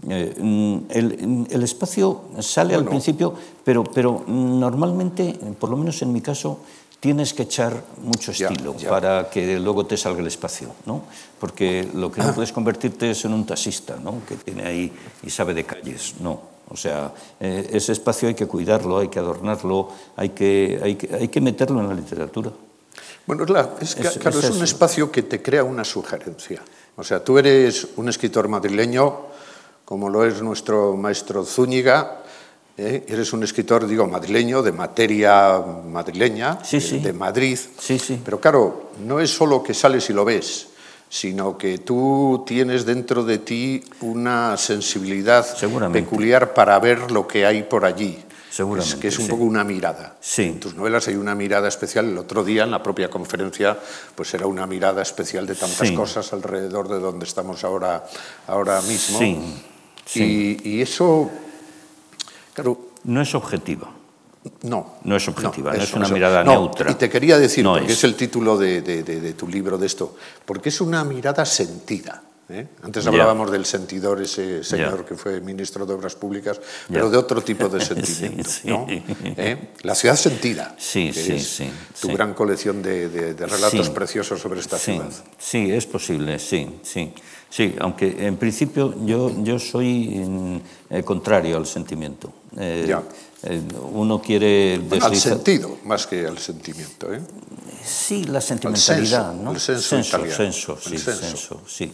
Eh, 0.09 0.35
mm, 0.39 0.77
el, 0.89 1.47
el 1.49 1.63
espacio 1.63 2.21
sale 2.39 2.73
al 2.75 2.85
principio, 2.85 3.33
pero, 3.63 3.83
pero 3.83 4.23
normalmente, 4.27 5.33
por 5.59 5.69
lo 5.69 5.77
menos 5.77 6.01
en 6.01 6.11
mi 6.11 6.21
caso, 6.21 6.59
tienes 6.99 7.33
que 7.33 7.43
echar 7.43 7.73
mucho 8.03 8.31
estilo 8.31 8.75
ya. 8.77 8.89
para 8.89 9.29
que 9.29 9.59
luego 9.59 9.85
te 9.85 9.97
salga 9.97 10.21
el 10.21 10.27
espacio, 10.27 10.69
¿no? 10.85 11.03
Porque 11.39 11.87
lo 11.93 12.11
que 12.11 12.21
no 12.21 12.33
puedes 12.33 12.51
convertirte 12.51 13.11
es 13.11 13.25
en 13.25 13.33
un 13.33 13.45
taxista, 13.45 13.97
¿no? 14.03 14.21
Que 14.27 14.35
tiene 14.35 14.63
ahí 14.63 14.91
y 15.23 15.29
sabe 15.29 15.53
de 15.53 15.63
calles, 15.65 16.15
no. 16.19 16.41
O 16.69 16.77
sea, 16.77 17.11
eh, 17.39 17.69
ese 17.73 17.91
espacio 17.91 18.27
hay 18.29 18.33
que 18.35 18.47
cuidarlo, 18.47 18.99
hay 18.99 19.09
que 19.09 19.19
adornarlo, 19.19 19.89
hay 20.15 20.29
que, 20.29 20.79
hay 20.81 20.95
que, 20.95 21.13
hay 21.13 21.27
que 21.27 21.41
meterlo 21.41 21.81
en 21.81 21.89
la 21.89 21.93
literatura. 21.93 22.51
Bueno, 23.27 23.43
es, 23.43 23.49
la- 23.49 23.69
es 23.81 23.97
Es- 23.97 24.17
claro, 24.17 24.39
es 24.39 24.45
es, 24.45 24.55
un 24.55 24.63
espacio 24.63 25.11
que 25.11 25.21
te 25.23 25.41
crea 25.41 25.63
una 25.63 25.83
sugerencia. 25.83 26.61
O 26.95 27.03
sea, 27.03 27.23
tú 27.23 27.37
eres 27.37 27.87
un 27.97 28.09
escritor 28.09 28.47
madrileño, 28.47 29.30
como 29.85 30.09
lo 30.09 30.25
es 30.25 30.41
nuestro 30.41 30.95
maestro 30.95 31.43
Zúñiga, 31.45 32.21
¿eh? 32.77 33.05
eres 33.07 33.33
un 33.33 33.43
escritor, 33.43 33.85
digo, 33.87 34.07
madrileño, 34.07 34.61
de 34.61 34.71
materia 34.71 35.59
madrileña, 35.59 36.59
Sí, 36.63 36.77
de, 36.77 36.81
sí. 36.81 36.99
de 36.99 37.13
Madrid. 37.13 37.59
Sí, 37.77 37.99
sí. 37.99 38.19
Pero 38.23 38.39
claro, 38.39 38.91
no 39.05 39.19
es 39.19 39.29
solo 39.31 39.61
que 39.63 39.73
sales 39.73 40.09
y 40.09 40.13
lo 40.13 40.23
ves, 40.25 40.67
sino 41.09 41.57
que 41.57 41.79
tú 41.79 42.43
tienes 42.47 42.85
dentro 42.85 43.23
de 43.23 43.39
ti 43.39 43.83
una 44.01 44.55
sensibilidad 44.57 45.45
peculiar 45.91 46.53
para 46.53 46.79
ver 46.79 47.11
lo 47.11 47.27
que 47.27 47.45
hay 47.45 47.63
por 47.63 47.83
allí. 47.85 48.17
Seguramente, 48.49 48.95
Es 48.95 48.99
que 49.01 49.07
es 49.07 49.17
un 49.17 49.25
sí. 49.25 49.31
poco 49.31 49.43
una 49.45 49.63
mirada. 49.63 50.17
Sí. 50.19 50.43
En 50.43 50.59
tus 50.59 50.75
novelas 50.75 51.07
hay 51.07 51.15
una 51.15 51.33
mirada 51.35 51.69
especial. 51.69 52.09
El 52.09 52.17
otro 52.17 52.43
día, 52.43 52.63
en 52.63 52.71
la 52.71 52.83
propia 52.83 53.09
conferencia, 53.09 53.77
pues 54.13 54.33
era 54.33 54.45
una 54.45 54.67
mirada 54.67 55.01
especial 55.01 55.47
de 55.47 55.55
tantas 55.55 55.87
Sí. 55.87 55.95
cosas 55.95 56.33
alrededor 56.33 56.89
de 56.89 56.99
donde 56.99 57.25
estamos 57.25 57.63
ahora, 57.63 58.05
ahora 58.47 58.81
mismo. 58.81 59.19
Sí. 60.11 60.59
Y, 60.63 60.69
y 60.69 60.81
eso, 60.81 61.31
claro, 62.53 62.89
No 63.05 63.21
es 63.21 63.33
objetiva. 63.33 63.89
no. 64.63 64.95
No 65.03 65.15
es 65.15 65.27
objetiva, 65.27 65.73
no 65.73 65.81
es 65.83 65.93
una 65.93 66.05
eso. 66.05 66.13
mirada 66.13 66.43
No, 66.43 66.51
neutra. 66.53 66.91
Y 66.91 66.95
te 66.95 67.09
quería 67.09 67.37
decir, 67.37 67.63
No 67.63 67.73
porque 67.77 67.93
es. 67.93 67.99
es. 67.99 68.03
el 68.03 68.15
título 68.15 68.57
de, 68.57 68.81
de- 68.81 69.03
de- 69.03 69.21
de 69.21 69.33
tu 69.33 69.47
libro 69.47 69.77
de 69.77 69.85
esto, 69.87 70.15
porque 70.45 70.69
es 70.69 70.81
una 70.81 71.03
mirada 71.03 71.45
sentida. 71.45 72.23
¿eh? 72.49 72.67
Antes 72.83 73.07
hablábamos 73.07 73.49
del 73.49 73.65
sentidor, 73.65 74.21
ese 74.21 74.61
señor 74.65 75.05
que 75.05 75.15
fue 75.15 75.39
ministro 75.39 75.85
de 75.85 75.93
Obras 75.93 76.15
Públicas, 76.15 76.59
pero 76.89 77.09
de 77.09 77.17
otro 77.17 77.41
tipo 77.41 77.69
de 77.69 77.79
sentimiento. 77.85 78.49
¿Eh? 78.89 79.69
La 79.83 79.95
ciudad 79.95 80.17
sentida. 80.17 80.75
Sí, 80.77 81.11
que 81.13 81.21
sí, 81.23 81.31
es 81.33 81.47
sí, 81.47 81.71
Tu 82.01 82.09
gran 82.09 82.33
colección 82.33 82.81
de, 82.81 83.33
relatos 83.39 83.89
preciosos 83.91 84.41
sobre 84.41 84.59
esta 84.59 84.77
ciudad. 84.77 85.09
sí, 85.37 85.71
es 85.71 85.85
posible, 85.85 86.37
sí, 86.39 86.79
sí. 86.83 87.13
Sí, 87.51 87.75
aunque 87.81 88.25
en 88.25 88.37
principio 88.37 88.95
yo, 89.05 89.29
yo 89.43 89.59
soy 89.59 90.61
eh, 90.89 91.03
contrario 91.03 91.57
al 91.57 91.65
sentimiento. 91.67 92.31
Eh, 92.57 92.85
Ya. 92.87 93.03
eh, 93.43 93.61
uno 93.91 94.21
quiere 94.21 94.79
Bueno, 94.79 95.05
al 95.05 95.11
deslizar- 95.11 95.33
sentido, 95.35 95.77
más 95.83 96.07
que 96.07 96.25
al 96.25 96.37
sentimiento. 96.37 97.13
¿eh? 97.13 97.19
Sí, 97.83 98.23
la 98.23 98.39
sentimentalidad, 98.39 99.31
senso, 99.31 99.43
¿no? 99.43 99.51
el 99.51 99.59
senso 99.59 99.81
senso, 100.01 100.17
senso, 100.33 100.73
el 100.73 100.79
sí, 100.81 100.97
senso. 100.97 101.21
senso, 101.27 101.61
sí. 101.67 101.91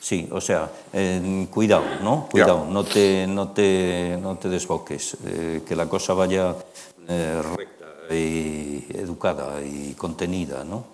Sí, 0.00 0.28
o 0.30 0.40
sea, 0.40 0.70
eh, 0.92 1.46
cuidado, 1.52 1.84
¿no? 2.02 2.28
Cuidado, 2.30 2.66
no 2.68 2.84
te, 2.84 3.26
no 3.28 3.48
te, 3.48 4.18
no 4.20 4.36
te 4.38 4.48
desboques, 4.48 5.16
eh, 5.24 5.62
que 5.66 5.74
la 5.74 5.88
cosa 5.88 6.14
vaya 6.14 6.54
eh, 7.08 7.42
recta 7.56 8.14
y 8.14 8.86
educada 8.94 9.60
y 9.64 9.94
contenida, 9.94 10.62
¿no? 10.64 10.84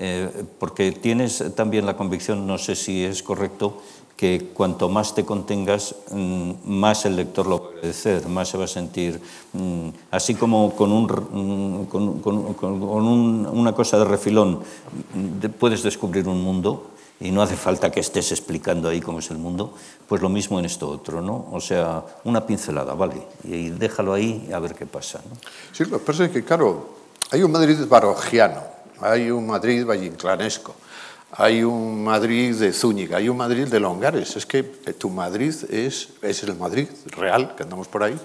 Eh, 0.00 0.30
porque 0.60 0.92
tienes 0.92 1.42
también 1.56 1.84
la 1.84 1.96
convicción, 1.96 2.46
no 2.46 2.56
sé 2.56 2.76
si 2.76 3.04
es 3.04 3.20
correcto, 3.22 3.82
que 4.16 4.50
cuanto 4.54 4.88
más 4.88 5.14
te 5.14 5.24
contengas, 5.24 5.94
mm, 6.12 6.52
más 6.64 7.04
el 7.04 7.16
lector 7.16 7.46
lo 7.46 7.58
va 7.60 7.66
a 7.66 7.70
agradecer, 7.70 8.28
más 8.28 8.48
se 8.48 8.58
va 8.58 8.64
a 8.64 8.68
sentir, 8.68 9.20
mm, 9.52 9.88
así 10.12 10.34
como 10.36 10.74
con, 10.76 10.92
un, 10.92 11.04
mm, 11.04 11.84
con, 11.86 12.20
con- 12.20 12.54
con- 12.54 12.82
un- 12.82 13.46
una 13.52 13.72
cosa 13.74 13.98
de 13.98 14.04
refilón 14.04 14.60
de- 15.40 15.48
puedes 15.48 15.82
descubrir 15.82 16.28
un 16.28 16.42
mundo 16.42 16.90
y 17.20 17.30
no 17.32 17.42
hace 17.42 17.56
falta 17.56 17.90
que 17.90 17.98
estés 18.00 18.30
explicando 18.30 18.88
ahí 18.88 19.00
cómo 19.00 19.18
es 19.18 19.30
el 19.32 19.38
mundo, 19.38 19.72
pues 20.08 20.22
lo 20.22 20.28
mismo 20.28 20.58
en 20.60 20.64
esto 20.64 20.88
otro, 20.88 21.20
¿no? 21.22 21.46
O 21.52 21.60
sea, 21.60 22.04
una 22.24 22.46
pincelada, 22.46 22.94
vale, 22.94 23.22
y 23.44 23.70
déjalo 23.70 24.12
ahí 24.14 24.48
a 24.52 24.58
ver 24.60 24.74
qué 24.74 24.86
pasa, 24.86 25.20
¿no? 25.28 25.36
Sí, 25.72 25.84
lo 25.84 25.98
que 25.98 26.04
pasa 26.04 26.24
es 26.24 26.30
que, 26.30 26.44
claro, 26.44 26.88
hay 27.32 27.42
un 27.42 27.50
Madrid 27.52 27.76
barogiano, 27.88 28.62
hay 29.00 29.30
un 29.30 29.46
Madrid 29.46 29.84
vallinclanesco, 29.84 30.74
hay 31.32 31.62
un 31.62 32.02
Madrid 32.04 32.54
de 32.54 32.72
Zúñiga, 32.72 33.18
hay 33.18 33.28
un 33.28 33.36
Madrid 33.36 33.68
de 33.68 33.80
Longares. 33.80 34.36
Es 34.36 34.46
que 34.46 34.58
eh, 34.58 34.92
tu 34.92 35.10
Madrid 35.10 35.54
es, 35.70 36.08
es 36.22 36.42
el 36.42 36.56
Madrid 36.56 36.88
real, 37.06 37.54
que 37.56 37.64
andamos 37.64 37.88
por 37.88 38.02
ahí, 38.02 38.18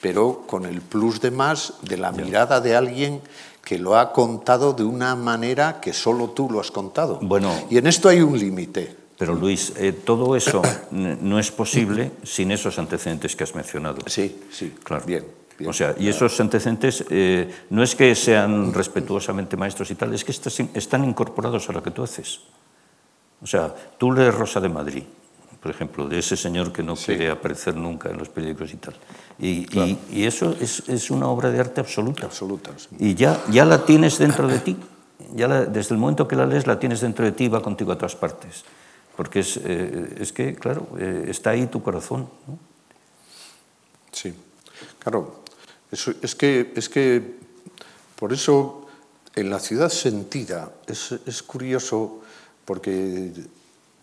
pero 0.00 0.44
con 0.46 0.64
el 0.66 0.80
plus 0.80 1.20
de 1.20 1.30
más 1.30 1.74
de 1.82 1.96
la 1.96 2.12
mirada 2.12 2.60
de 2.60 2.76
alguien 2.76 3.20
que 3.64 3.78
lo 3.78 3.98
ha 3.98 4.12
contado 4.12 4.72
de 4.72 4.82
una 4.82 5.14
manera 5.14 5.80
que 5.80 5.92
solo 5.92 6.30
tú 6.30 6.48
lo 6.50 6.60
has 6.60 6.70
contado. 6.70 7.18
Bueno. 7.20 7.52
Y 7.70 7.78
en 7.78 7.86
esto 7.86 8.08
hay 8.08 8.20
un 8.22 8.38
límite. 8.38 8.96
Pero 9.18 9.34
Luis, 9.34 9.72
eh, 9.76 9.92
todo 9.92 10.36
eso 10.36 10.62
no 10.92 11.38
es 11.38 11.50
posible 11.50 12.12
sin 12.22 12.52
esos 12.52 12.78
antecedentes 12.78 13.34
que 13.34 13.44
has 13.44 13.54
mencionado. 13.54 13.98
Sí, 14.06 14.40
sí, 14.50 14.74
Claro. 14.84 15.04
Bien, 15.04 15.24
bien. 15.58 15.68
O 15.70 15.72
sea, 15.72 15.94
y 15.98 16.08
esos 16.08 16.38
antecedentes 16.40 17.04
eh, 17.10 17.50
no 17.70 17.82
es 17.82 17.94
que 17.94 18.14
sean 18.14 18.72
respetuosamente 18.72 19.56
maestros 19.56 19.90
y 19.90 19.94
tal, 19.96 20.14
es 20.14 20.24
que 20.24 20.32
están 20.32 21.04
incorporados 21.04 21.68
a 21.68 21.72
lo 21.72 21.82
que 21.82 21.90
tú 21.90 22.02
haces. 22.02 22.40
O 23.42 23.46
sea, 23.46 23.74
tú 23.98 24.12
lees 24.12 24.34
Rosa 24.34 24.60
de 24.60 24.68
Madrid, 24.68 25.02
por 25.60 25.70
ejemplo, 25.70 26.08
de 26.08 26.18
ese 26.18 26.36
señor 26.36 26.72
que 26.72 26.82
no 26.82 26.96
Sí. 26.96 27.06
quiere 27.06 27.30
aparecer 27.30 27.76
nunca 27.76 28.08
en 28.10 28.18
los 28.18 28.28
periódicos 28.28 28.72
y 28.72 28.76
tal. 28.76 28.94
Y, 29.38 29.48
y- 29.78 29.98
y 30.12 30.24
eso 30.24 30.56
es, 30.60 30.88
es 30.88 31.10
una 31.10 31.26
obra 31.28 31.50
de 31.50 31.60
arte 31.60 31.80
absoluta. 31.80 32.26
Absoluta, 32.26 32.70
sí. 32.76 32.88
Y 32.98 33.14
ya, 33.14 33.40
ya 33.50 33.64
la 33.64 33.84
tienes 33.84 34.18
dentro 34.18 34.46
de 34.48 34.58
ti. 34.60 34.76
Ya 35.34 35.46
la- 35.48 35.64
desde 35.66 35.94
el 35.94 36.00
momento 36.00 36.26
que 36.26 36.36
la 36.36 36.46
lees, 36.46 36.66
la 36.66 36.78
tienes 36.78 37.00
dentro 37.00 37.24
de 37.24 37.32
ti 37.32 37.44
y 37.44 37.48
va 37.48 37.60
contigo 37.62 37.92
a 37.92 37.96
todas 37.96 38.16
partes. 38.16 38.64
Porque 39.16 39.40
es, 39.40 39.56
eh, 39.64 40.16
es 40.20 40.32
que, 40.32 40.54
claro, 40.54 40.86
eh, 40.98 41.26
está 41.28 41.50
ahí 41.50 41.66
tu 41.66 41.82
corazón. 41.82 42.28
¿no? 42.46 42.58
Sí, 44.12 44.32
claro. 45.00 45.37
Es, 45.90 46.34
que, 46.34 46.72
es 46.76 46.88
que 46.88 47.36
por 48.16 48.32
eso 48.32 48.86
en 49.34 49.50
la 49.50 49.58
ciudad 49.58 49.88
sentida 49.88 50.70
es, 50.86 51.14
es 51.26 51.42
curioso 51.42 52.20
porque 52.64 53.32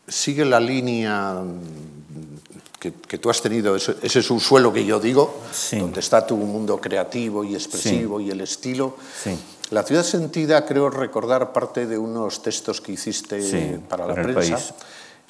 sigue 0.07 0.45
la 0.45 0.59
línea 0.59 1.33
mm, 1.33 2.79
que, 2.79 2.93
que 2.93 3.17
tú 3.17 3.29
has 3.29 3.41
tenido, 3.41 3.75
ese, 3.75 3.95
ese 4.01 4.21
subsuelo 4.23 4.71
que 4.73 4.86
yo 4.86 4.99
digo, 4.99 5.41
Sí. 5.51 5.77
donde 5.79 5.99
está 5.99 6.25
tu 6.25 6.38
mundo 6.38 6.79
creativo 6.79 7.43
y 7.43 7.53
expresivo 7.53 8.19
y 8.19 8.31
el 8.31 8.41
estilo. 8.41 8.97
Sí. 9.23 9.38
La 9.71 9.83
ciudad 9.83 10.03
sentida 10.03 10.65
creo 10.65 10.89
recordar 10.89 11.51
parte 11.51 11.88
de 11.88 11.97
unos 11.97 12.43
textos 12.43 12.81
que 12.81 12.91
hiciste 12.91 13.79
para 13.89 14.05
la 14.05 14.13
para 14.13 14.23
prensa. 14.33 14.75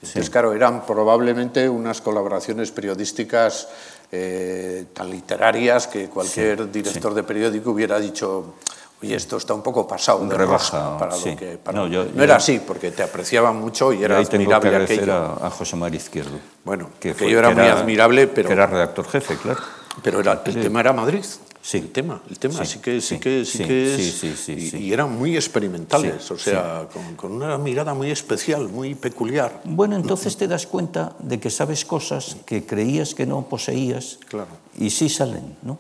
Entonces, 0.02 0.30
claro, 0.30 0.54
eran 0.54 0.86
probablemente 0.86 1.70
unas 1.70 2.02
colaboraciones 2.02 2.70
periodísticas 2.72 3.70
eh, 4.12 4.86
tan 4.94 5.10
literarias 5.10 5.88
que 5.88 6.08
cualquier 6.10 6.72
director 6.72 7.14
de 7.14 7.24
periódico 7.24 7.72
hubiera 7.72 8.00
dicho, 8.00 8.56
oye, 9.02 9.16
esto 9.16 9.38
está 9.38 9.54
un 9.54 9.62
poco 9.62 9.88
pasado 9.88 10.26
de 10.26 10.36
Rebaja, 10.36 10.98
para 10.98 11.12
sí. 11.14 11.32
lo 11.32 11.38
que... 11.38 11.58
para- 11.58 11.78
No, 11.78 11.86
No, 11.88 11.92
yo- 11.92 12.06
yo- 12.12 12.24
era 12.24 12.36
así, 12.38 12.60
porque 12.66 12.92
te 12.92 13.04
apreciaban 13.04 13.58
mucho 13.58 13.92
y 13.94 14.04
era 14.04 14.18
ahí 14.18 14.26
tengo 14.26 14.48
que 14.50 14.56
admirable 14.56 14.86
aquello. 14.96 15.14
a, 15.14 15.48
a 15.48 15.50
José 15.50 15.76
María 15.76 15.98
Izquierdo. 15.98 16.40
Bueno, 16.64 16.90
que 17.00 17.14
que 17.14 17.30
yo 17.30 17.40
era 17.40 17.50
muy 17.50 17.64
admirable, 17.68 18.28
pero- 18.28 18.48
Que 18.48 18.54
era 18.54 18.68
redactor 18.68 19.08
jefe, 19.08 19.36
claro. 19.38 19.60
Pero 20.04 20.20
era, 20.20 20.42
el 20.46 20.62
tema 20.62 20.80
era 20.82 20.94
Madrid. 20.94 21.24
Sí. 21.66 21.80
El 21.80 21.90
tema, 21.92 22.22
el 22.30 22.38
tema 22.38 22.64
Sí, 22.64 22.74
sí, 22.74 22.78
que, 22.80 23.02
sí, 23.02 23.18
que, 23.18 23.44
sí, 23.44 23.64
que 23.64 23.96
es. 23.96 24.14
sí, 24.14 24.36
sí, 24.38 24.52
y, 24.54 24.70
sí. 24.70 24.78
y 24.78 24.94
eran 24.94 25.18
muy 25.18 25.36
experimentales, 25.36 26.30
o 26.30 26.38
sea, 26.38 26.88
con, 26.94 27.16
con 27.16 27.32
una 27.32 27.58
mirada 27.58 27.96
muy 27.96 28.12
especial, 28.12 28.70
muy 28.70 28.94
peculiar. 28.94 29.62
Bueno, 29.64 29.96
entonces 29.96 30.38
te 30.38 30.48
das 30.48 30.68
cuenta 30.68 31.16
de 31.18 31.40
que 31.40 31.50
sabes 31.50 31.84
cosas 31.84 32.38
que 32.46 32.68
creías 32.68 33.16
que 33.16 33.26
no 33.26 33.50
poseías 33.50 34.20
Claro. 34.30 34.50
y 34.78 34.92
sí 34.92 35.10
salen, 35.10 35.58
¿no? 35.64 35.80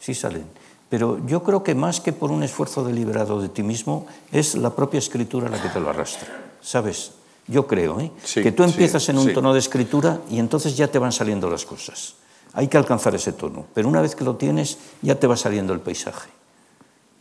Sí 0.00 0.14
salen. 0.14 0.44
Pero 0.88 1.18
yo 1.26 1.42
creo 1.42 1.64
que 1.64 1.74
más 1.74 1.98
que 1.98 2.12
por 2.12 2.30
un 2.30 2.44
esfuerzo 2.44 2.84
deliberado 2.84 3.42
de 3.42 3.48
ti 3.48 3.64
mismo, 3.64 4.06
es 4.30 4.54
la 4.54 4.76
propia 4.76 4.98
escritura 4.98 5.48
la 5.48 5.60
que 5.60 5.70
te 5.70 5.80
lo 5.80 5.90
arrastra, 5.90 6.28
¿sabes? 6.62 7.14
Yo 7.48 7.66
creo, 7.66 7.98
¿eh? 7.98 8.12
Que 8.32 8.52
tú 8.52 8.62
empiezas 8.62 9.08
en 9.08 9.18
un 9.18 9.32
tono 9.34 9.52
de 9.52 9.58
escritura 9.58 10.20
y 10.30 10.38
entonces 10.38 10.76
ya 10.76 10.86
te 10.86 11.00
van 11.00 11.10
saliendo 11.10 11.50
las 11.50 11.64
cosas. 11.64 12.14
Hay 12.52 12.68
que 12.68 12.76
alcanzar 12.76 13.14
ese 13.14 13.32
tono, 13.32 13.66
pero 13.74 13.88
una 13.88 14.00
vez 14.00 14.14
que 14.14 14.24
lo 14.24 14.36
tienes, 14.36 14.78
ya 15.02 15.14
te 15.14 15.26
va 15.26 15.36
saliendo 15.36 15.72
el 15.72 15.80
paisaje. 15.80 16.28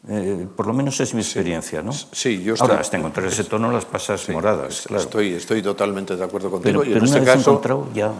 Eh, 0.07 0.47
por 0.55 0.65
lo 0.65 0.73
menos 0.73 0.99
es 1.01 1.13
mi 1.13 1.21
experiencia, 1.21 1.81
¿no? 1.83 1.91
Sí, 1.91 2.41
yo 2.41 2.53
Ahora, 2.53 2.75
estoy- 2.75 2.81
hasta 2.81 2.97
encontrar 2.97 3.25
ese 3.27 3.43
tono 3.43 3.69
las 3.71 3.85
pasas 3.85 4.27
moradas, 4.29 4.83
claro. 4.87 5.03
Estoy, 5.03 5.33
estoy 5.33 5.61
totalmente 5.61 6.15
de 6.15 6.23
acuerdo 6.23 6.49
contigo. 6.49 6.79
pero 6.81 6.83
y 6.89 6.93
pero 6.93 7.05
en 7.05 7.09
una 7.09 7.17
este 7.17 7.19
vez 7.19 7.35
caso, 7.37 7.49
encontrado, 7.51 7.87
ya... 7.93 8.11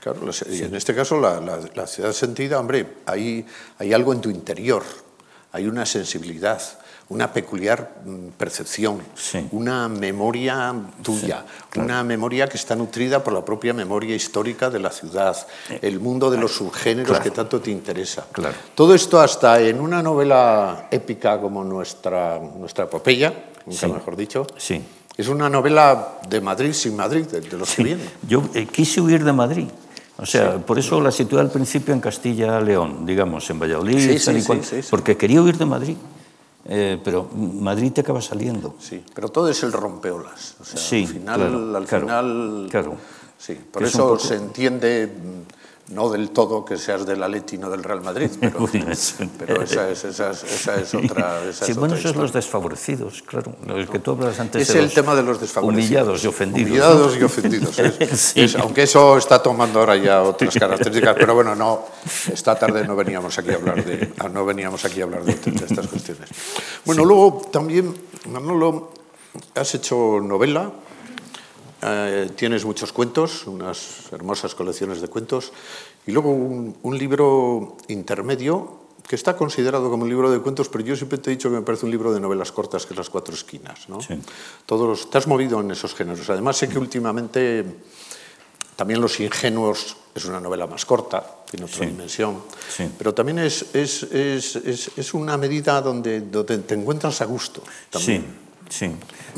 claro, 0.00 0.20
la 0.26 0.32
y 0.54 0.62
en 0.62 0.74
este 0.74 0.94
caso 0.94 1.18
la, 1.18 1.40
la- 1.40 1.60
la 1.74 1.86
ciudad 1.86 2.12
sentida, 2.12 2.60
hombre, 2.60 2.86
hay, 3.06 3.44
hay 3.78 3.92
algo 3.94 4.12
en 4.12 4.20
tu 4.20 4.28
interior, 4.30 4.82
hay 5.52 5.66
una 5.66 5.86
sensibilidad, 5.86 6.60
una 7.10 7.32
peculiar 7.32 8.00
mm, 8.04 8.28
percepción, 8.36 9.00
Sí. 9.14 9.46
una 9.52 9.88
memoria 9.88 10.74
tuya, 11.02 11.44
una 11.76 12.04
memoria 12.04 12.46
que 12.48 12.56
está 12.58 12.76
nutrida 12.76 13.24
por 13.24 13.32
la 13.32 13.44
propia 13.44 13.72
memoria 13.72 14.14
histórica 14.14 14.68
de 14.68 14.78
la 14.78 14.90
ciudad, 14.90 15.34
el 15.80 16.00
mundo 16.00 16.30
de 16.30 16.36
los 16.36 16.52
subgéneros 16.52 17.08
claro. 17.08 17.24
que 17.24 17.30
tanto 17.30 17.60
te 17.60 17.70
interesa. 17.70 18.26
Claro. 18.32 18.54
Todo 18.74 18.94
esto 18.94 19.18
hasta 19.20 19.60
en 19.60 19.80
una 19.80 20.02
novela 20.02 20.88
épica 20.90 21.40
como 21.40 21.64
nuestra, 21.64 22.38
nuestra 22.38 22.84
epopeya, 22.84 23.32
nunca 23.64 23.86
Sí. 23.86 23.92
mejor 23.92 24.14
dicho, 24.16 24.46
Sí. 24.58 24.82
es 25.16 25.28
una 25.28 25.48
novela 25.48 26.18
de 26.28 26.40
Madrid 26.42 26.72
sin 26.74 26.94
Madrid, 26.94 27.24
de, 27.26 27.40
de 27.40 27.56
los 27.56 27.74
que 27.74 27.84
vienen. 27.84 28.10
Yo 28.28 28.42
eh, 28.54 28.66
quise 28.66 29.00
huir 29.00 29.24
de 29.24 29.32
Madrid. 29.32 29.68
O 30.20 30.26
sea, 30.26 30.58
por 30.58 30.78
eso 30.78 31.00
la 31.00 31.12
situé 31.12 31.40
al 31.40 31.50
principio 31.50 31.94
en 31.94 32.00
Castilla-León, 32.00 33.06
digamos, 33.06 33.48
en 33.50 33.60
Valladolid, 33.60 33.98
Sí, 33.98 34.18
sí, 34.18 34.42
cual, 34.44 34.60
porque 34.90 35.16
quería 35.16 35.40
huir 35.40 35.56
de 35.56 35.64
Madrid. 35.64 35.96
Eh, 36.64 37.00
pero 37.02 37.28
Madrid 37.34 37.92
te 37.92 38.00
acaba 38.02 38.20
saliendo. 38.20 38.74
Sí, 38.78 39.02
pero 39.14 39.28
todo 39.30 39.48
es 39.48 39.62
el 39.62 39.72
rompeolas. 39.72 40.56
O 40.60 40.64
sea, 40.64 40.78
Sí, 40.78 41.02
al 41.02 41.08
final, 41.08 41.40
claro, 41.40 41.76
al 41.76 41.86
claro, 41.86 42.06
final 42.06 42.68
claro. 42.70 42.96
sí, 43.38 43.54
por 43.72 43.84
eso 43.84 43.98
poco- 44.08 44.18
se 44.18 44.34
entiende 44.36 45.10
no 45.90 46.10
del 46.10 46.30
todo 46.30 46.64
que 46.64 46.76
seas 46.76 47.06
del 47.06 47.22
Atleti 47.22 47.56
no 47.56 47.70
del 47.70 47.82
Real 47.82 48.02
Madrid, 48.02 48.30
pero, 48.40 48.58
pero 49.38 49.62
esa, 49.62 49.88
es, 49.88 50.04
esa, 50.04 50.30
es, 50.32 50.42
esa 50.44 50.76
es 50.80 50.94
otra. 50.94 51.42
Esa 51.48 51.64
sí, 51.64 51.72
es 51.72 51.78
bueno, 51.78 51.94
esos 51.94 52.12
son 52.12 52.20
los 52.22 52.32
desfavorecidos, 52.32 53.22
claro. 53.22 53.54
Los 53.66 53.88
que 53.88 53.98
tú 53.98 54.10
hablas 54.12 54.38
antes 54.40 54.62
Es 54.62 54.68
de 54.74 54.80
el 54.80 54.84
los 54.86 54.94
tema 54.94 55.14
de 55.14 55.22
los 55.22 55.40
desfavorecidos. 55.40 55.86
Humillados 55.88 56.24
y 56.24 56.26
ofendidos. 56.26 56.68
Humillados 56.70 57.14
¿no? 57.14 57.20
y 57.20 57.24
ofendidos. 57.24 57.78
es- 57.78 57.94
Sí. 58.20 58.40
es- 58.42 58.56
aunque 58.56 58.82
eso 58.82 59.16
está 59.16 59.42
tomando 59.42 59.80
ahora 59.80 59.96
ya 59.96 60.22
otras 60.22 60.54
características, 60.54 61.14
pero 61.18 61.34
bueno, 61.34 61.54
no. 61.54 61.86
Esta 62.32 62.58
tarde 62.58 62.86
no 62.86 62.94
veníamos 62.94 63.38
aquí 63.38 63.50
a 63.50 63.54
hablar 63.54 63.84
de, 63.84 64.12
ah, 64.18 64.28
no 64.28 64.44
veníamos 64.44 64.84
aquí 64.84 65.00
a 65.00 65.04
hablar 65.04 65.24
de, 65.24 65.34
de 65.34 65.64
estas 65.64 65.86
cuestiones. 65.86 66.28
Bueno, 66.84 67.04
luego 67.04 67.48
también, 67.50 67.94
Manolo, 68.30 68.90
has 69.54 69.74
hecho 69.74 70.20
novela. 70.22 70.70
Eh, 71.82 72.30
tienes 72.36 72.64
muchos 72.64 72.92
cuentos, 72.92 73.46
unas 73.46 74.10
hermosas 74.12 74.54
colecciones 74.54 75.00
de 75.00 75.08
cuentos, 75.08 75.52
y 76.06 76.12
luego 76.12 76.30
un, 76.30 76.76
un 76.82 76.98
libro 76.98 77.76
intermedio 77.88 78.80
que 79.06 79.16
está 79.16 79.36
considerado 79.36 79.88
como 79.90 80.02
un 80.02 80.08
libro 80.10 80.30
de 80.30 80.38
cuentos, 80.40 80.68
pero 80.68 80.84
yo 80.84 80.94
siempre 80.94 81.16
te 81.18 81.30
he 81.30 81.36
dicho 81.36 81.48
que 81.48 81.56
me 81.56 81.62
parece 81.62 81.86
un 81.86 81.90
libro 81.92 82.12
de 82.12 82.20
novelas 82.20 82.52
cortas, 82.52 82.84
que 82.84 82.92
es 82.92 82.98
Las 82.98 83.08
Cuatro 83.08 83.34
Esquinas. 83.34 83.88
¿no? 83.88 84.02
Sí. 84.02 84.14
Todos 84.66 85.08
te 85.08 85.16
has 85.16 85.26
movido 85.26 85.60
en 85.60 85.70
esos 85.70 85.94
géneros. 85.94 86.28
Además, 86.28 86.58
sé 86.58 86.68
que 86.68 86.78
últimamente 86.78 87.64
también 88.76 89.00
Los 89.00 89.18
Ingenuos 89.18 89.96
es 90.14 90.24
una 90.26 90.40
novela 90.40 90.66
más 90.66 90.84
corta, 90.84 91.24
tiene 91.50 91.64
otra 91.64 91.78
Sí. 91.78 91.86
dimensión, 91.86 92.42
Sí. 92.68 92.88
pero 92.98 93.14
también 93.14 93.38
es, 93.38 93.74
es, 93.74 94.02
es, 94.04 94.56
es, 94.56 94.90
es 94.96 95.14
una 95.14 95.36
medida 95.38 95.80
donde, 95.80 96.20
donde 96.20 96.58
te 96.58 96.74
encuentras 96.74 97.20
a 97.22 97.24
gusto. 97.24 97.62
También. 97.90 98.26
Sí, 98.68 98.86
sí. 98.86 98.92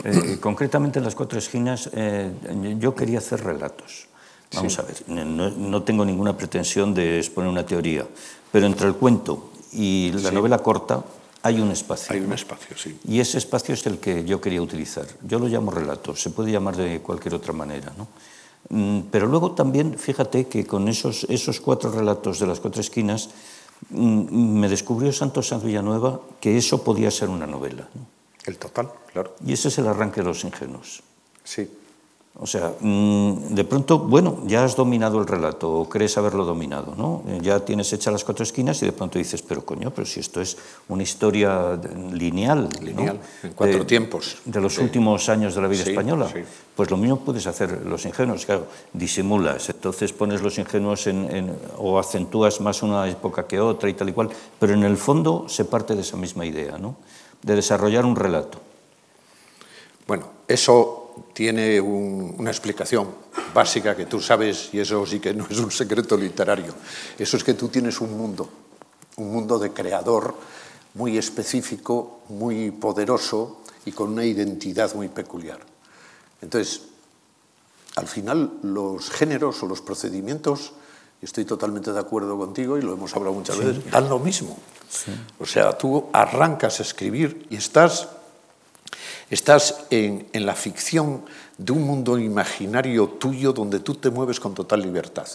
Eh, 0.05 0.39
concretamente 0.41 0.99
en 0.99 1.05
las 1.05 1.15
cuatro 1.15 1.39
esquinas 1.39 1.91
eh, 1.93 2.31
yo 2.79 2.95
quería 2.95 3.19
hacer 3.19 3.43
relatos. 3.45 4.09
Vamos 4.55 4.79
a 4.79 4.83
ver, 4.83 4.97
no, 5.07 5.51
no 5.51 5.83
tengo 5.85 6.05
ninguna 6.05 6.37
pretensión 6.37 6.93
de 6.93 7.19
exponer 7.19 7.49
una 7.49 7.65
teoría, 7.65 8.05
pero 8.51 8.67
entre 8.67 8.89
el 8.89 8.95
cuento 8.95 9.53
y 9.73 10.11
la 10.13 10.33
novela 10.33 10.59
corta 10.59 11.05
hay 11.43 11.61
un 11.61 11.71
espacio. 11.71 12.15
Hay 12.15 12.21
un 12.21 12.33
espacio, 12.33 12.77
sí. 12.77 12.99
Y 13.05 13.21
ese 13.21 13.39
espacio 13.39 13.75
es 13.75 13.87
el 13.87 13.99
que 13.99 14.25
yo 14.25 14.41
quería 14.41 14.61
utilizar. 14.61 15.07
Yo 15.23 15.39
lo 15.39 15.47
llamo 15.47 15.71
relato, 15.71 16.15
se 16.15 16.31
puede 16.31 16.53
llamar 16.53 16.77
de 16.77 17.01
cualquier 17.01 17.35
otra 17.35 17.53
manera. 17.53 17.93
¿no? 17.97 18.09
Mm, 18.69 19.09
Pero 19.11 19.27
luego 19.27 19.53
también, 19.53 19.99
fíjate 19.99 20.49
que 20.49 20.67
con 20.67 20.89
esos, 20.89 21.25
esos 21.31 21.61
cuatro 21.61 21.91
relatos 21.91 22.41
de 22.41 22.47
las 22.47 22.61
cuatro 22.61 22.81
esquinas, 22.81 23.31
mm, 23.89 24.59
me 24.59 24.69
descubrió 24.69 25.13
Santos 25.13 25.49
Sanz 25.49 25.65
Villanueva 25.65 26.21
que 26.41 26.59
eso 26.59 26.85
podía 26.85 27.11
ser 27.11 27.31
una 27.31 27.47
novela. 27.47 27.89
¿no? 27.95 28.20
El 28.47 28.59
total, 28.59 28.89
claro. 29.13 29.35
Y 29.45 29.53
ese 29.53 29.69
es 29.69 29.79
el 29.79 29.87
arranque 29.89 30.21
de 30.21 30.27
los 30.27 30.45
ingenuos. 30.45 31.03
Sí. 31.45 31.69
O 32.43 32.47
sea, 32.47 32.73
mm, 32.81 33.55
de 33.55 33.65
pronto, 33.65 33.99
bueno, 33.99 34.39
ya 34.47 34.65
has 34.65 34.77
dominado 34.77 35.19
el 35.21 35.27
relato 35.27 35.69
o 35.71 35.89
crees 35.89 36.17
haberlo 36.17 36.45
dominado, 36.45 36.95
¿no? 36.97 37.23
Eh, 37.27 37.41
Ya 37.43 37.61
tienes 37.61 37.93
hechas 37.93 38.13
las 38.13 38.25
cuatro 38.25 38.45
esquinas 38.45 38.81
y 38.83 38.87
de 38.87 38.93
pronto 38.93 39.19
dices, 39.19 39.43
pero 39.43 39.63
coño, 39.67 39.91
pero 39.91 40.07
si 40.07 40.21
esto 40.21 40.41
es 40.41 40.57
una 40.89 41.03
historia 41.03 41.79
lineal, 42.13 42.69
¿no? 42.73 42.81
Lineal, 42.81 43.21
en 43.43 43.53
cuatro 43.53 43.81
De- 43.81 43.85
tiempos. 43.85 44.39
De 44.45 44.61
los 44.61 44.77
Sí. 44.77 44.81
últimos 44.81 45.29
años 45.29 45.55
de 45.57 45.61
la 45.61 45.69
vida 45.69 45.83
Sí, 45.85 45.91
española. 45.91 46.31
sí. 46.33 46.41
Pues 46.77 46.89
lo 46.91 46.97
mismo 46.97 47.19
puedes 47.19 47.47
hacer 47.49 47.85
los 47.85 48.07
ingenuos, 48.07 48.47
claro, 48.47 48.69
disimulas, 48.95 49.69
entonces 49.69 50.13
pones 50.13 50.41
los 50.41 50.57
ingenuos 50.57 51.09
en, 51.09 51.29
en- 51.35 51.57
o 51.79 51.99
acentúas 51.99 52.61
más 52.61 52.83
una 52.83 53.07
época 53.09 53.47
que 53.47 53.59
otra 53.61 53.91
y 53.91 53.95
tal 53.95 54.09
y 54.09 54.13
cual, 54.13 54.31
pero 54.59 54.73
en 54.73 54.85
el 54.85 54.97
fondo 54.97 55.47
se 55.49 55.65
parte 55.67 55.95
de 55.97 56.03
esa 56.03 56.17
misma 56.17 56.47
idea, 56.47 56.79
¿no? 56.79 56.95
De 57.43 57.55
desarrollar 57.55 58.05
un 58.05 58.17
relato. 58.17 58.61
Bueno, 60.07 60.27
eso 60.49 61.15
tiene 61.33 61.81
un- 61.81 62.35
una 62.39 62.51
explicación 62.51 63.09
básica 63.55 63.97
que 63.97 64.07
tú 64.07 64.21
sabes, 64.21 64.71
y 64.73 64.81
eso 64.81 65.05
sí 65.07 65.21
que 65.21 65.33
no 65.35 65.47
es 65.49 65.59
un 65.59 65.71
secreto 65.71 66.17
literario. 66.17 66.75
Eso 67.19 67.37
es 67.37 67.45
que 67.45 67.55
tú 67.55 67.69
tienes 67.69 68.01
un 68.01 68.17
mundo, 68.17 68.49
un 69.17 69.33
mundo 69.33 69.59
de 69.59 69.73
creador 69.73 70.35
muy 70.95 71.17
específico, 71.19 72.21
muy 72.29 72.71
poderoso 72.73 73.63
y 73.85 73.93
con 73.93 74.11
una 74.11 74.25
identidad 74.25 74.93
muy 74.95 75.09
peculiar. 75.09 75.61
Entonces, 76.43 76.83
al 77.97 78.07
final, 78.09 78.53
los 78.63 79.11
géneros 79.11 79.63
o 79.63 79.67
los 79.67 79.81
procedimientos, 79.81 80.73
estoy 81.23 81.45
totalmente 81.45 81.93
de 81.93 82.01
acuerdo 82.01 82.37
contigo 82.37 82.79
y 82.79 82.83
lo 82.83 82.93
hemos 82.93 83.15
hablado 83.15 83.35
muchas 83.35 83.59
veces, 83.59 83.91
dan 83.91 84.09
lo 84.09 84.19
mismo. 84.19 84.57
O 85.39 85.47
sea, 85.47 85.77
tú 85.77 86.07
arrancas 86.13 86.81
a 86.81 86.83
escribir 86.83 87.47
y 87.51 87.57
estás 87.57 88.09
Estás 89.31 89.85
en, 89.91 90.27
en, 90.33 90.45
la 90.45 90.57
ficción 90.57 91.23
de 91.57 91.73
un 91.73 91.85
mundo 91.85 92.19
imaginario 92.19 93.07
tuyo 93.07 93.53
donde 93.53 93.79
tú 93.79 93.95
te 93.95 94.11
mueves 94.11 94.41
con 94.41 94.55
total 94.55 94.83
libertad. 94.83 95.29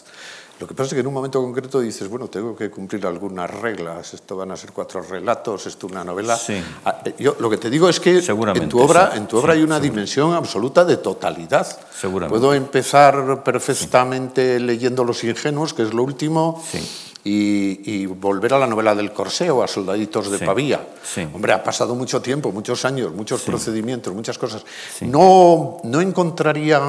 Lo 0.58 0.66
que 0.68 0.74
pasa 0.74 0.88
es 0.88 0.94
que 0.94 1.00
en 1.02 1.08
un 1.08 1.14
momento 1.14 1.42
concreto 1.42 1.82
dices, 1.82 2.08
bueno, 2.10 2.30
tengo 2.30 2.56
que 2.56 2.70
cumplir 2.72 3.06
algunas 3.06 3.50
reglas, 3.50 4.14
esto 4.14 4.38
van 4.38 4.52
a 4.52 4.56
ser 4.56 4.72
cuatro 4.72 5.02
relatos, 5.02 5.68
esto 5.68 5.86
una 5.88 6.04
novela. 6.04 6.38
Sí. 6.38 6.62
Ah, 6.86 7.04
Yo 7.20 7.36
lo 7.40 7.50
que 7.50 7.58
te 7.58 7.70
digo 7.70 7.90
es 7.90 8.00
que 8.00 8.20
en 8.20 8.70
tu 8.70 8.80
obra, 8.80 9.12
en 9.16 9.28
tu 9.28 9.38
obra 9.38 9.54
sí, 9.54 9.60
hay 9.60 9.66
una 9.66 9.82
dimensión 9.82 10.34
absoluta 10.34 10.86
de 10.86 10.96
totalidad. 10.98 11.68
Seguramente. 11.94 12.40
Puedo 12.40 12.54
empezar 12.54 13.44
perfectamente 13.44 14.60
leyendo 14.60 15.04
Los 15.04 15.24
Ingenuos, 15.26 15.74
que 15.74 15.84
es 15.84 15.94
lo 15.94 16.04
último, 16.04 16.64
Sí. 16.72 16.80
y, 17.26 17.92
y 18.04 18.06
volver 18.06 18.54
a 18.54 18.60
la 18.60 18.68
novela 18.68 18.96
del 18.96 19.12
Corseo, 19.12 19.62
a 19.62 19.68
Soldaditos 19.68 20.32
de 20.32 20.38
Sí, 20.40 20.46
Pavía. 20.46 20.88
sí. 21.04 21.28
Hombre, 21.34 21.52
ha 21.52 21.62
pasado 21.64 21.96
mucho 21.96 22.22
tiempo, 22.22 22.52
muchos 22.54 22.86
años, 22.86 23.14
muchos 23.14 23.42
procedimientos, 23.42 24.14
muchas 24.14 24.38
cosas. 24.38 24.64
No, 25.02 25.82
no 25.84 26.00
encontraría, 26.00 26.80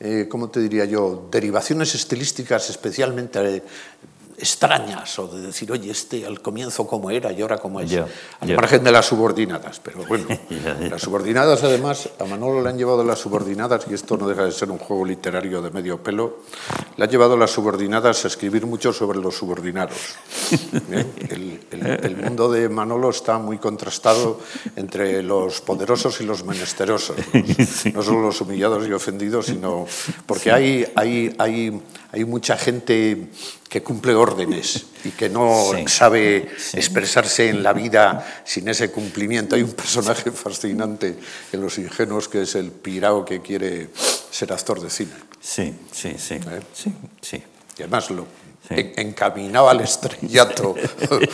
eh, 0.00 0.26
¿cómo 0.28 0.48
te 0.48 0.60
diría 0.60 0.84
yo?, 0.84 1.28
derivaciones 1.30 1.94
estilísticas 1.94 2.70
especialmente 2.70 3.38
eh, 3.56 3.62
extrañas 4.38 5.18
o 5.18 5.26
de 5.28 5.40
decir, 5.48 5.70
oye, 5.72 5.90
este 5.90 6.24
al 6.26 6.40
comienzo 6.40 6.86
cómo 6.86 7.10
era 7.10 7.32
y 7.32 7.42
ahora 7.42 7.58
cómo 7.58 7.80
es, 7.80 7.90
al 8.40 8.48
margen 8.56 8.84
de 8.84 8.92
las 8.92 9.06
subordinadas. 9.06 9.80
Pero 9.80 10.04
bueno, 10.06 10.26
las 10.90 11.02
subordinadas 11.02 11.62
además, 11.64 12.08
a 12.18 12.24
Manolo 12.24 12.62
le 12.62 12.68
han 12.70 12.78
llevado 12.78 13.02
las 13.04 13.18
subordinadas, 13.18 13.86
y 13.90 13.94
esto 13.94 14.16
no 14.16 14.28
deja 14.28 14.44
de 14.44 14.52
ser 14.52 14.70
un 14.70 14.78
juego 14.78 15.04
literario 15.04 15.60
de 15.62 15.70
medio 15.70 16.02
pelo, 16.02 16.38
le 16.96 17.04
han 17.04 17.10
llevado 17.10 17.36
las 17.36 17.50
subordinadas 17.50 18.24
a 18.24 18.28
escribir 18.28 18.66
mucho 18.66 18.92
sobre 18.92 19.18
los 19.18 19.36
subordinados. 19.36 19.96
¿eh? 20.90 21.04
El, 21.30 21.60
el- 21.70 21.86
el 22.04 22.16
mundo 22.16 22.50
de 22.50 22.68
Manolo 22.68 23.10
está 23.10 23.38
muy 23.38 23.58
contrastado 23.58 24.40
entre 24.76 25.22
los 25.22 25.60
poderosos 25.60 26.20
y 26.20 26.24
los 26.24 26.44
menesterosos, 26.44 27.16
¿no? 27.32 27.42
no 27.94 28.02
solo 28.02 28.22
los 28.22 28.40
humillados 28.40 28.86
y 28.86 28.92
ofendidos, 28.92 29.46
sino 29.46 29.86
porque 30.26 30.52
hay, 30.52 30.86
hay, 30.94 31.34
hay, 31.38 31.80
hay 32.10 32.24
mucha 32.24 32.56
gente 32.56 33.28
que 33.68 33.82
cumple 33.82 34.14
órdenes 34.14 34.86
y 35.04 35.10
que 35.10 35.28
no 35.28 35.70
Sí. 35.76 35.84
sabe 35.88 36.48
expresarse 36.72 37.48
en 37.50 37.62
la 37.62 37.72
vida 37.74 38.42
sin 38.44 38.66
ese 38.68 38.90
cumplimiento. 38.90 39.56
Hay 39.56 39.62
un 39.62 39.72
personaje 39.72 40.30
fascinante 40.32 41.16
en 41.52 41.60
Los 41.60 41.78
Ingenuos 41.78 42.28
que 42.28 42.42
es 42.42 42.54
el 42.54 42.70
pirao 42.72 43.24
que 43.24 43.40
quiere 43.42 43.90
ser 44.30 44.52
actor 44.52 44.80
de 44.80 44.88
cine. 44.90 45.12
Sí, 45.40 45.74
sí, 45.92 46.14
sí. 46.18 46.34
¿Eh? 46.34 46.60
Sí, 46.72 46.92
sí. 47.20 47.42
Y 47.78 47.82
además 47.82 48.10
lo 48.10 48.26
Sí. 48.68 48.74
en- 48.76 48.92
encaminaba 49.08 49.70
al 49.70 49.80
estrellato 49.80 50.74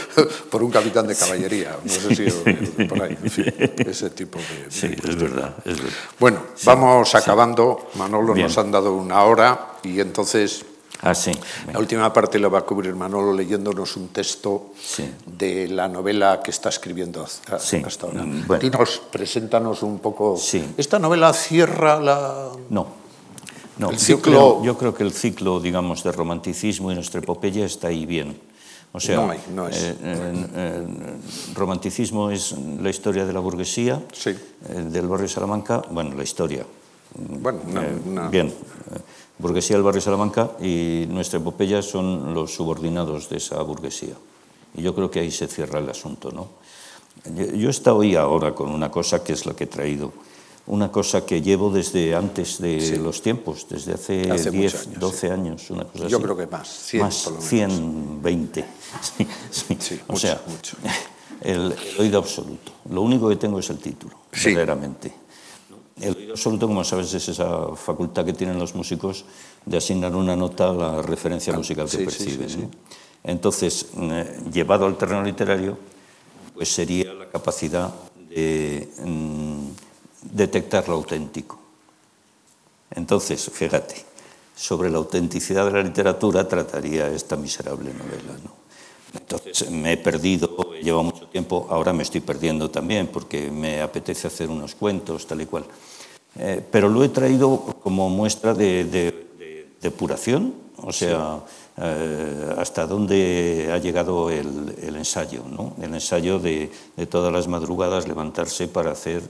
por 0.50 0.62
un 0.62 0.70
capitán 0.70 1.06
de 1.06 1.16
caballería. 1.16 1.76
No 1.82 1.90
sé 1.90 2.14
si 2.14 2.84
por 2.84 3.02
ahí, 3.02 3.18
en 3.22 3.30
fin, 3.30 3.52
ese 3.78 4.10
tipo 4.10 4.38
de... 4.38 4.70
Sí, 4.70 4.86
es 4.86 5.16
verdad, 5.16 5.54
es 5.64 5.76
verdad. 5.78 5.92
Bueno, 6.20 6.38
vamos 6.64 7.14
acabando. 7.14 7.88
Manolo 7.94 8.34
Bien. 8.34 8.46
nos 8.46 8.56
han 8.58 8.70
dado 8.70 8.94
una 8.94 9.22
hora 9.24 9.72
y 9.82 10.00
entonces 10.00 10.64
Ah, 11.02 11.14
sí. 11.14 11.32
la 11.72 11.78
última 11.80 12.10
parte 12.12 12.38
la 12.38 12.48
va 12.48 12.60
a 12.60 12.62
cubrir 12.62 12.94
Manolo 12.94 13.32
leyéndonos 13.34 13.96
un 13.96 14.08
texto 14.08 14.70
Sí. 14.80 15.10
de 15.26 15.68
la 15.68 15.86
novela 15.88 16.40
que 16.42 16.50
está 16.50 16.68
escribiendo 16.70 17.22
hasta, 17.22 17.58
Sí, 17.58 17.82
hasta 17.84 18.06
ahora. 18.06 18.22
mm, 18.22 18.46
bueno. 18.46 18.62
Dinos, 18.62 19.02
preséntanos 19.12 19.82
un 19.82 19.98
poco. 19.98 20.36
Sí. 20.38 20.64
Esta 20.78 20.98
novela 20.98 21.32
cierra 21.34 22.00
la. 22.00 22.48
No. 22.70 23.03
No, 23.78 23.90
El 23.90 23.96
yo, 23.96 24.16
ciclo- 24.16 24.20
creo, 24.22 24.64
yo 24.64 24.78
creo 24.78 24.94
que 24.94 25.02
el 25.02 25.12
ciclo, 25.12 25.58
digamos, 25.60 26.02
de 26.04 26.12
romanticismo 26.12 26.92
y 26.92 26.94
nuestra 26.94 27.20
epopeya 27.20 27.64
está 27.66 27.88
ahí 27.88 28.06
bien. 28.06 28.38
O 28.92 29.00
sea, 29.00 29.16
No 29.16 29.30
hay, 29.32 29.40
no 29.52 29.66
es. 29.68 29.76
eh, 29.82 29.96
eh, 30.02 30.46
eh, 30.54 31.16
romanticismo 31.54 32.30
es 32.30 32.54
la 32.80 32.90
historia 32.90 33.26
de 33.26 33.32
la 33.32 33.40
burguesía, 33.40 34.00
Sí. 34.12 34.34
del 34.68 35.08
barrio 35.08 35.26
Salamanca, 35.26 35.82
bueno, 35.90 36.14
la 36.14 36.22
historia. 36.22 36.64
Bueno, 37.16 37.60
Bien, 38.30 38.52
burguesía 39.38 39.74
del 39.76 39.82
barrio 39.84 40.00
Salamanca 40.00 40.52
y 40.62 41.06
nuestra 41.08 41.40
epopeya 41.40 41.82
son 41.82 42.32
los 42.34 42.54
subordinados 42.54 43.28
de 43.28 43.38
esa 43.38 43.60
burguesía. 43.62 44.14
Y 44.76 44.82
yo 44.82 44.94
creo 44.94 45.10
que 45.10 45.18
ahí 45.20 45.30
se 45.32 45.48
cierra 45.48 45.80
el 45.80 45.90
asunto, 45.90 46.30
¿no? 46.30 46.48
Yo, 47.34 47.46
yo 47.56 47.68
he 47.68 47.70
estado 47.70 47.96
hoy 47.98 48.14
ahora 48.16 48.54
con 48.54 48.70
una 48.70 48.90
cosa 48.90 49.22
que 49.24 49.32
es 49.32 49.46
la 49.46 49.54
que 49.54 49.64
he 49.64 49.68
traído, 49.68 50.12
una 50.66 50.90
cosa 50.90 51.26
que 51.26 51.42
llevo 51.42 51.70
desde 51.70 52.14
antes 52.14 52.58
de 52.58 52.98
los 52.98 53.20
tiempos, 53.20 53.66
desde 53.68 53.94
hace, 53.94 54.30
Hace 54.30 54.50
10, 54.50 54.72
muchos 54.72 54.86
años, 54.86 55.00
12 55.00 55.30
años, 55.30 55.70
una 55.70 55.84
cosa 55.84 56.08
Yo 56.08 56.16
así. 56.16 56.24
creo 56.24 56.36
que 56.36 56.46
más, 56.46 56.68
100 56.68 57.02
más, 57.02 57.22
por 57.22 57.32
lo 57.34 57.38
menos. 57.38 57.48
120. 57.50 58.64
Sí, 59.50 60.00
o 60.06 60.12
mucho, 60.12 60.16
sea, 60.16 60.42
mucho. 60.46 60.76
El, 61.40 61.72
el 61.72 62.00
oído 62.00 62.18
absoluto. 62.18 62.72
Lo 62.88 63.02
único 63.02 63.28
que 63.28 63.36
tengo 63.36 63.58
es 63.58 63.68
el 63.68 63.78
título, 63.78 64.16
verdaderamente. 64.32 65.12
El 66.00 66.16
oído 66.16 66.32
absoluto, 66.32 66.66
como 66.66 66.82
sabes, 66.84 67.12
es 67.12 67.28
esa 67.28 67.76
facultad 67.76 68.24
que 68.24 68.32
tienen 68.32 68.58
los 68.58 68.74
músicos 68.74 69.26
de 69.66 69.76
asignar 69.76 70.14
una 70.14 70.36
nota 70.36 70.70
a 70.70 70.72
la 70.72 71.02
referencia 71.02 71.52
musical 71.52 71.90
que 71.90 71.98
perciben. 71.98 72.70
Entonces, 73.22 73.88
eh, 73.98 74.40
llevado 74.52 74.86
al 74.86 74.96
terreno 74.96 75.22
literario, 75.22 75.76
pues 76.54 76.72
sería 76.72 77.12
la 77.12 77.28
capacidad 77.28 77.92
de 78.28 78.88
mm, 79.04 79.68
detectar 80.32 80.88
lo 80.88 80.94
auténtico. 80.94 81.58
Entonces, 82.90 83.50
fíjate, 83.52 84.04
sobre 84.54 84.90
la 84.90 84.98
autenticidad 84.98 85.64
de 85.66 85.72
la 85.72 85.82
literatura 85.82 86.46
trataría 86.48 87.08
esta 87.08 87.36
miserable 87.36 87.92
novela. 87.92 88.38
¿no? 88.44 88.52
Entonces 89.18 89.70
me 89.70 89.92
he 89.92 89.96
perdido, 89.96 90.56
he 90.78 90.82
llevado 90.82 91.02
mucho 91.04 91.26
tiempo, 91.28 91.66
ahora 91.70 91.92
me 91.92 92.02
estoy 92.02 92.20
perdiendo 92.20 92.70
también 92.70 93.08
porque 93.08 93.50
me 93.50 93.80
apetece 93.80 94.26
hacer 94.28 94.48
unos 94.48 94.74
cuentos, 94.74 95.26
tal 95.26 95.40
y 95.40 95.46
cual. 95.46 95.64
Eh, 96.36 96.62
pero 96.70 96.88
lo 96.88 97.02
he 97.04 97.08
traído 97.08 97.58
como 97.82 98.08
muestra 98.10 98.54
de, 98.54 98.84
de- 98.84 99.24
de 99.38 99.66
depuración, 99.80 100.54
o 100.78 100.92
sea, 100.92 101.40
eh, 101.76 102.54
hasta 102.58 102.86
dónde 102.86 103.70
ha 103.72 103.78
llegado 103.78 104.30
el, 104.30 104.74
el 104.82 104.96
ensayo, 104.96 105.42
¿no? 105.48 105.74
el 105.80 105.94
ensayo 105.94 106.38
de, 106.38 106.70
de 106.96 107.06
todas 107.06 107.32
las 107.32 107.46
madrugadas 107.48 108.08
levantarse 108.08 108.66
para 108.68 108.92
hacer, 108.92 109.22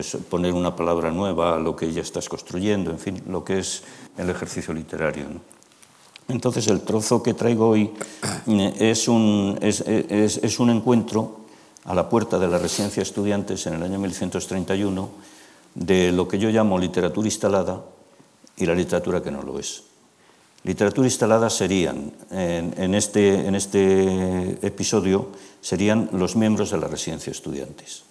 pues 0.00 0.16
poner 0.30 0.54
una 0.54 0.74
palabra 0.74 1.10
nueva 1.10 1.56
a 1.56 1.58
lo 1.58 1.76
que 1.76 1.92
ya 1.92 2.00
estás 2.00 2.26
construyendo, 2.26 2.90
en 2.90 2.98
fin, 2.98 3.22
lo 3.28 3.44
que 3.44 3.58
es 3.58 3.82
el 4.16 4.30
ejercicio 4.30 4.72
literario. 4.72 5.26
Entonces 6.26 6.68
el 6.68 6.80
trozo 6.80 7.22
que 7.22 7.34
traigo 7.34 7.68
hoy 7.68 7.92
eh, 8.46 8.74
es 8.80 9.08
un, 9.08 9.58
encuentro 10.70 11.40
a 11.84 11.94
la 11.94 12.08
puerta 12.08 12.38
de 12.38 12.48
la 12.48 12.56
residencia 12.56 13.02
de 13.02 13.08
estudiantes 13.08 13.66
en 13.66 13.74
el 13.74 13.82
año 13.82 13.98
1131 13.98 15.10
de 15.74 16.12
lo 16.12 16.26
que 16.26 16.38
yo 16.38 16.48
llamo 16.48 16.78
literatura 16.78 17.28
instalada 17.28 17.84
y 18.56 18.64
la 18.64 18.74
literatura 18.74 19.22
que 19.22 19.30
no 19.30 19.42
lo 19.42 19.58
es. 19.58 19.82
Literatura 20.64 21.06
instalada 21.08 21.50
serían, 21.50 22.10
en, 22.30 22.94
este, 22.94 23.54
este 23.54 24.66
episodio, 24.66 25.28
serían 25.60 26.08
los 26.14 26.36
miembros 26.36 26.70
de 26.70 26.78
la 26.78 26.88
residencia 26.88 27.30
de 27.30 27.36
estudiantes. 27.36 28.04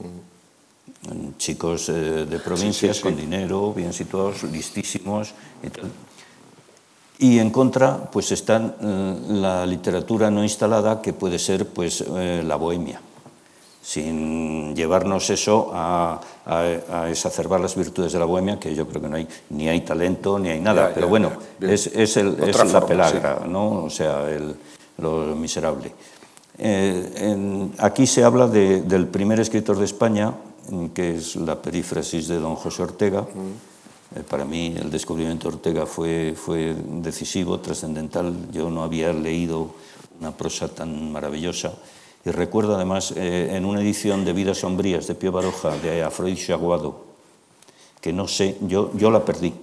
Chicos 1.38 1.88
eh, 1.90 2.26
de 2.30 2.40
provincias 2.40 2.98
sí. 2.98 3.04
con 3.04 3.16
dinero, 3.16 3.74
bien 3.74 3.94
situados, 3.94 4.44
listísimos 4.44 5.34
y 5.64 5.70
tal. 5.70 5.90
Y 7.20 7.40
en 7.40 7.50
contra, 7.52 8.10
pues 8.12 8.32
están 8.32 8.76
eh, 8.82 9.16
la 9.30 9.66
literatura 9.66 10.30
no 10.30 10.44
instalada, 10.44 11.02
que 11.02 11.14
puede 11.14 11.40
ser 11.40 11.66
pues, 11.68 12.04
eh, 12.16 12.44
la 12.46 12.58
bohemia, 12.58 13.00
sin 13.82 14.76
llevarnos 14.76 15.30
eso 15.30 15.72
a, 15.74 16.20
a- 16.46 17.02
a 17.04 17.10
exacerbar 17.10 17.60
las 17.62 17.76
virtudes 17.76 18.12
de 18.12 18.20
la 18.20 18.26
bohemia, 18.26 18.60
que 18.60 18.76
yo 18.76 18.86
creo 18.88 19.02
que 19.02 19.08
no 19.10 19.16
hay, 19.16 19.28
ni 19.52 19.70
hay 19.70 19.82
talento, 19.82 20.38
ni 20.38 20.50
hay 20.50 20.60
nada, 20.60 20.90
Ya, 20.90 20.94
pero 20.94 21.08
ya, 21.08 21.10
bueno, 21.10 21.32
ya, 21.62 21.72
es, 21.72 21.88
es, 21.88 22.18
el, 22.18 22.38
es 22.44 22.72
la 22.74 22.86
pelagra, 22.86 23.42
¿no? 23.48 23.84
o 23.86 23.90
sea, 23.90 24.30
el- 24.30 24.56
lo 24.98 25.34
miserable. 25.36 25.94
Eh, 26.58 27.14
en- 27.16 27.74
aquí 27.78 28.06
se 28.06 28.22
habla 28.24 28.48
de- 28.48 28.82
del 28.82 29.08
primer 29.08 29.40
escritor 29.40 29.78
de 29.78 29.86
España, 29.86 30.34
que 30.94 31.16
es 31.16 31.36
la 31.36 31.62
perífrasis 31.62 32.28
de 32.28 32.40
don 32.40 32.56
José 32.56 32.84
Ortega. 32.84 33.26
Eh, 34.16 34.24
para 34.28 34.46
mí 34.46 34.76
el 34.78 34.90
descubrimiento 34.90 35.50
de 35.50 35.56
Ortega 35.56 35.86
fue, 35.86 36.34
fue 36.36 36.76
decisivo, 37.02 37.60
trascendental. 37.60 38.52
Yo 38.52 38.70
no 38.70 38.84
había 38.84 39.14
leído 39.14 39.72
una 40.20 40.32
prosa 40.36 40.68
tan 40.68 41.12
maravillosa. 41.12 41.74
Y 42.26 42.32
recuerdo 42.32 42.76
además 42.76 43.14
eh, 43.16 43.50
en 43.56 43.66
una 43.66 43.82
edición 43.82 44.26
de 44.26 44.34
Vidas 44.34 44.58
Sombrías 44.60 45.08
de 45.08 45.16
Pío 45.16 45.32
Baroja, 45.32 45.78
de 45.78 46.04
Afrodisio 46.04 46.54
Aguado, 46.56 47.06
que 48.02 48.12
no 48.12 48.28
sé, 48.28 48.58
yo, 48.62 48.92
yo 48.96 49.10
la 49.12 49.24
perdí. 49.24 49.54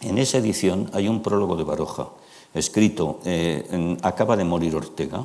En 0.00 0.18
esa 0.18 0.38
edición 0.38 0.90
hay 0.92 1.08
un 1.08 1.22
prólogo 1.22 1.56
de 1.56 1.64
Baroja, 1.64 2.08
escrito, 2.54 3.20
eh, 3.24 3.66
en- 3.70 3.98
acaba 4.02 4.36
de 4.36 4.44
morir 4.44 4.74
Ortega, 4.76 5.24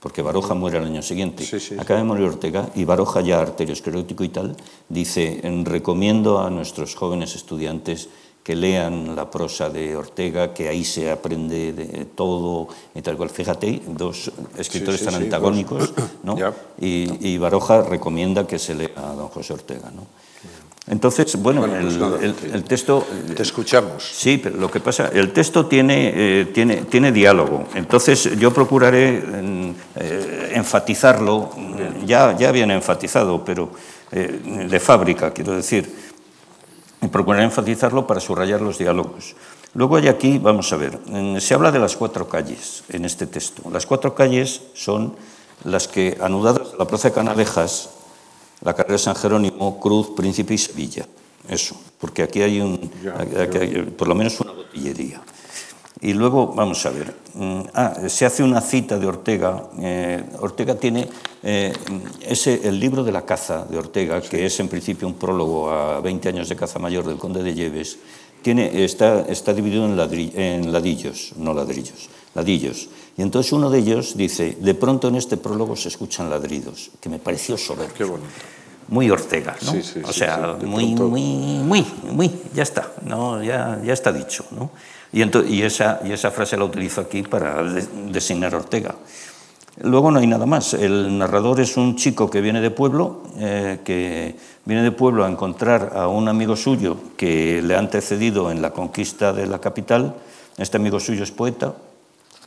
porque 0.00 0.22
Baroja 0.22 0.54
muere 0.54 0.78
al 0.78 0.84
año 0.84 1.02
siguiente, 1.02 1.44
Sí, 1.44 1.58
sí, 1.58 1.74
acaba 1.78 1.98
de 2.00 2.04
morir 2.04 2.24
Ortega 2.26 2.68
y 2.74 2.84
Baroja 2.84 3.20
ya 3.22 3.40
arteriosclerótico 3.40 4.24
y 4.24 4.28
tal, 4.28 4.56
dice, 4.88 5.40
en- 5.42 5.64
recomiendo 5.64 6.38
a 6.40 6.50
nuestros 6.50 6.94
jóvenes 6.94 7.34
estudiantes 7.34 8.08
que 8.44 8.54
lean 8.54 9.16
la 9.16 9.28
prosa 9.28 9.68
de 9.70 9.96
Ortega, 9.96 10.54
que 10.54 10.68
ahí 10.68 10.84
se 10.84 11.10
aprende 11.10 11.72
de 11.72 12.04
todo 12.04 12.68
y 12.94 13.02
tal 13.02 13.16
cual. 13.16 13.28
Fíjate, 13.30 13.82
dos 13.88 14.30
escritores 14.56 15.04
tan 15.04 15.14
antagónicos, 15.16 15.88
pues, 15.88 16.06
¿no? 16.22 16.38
ya. 16.38 16.54
Y, 16.80 17.28
y 17.28 17.38
Baroja 17.38 17.82
recomienda 17.82 18.46
que 18.46 18.60
se 18.60 18.76
lea 18.76 18.90
a 18.94 19.14
don 19.14 19.26
José 19.28 19.54
Ortega, 19.54 19.90
¿no? 19.90 20.06
Entonces, 20.88 21.34
bueno, 21.42 21.62
Bueno, 21.62 21.74
pues 21.80 21.94
el, 21.94 22.00
nada, 22.00 22.18
el- 22.22 22.34
sí. 22.34 22.46
el 22.52 22.62
texto... 22.64 23.04
Te 23.34 23.42
escuchamos. 23.42 24.04
Sí, 24.04 24.38
pero 24.38 24.56
lo 24.56 24.70
que 24.70 24.78
pasa, 24.78 25.10
el 25.12 25.32
texto 25.32 25.66
tiene, 25.66 26.12
eh, 26.14 26.44
tiene, 26.54 26.76
tiene 26.82 27.10
diálogo, 27.10 27.64
entonces 27.74 28.38
yo 28.38 28.52
procuraré 28.52 29.20
eh, 29.96 30.52
enfatizarlo, 30.54 31.50
ya, 32.04 32.36
ya 32.36 32.52
viene 32.52 32.74
enfatizado, 32.74 33.44
pero 33.44 33.70
eh, 34.12 34.66
de 34.70 34.78
fábrica, 34.80 35.32
quiero 35.32 35.56
decir, 35.56 35.92
procuraré 37.10 37.42
enfatizarlo 37.44 38.06
para 38.06 38.20
subrayar 38.20 38.60
los 38.60 38.78
diálogos. 38.78 39.34
Luego 39.74 39.96
hay 39.96 40.06
aquí, 40.08 40.38
vamos 40.38 40.72
a 40.72 40.76
ver, 40.76 40.98
se 41.40 41.52
habla 41.54 41.72
de 41.72 41.80
las 41.80 41.96
cuatro 41.96 42.28
calles 42.28 42.84
en 42.90 43.04
este 43.04 43.26
texto. 43.26 43.68
Las 43.72 43.86
cuatro 43.86 44.14
calles 44.14 44.62
son 44.74 45.16
las 45.64 45.88
que, 45.88 46.16
anudadas 46.20 46.74
a 46.74 46.76
la 46.78 46.84
plaza 46.86 47.08
de 47.08 47.14
Canalejas, 47.14 47.90
la 48.66 48.74
carrera 48.74 48.94
de 48.94 48.98
San 48.98 49.14
Jerónimo, 49.14 49.78
Cruz, 49.78 50.08
Príncipe 50.16 50.54
y 50.54 50.58
Sevilla. 50.58 51.06
Eso, 51.48 51.76
porque 52.00 52.24
aquí 52.24 52.42
hay, 52.42 52.60
un, 52.60 52.90
aquí 53.40 53.58
hay 53.58 53.82
por 53.96 54.08
lo 54.08 54.14
menos 54.16 54.40
una 54.40 54.50
botillería. 54.50 55.22
Y 56.00 56.12
luego, 56.14 56.48
vamos 56.48 56.84
a 56.84 56.90
ver, 56.90 57.14
mm, 57.34 57.60
ah, 57.74 57.94
se 58.08 58.26
hace 58.26 58.42
una 58.42 58.60
cita 58.60 58.98
de 58.98 59.06
Ortega. 59.06 59.70
Eh, 59.78 60.24
Ortega 60.40 60.74
tiene 60.74 61.08
eh, 61.44 61.72
ese, 62.20 62.68
el 62.68 62.80
libro 62.80 63.04
de 63.04 63.12
la 63.12 63.24
caza 63.24 63.64
de 63.64 63.78
Ortega, 63.78 64.20
que 64.20 64.44
es 64.44 64.58
en 64.58 64.66
principio 64.66 65.06
un 65.06 65.14
prólogo 65.14 65.70
a 65.70 66.00
20 66.00 66.28
años 66.28 66.48
de 66.48 66.56
caza 66.56 66.80
mayor 66.80 67.06
del 67.06 67.18
conde 67.18 67.44
de 67.44 67.54
Lleves, 67.54 67.98
tiene, 68.42 68.84
está, 68.84 69.20
está 69.28 69.54
dividido 69.54 69.86
en, 69.86 69.96
en 70.34 70.72
ladillos, 70.72 71.34
no 71.36 71.54
ladrillos, 71.54 72.08
ladillos. 72.34 72.88
Y 73.16 73.22
entonces 73.22 73.52
uno 73.52 73.70
de 73.70 73.78
ellos 73.78 74.16
dice, 74.16 74.56
de 74.60 74.74
pronto 74.74 75.08
en 75.08 75.16
este 75.16 75.36
prólogo 75.36 75.74
se 75.76 75.88
escuchan 75.88 76.28
ladridos, 76.28 76.90
que 77.00 77.08
me 77.08 77.18
pareció 77.18 77.56
soberbio. 77.56 77.94
Qué 77.94 78.04
bonito 78.04 78.34
muy 78.88 79.10
Ortega, 79.10 79.56
¿no? 79.64 79.72
Sí, 79.72 79.82
sí, 79.82 80.00
o 80.04 80.12
sea, 80.12 80.56
sí, 80.60 80.66
muy, 80.66 80.94
pronto. 80.94 81.08
muy, 81.08 81.22
muy, 81.22 81.86
muy, 82.12 82.30
ya 82.54 82.62
está, 82.62 82.92
¿no? 83.02 83.42
ya, 83.42 83.80
ya 83.84 83.92
está 83.92 84.12
dicho. 84.12 84.44
¿no? 84.52 84.70
Y, 85.12 85.22
ento, 85.22 85.44
y, 85.44 85.62
esa, 85.62 86.00
y 86.04 86.12
esa 86.12 86.30
frase 86.30 86.56
la 86.56 86.64
utilizo 86.64 87.00
aquí 87.00 87.22
para 87.22 87.62
de, 87.62 87.86
designar 88.10 88.54
a 88.54 88.58
Ortega. 88.58 88.94
Luego 89.82 90.10
no 90.10 90.20
hay 90.20 90.26
nada 90.26 90.46
más. 90.46 90.72
El 90.72 91.18
narrador 91.18 91.60
es 91.60 91.76
un 91.76 91.96
chico 91.96 92.30
que 92.30 92.40
viene 92.40 92.60
de 92.60 92.70
pueblo, 92.70 93.24
eh, 93.38 93.80
que 93.84 94.34
viene 94.64 94.82
de 94.82 94.92
pueblo 94.92 95.24
a 95.24 95.28
encontrar 95.28 95.92
a 95.94 96.08
un 96.08 96.28
amigo 96.28 96.56
suyo 96.56 96.96
que 97.16 97.60
le 97.62 97.74
ha 97.74 97.78
antecedido 97.78 98.50
en 98.50 98.62
la 98.62 98.70
conquista 98.70 99.34
de 99.34 99.46
la 99.46 99.58
capital. 99.58 100.14
Este 100.56 100.78
amigo 100.78 100.98
suyo 100.98 101.24
es 101.24 101.30
poeta. 101.30 101.74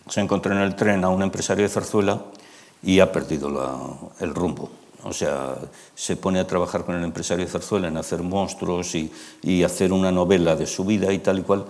Se 0.10 0.20
encontró 0.20 0.53
en 0.53 0.60
el 0.60 0.76
tren 0.76 1.03
a 1.03 1.10
un 1.10 1.22
empresario 1.22 1.64
de 1.64 1.70
Zarzuela 1.70 2.22
y 2.84 2.99
ha 2.99 3.12
perdido 3.12 3.49
la, 3.49 3.78
el 4.20 4.36
rumbo. 4.36 4.70
O 5.03 5.14
sea, 5.14 5.55
se 5.95 6.18
pone 6.18 6.39
a 6.39 6.47
trabajar 6.47 6.84
con 6.84 6.95
el 6.95 7.03
empresario 7.03 7.45
de 7.45 7.51
Zarzuela 7.51 7.88
en 7.88 7.95
hacer 7.95 8.22
monstruos 8.22 8.95
y, 8.95 9.12
y 9.41 9.64
hacer 9.64 9.93
una 9.93 10.12
novela 10.12 10.55
de 10.55 10.68
su 10.68 10.84
vida 10.84 11.14
y 11.14 11.20
tal 11.20 11.39
y 11.39 11.43
cual, 11.43 11.66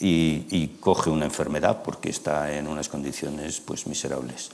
y, 0.00 0.46
y, 0.50 0.78
coge 0.80 1.10
una 1.10 1.26
enfermedad 1.26 1.82
porque 1.84 2.10
está 2.10 2.52
en 2.52 2.66
unas 2.66 2.88
condiciones 2.88 3.60
pues, 3.60 3.86
miserables. 3.86 4.50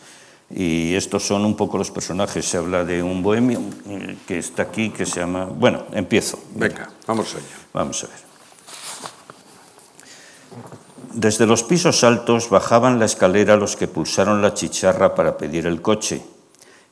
Y 0.51 0.95
estos 0.95 1.27
son 1.27 1.45
un 1.45 1.57
poco 1.57 1.79
los 1.79 1.91
personajes. 1.91 2.45
Se 2.45 2.59
habla 2.59 2.85
de 2.85 3.03
un 3.03 3.23
bohemio 3.23 3.61
que 4.27 4.39
está 4.39 4.63
aquí, 4.65 4.91
que 4.91 5.07
se 5.07 5.21
llama... 5.21 5.45
Bueno, 5.45 5.85
empiezo. 5.93 6.39
Venga, 6.55 6.91
vamos 7.07 7.35
allá. 7.35 7.45
Vamos 7.73 8.05
a 8.05 8.07
ver. 8.09 8.29
Desde 11.13 11.47
los 11.47 11.63
pisos 11.63 12.05
altos 12.05 12.51
bajaban 12.51 12.99
la 12.99 13.07
escalera 13.07 13.57
los 13.57 13.77
que 13.77 13.89
pulsaron 13.89 14.43
la 14.43 14.55
chicharra 14.55 15.15
para 15.15 15.37
pedir 15.37 15.67
el 15.67 15.83
coche 15.83 16.23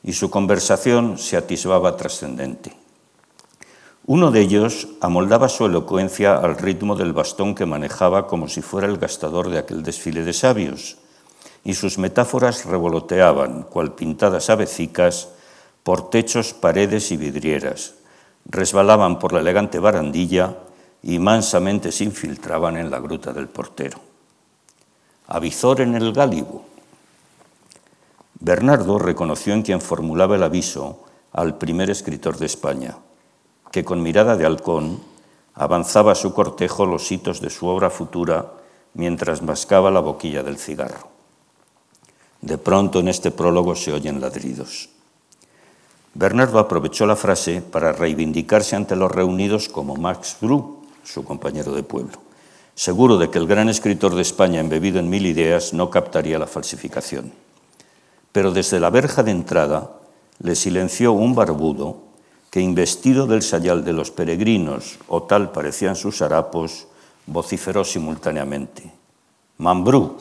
y 0.03 0.13
su 0.13 0.29
conversación 0.29 1.17
se 1.17 1.37
atisbaba 1.37 1.95
trascendente. 1.97 2.75
Uno 4.05 4.31
de 4.31 4.39
ellos 4.39 4.87
amoldaba 5.01 5.49
su 5.49 5.65
elocuencia 5.65 6.37
al 6.37 6.57
ritmo 6.57 6.95
del 6.95 7.11
bastón 7.11 7.55
que 7.55 7.65
manejaba 7.65 8.25
como 8.25 8.47
si 8.47 8.61
fuera 8.61 8.87
el 8.87 8.97
gastador 8.97 9.49
de 9.49 9.59
aquel 9.59 9.83
desfile 9.83 10.23
de 10.23 10.31
sabios, 10.31 10.97
y 11.65 11.73
sus 11.73 11.97
metáforas 11.97 12.63
revoloteaban, 12.63 13.63
cual 13.63 13.95
pintadas 13.95 14.49
avecicas, 14.49 15.27
por 15.83 16.09
techos, 16.09 16.53
paredes 16.53 17.11
y 17.11 17.17
vidrieras, 17.17 17.95
resbalaban 18.45 19.19
por 19.19 19.33
la 19.33 19.41
elegante 19.41 19.79
barandilla 19.79 20.55
y 21.07 21.19
mansamente 21.19 21.93
se 21.93 22.03
infiltraban 22.03 22.75
en 22.75 22.91
la 22.91 22.99
gruta 22.99 23.31
del 23.31 23.47
portero. 23.47 23.97
Avizor 25.27 25.79
en 25.79 25.95
el 25.95 26.11
gálibo, 26.11 26.65
Bernardo 28.41 28.99
reconoció 28.99 29.53
en 29.53 29.61
quien 29.61 29.79
formulaba 29.79 30.35
el 30.35 30.43
aviso 30.43 31.05
al 31.31 31.57
primer 31.57 31.89
escritor 31.89 32.37
de 32.37 32.45
España, 32.45 32.97
que 33.71 33.85
con 33.85 34.03
mirada 34.03 34.35
de 34.35 34.45
halcón 34.45 34.99
avanzaba 35.53 36.11
a 36.11 36.15
su 36.15 36.33
cortejo 36.33 36.85
los 36.85 37.09
hitos 37.09 37.39
de 37.39 37.51
su 37.51 37.67
obra 37.67 37.89
futura 37.89 38.51
mientras 38.93 39.41
mascaba 39.41 39.89
la 39.89 40.01
boquilla 40.01 40.43
del 40.43 40.57
cigarro. 40.57 41.07
De 42.41 42.57
pronto 42.57 42.99
en 42.99 43.07
este 43.07 43.31
prólogo 43.31 43.75
se 43.75 43.93
oyen 43.93 44.19
ladridos. 44.19 44.89
Bernardo 46.15 46.59
aprovechó 46.59 47.05
la 47.05 47.15
frase 47.15 47.61
para 47.61 47.93
reivindicarse 47.93 48.75
ante 48.75 48.97
los 48.97 49.09
reunidos 49.09 49.69
como 49.69 49.95
Max 49.95 50.35
Bru, 50.41 50.76
su 51.07 51.23
compañero 51.23 51.71
de 51.71 51.83
pueblo, 51.83 52.19
seguro 52.75 53.17
de 53.17 53.29
que 53.29 53.39
el 53.39 53.47
gran 53.47 53.69
escritor 53.69 54.13
de 54.13 54.21
España 54.21 54.59
embebido 54.59 54.99
en 54.99 55.09
mil 55.09 55.25
ideas 55.25 55.73
no 55.73 55.89
captaría 55.89 56.37
la 56.37 56.47
falsificación. 56.47 57.31
Pero 58.33 58.51
desde 58.51 58.79
la 58.79 58.89
verja 58.89 59.23
de 59.23 59.31
entrada 59.31 59.91
le 60.39 60.55
silenció 60.55 61.13
un 61.13 61.33
barbudo 61.33 61.97
que, 62.51 62.59
investido 62.59 63.25
del 63.25 63.41
sayal 63.41 63.83
de 63.83 63.93
los 63.93 64.11
peregrinos, 64.11 64.99
o 65.07 65.23
tal 65.23 65.51
parecían 65.51 65.95
sus 65.95 66.21
harapos, 66.21 66.87
vociferó 67.25 67.83
simultáneamente, 67.83 68.91
Mambrú, 69.57 70.17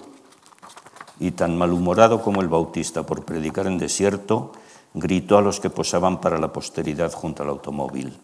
y 1.18 1.32
tan 1.32 1.56
malhumorado 1.56 2.22
como 2.22 2.40
el 2.40 2.48
bautista 2.48 3.04
por 3.04 3.24
predicar 3.24 3.66
en 3.66 3.78
desierto, 3.78 4.52
gritó 4.94 5.38
a 5.38 5.42
los 5.42 5.60
que 5.60 5.70
posaban 5.70 6.20
para 6.20 6.38
la 6.38 6.52
posteridad 6.52 7.12
junto 7.12 7.42
al 7.42 7.50
automóvil, 7.50 8.18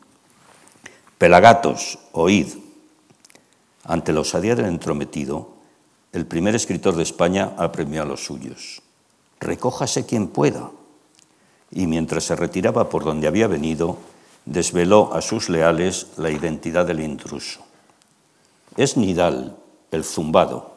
Pelagatos, 1.23 2.01
oíd. 2.11 2.49
Ante 3.85 4.12
la 4.12 4.27
osadía 4.27 4.57
del 4.57 4.66
entrometido, 4.66 5.55
el 6.11 6.27
primer 6.27 6.57
escritor 6.57 6.97
de 6.97 7.05
España 7.05 7.55
apremió 7.59 8.03
a 8.03 8.07
los 8.07 8.25
suyos 8.25 8.83
recójase 9.39 10.05
quien 10.05 10.27
pueda. 10.29 10.70
Y 11.70 11.87
mientras 11.87 12.25
se 12.25 12.35
retiraba 12.37 12.89
por 12.89 13.05
donde 13.05 13.29
había 13.29 13.47
venido, 13.47 13.99
desveló 14.47 15.14
a 15.14 15.20
sus 15.20 15.49
leales 15.49 16.09
la 16.16 16.31
identidad 16.31 16.87
del 16.87 16.99
intruso. 16.99 17.61
Es 18.77 18.97
Nidal, 18.97 19.57
el 19.91 20.05
zumbado. 20.05 20.73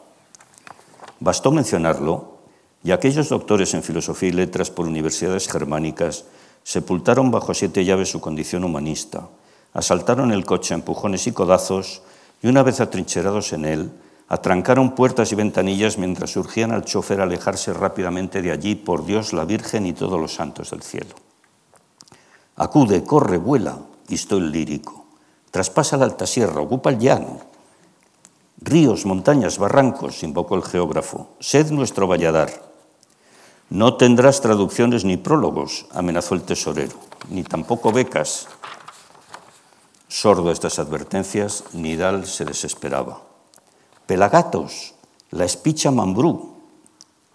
Bastó 1.20 1.50
mencionarlo, 1.50 2.36
y 2.84 2.92
aquellos 2.92 3.30
doctores 3.30 3.74
en 3.74 3.82
filosofía 3.82 4.28
y 4.28 4.32
letras 4.32 4.70
por 4.70 4.86
universidades 4.86 5.48
germánicas 5.48 6.24
sepultaron 6.62 7.32
bajo 7.32 7.52
siete 7.52 7.84
llaves 7.84 8.10
su 8.10 8.20
condición 8.20 8.62
humanista, 8.62 9.28
asaltaron 9.76 10.32
el 10.32 10.44
coche 10.44 10.74
a 10.74 10.78
empujones 10.78 11.28
y 11.28 11.32
codazos, 11.32 12.02
y 12.42 12.48
una 12.48 12.64
vez 12.64 12.80
atrincherados 12.80 13.52
en 13.52 13.64
él, 13.64 13.92
Atrancaron 14.28 14.96
puertas 14.96 15.30
y 15.30 15.36
ventanillas 15.36 15.98
mientras 15.98 16.36
urgían 16.36 16.72
al 16.72 16.84
chofer 16.84 17.20
a 17.20 17.24
alejarse 17.24 17.72
rápidamente 17.72 18.42
de 18.42 18.50
allí, 18.50 18.74
por 18.74 19.06
Dios, 19.06 19.32
la 19.32 19.44
Virgen 19.44 19.86
y 19.86 19.92
todos 19.92 20.20
los 20.20 20.34
santos 20.34 20.70
del 20.70 20.82
cielo. 20.82 21.14
Acude, 22.56 23.04
corre, 23.04 23.36
vuela, 23.36 23.78
instó 24.08 24.38
el 24.38 24.50
lírico. 24.50 25.04
Traspasa 25.52 25.96
la 25.96 26.06
alta 26.06 26.26
sierra, 26.26 26.60
ocupa 26.60 26.90
el 26.90 26.98
llano. 26.98 27.38
Ríos, 28.60 29.06
montañas, 29.06 29.58
barrancos, 29.58 30.24
invocó 30.24 30.56
el 30.56 30.64
geógrafo. 30.64 31.28
Sed 31.38 31.70
nuestro 31.70 32.08
valladar. 32.08 32.50
No 33.70 33.96
tendrás 33.96 34.40
traducciones 34.40 35.04
ni 35.04 35.16
prólogos, 35.16 35.86
amenazó 35.92 36.34
el 36.34 36.42
tesorero, 36.42 36.96
ni 37.30 37.44
tampoco 37.44 37.92
becas. 37.92 38.48
Sordo 40.16 40.48
a 40.48 40.52
estas 40.54 40.78
advertencias, 40.78 41.64
Nidal 41.74 42.24
se 42.24 42.46
desesperaba. 42.46 43.20
Pelagatos, 44.06 44.94
la 45.30 45.44
espicha 45.44 45.90
Mambrú. 45.90 46.56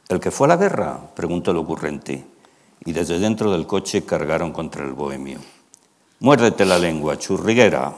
¿El 0.09 0.19
que 0.19 0.32
fue 0.32 0.47
a 0.47 0.49
la 0.49 0.57
guerra? 0.57 0.99
preguntó 1.13 1.51
el 1.51 1.57
ocurrente, 1.57 2.25
y 2.84 2.91
desde 2.91 3.19
dentro 3.19 3.51
del 3.51 3.67
coche 3.67 4.03
cargaron 4.03 4.51
contra 4.51 4.84
el 4.84 4.93
bohemio. 4.93 5.38
Muérdete 6.21 6.65
la 6.65 6.79
lengua, 6.79 7.19
churriguera, 7.19 7.93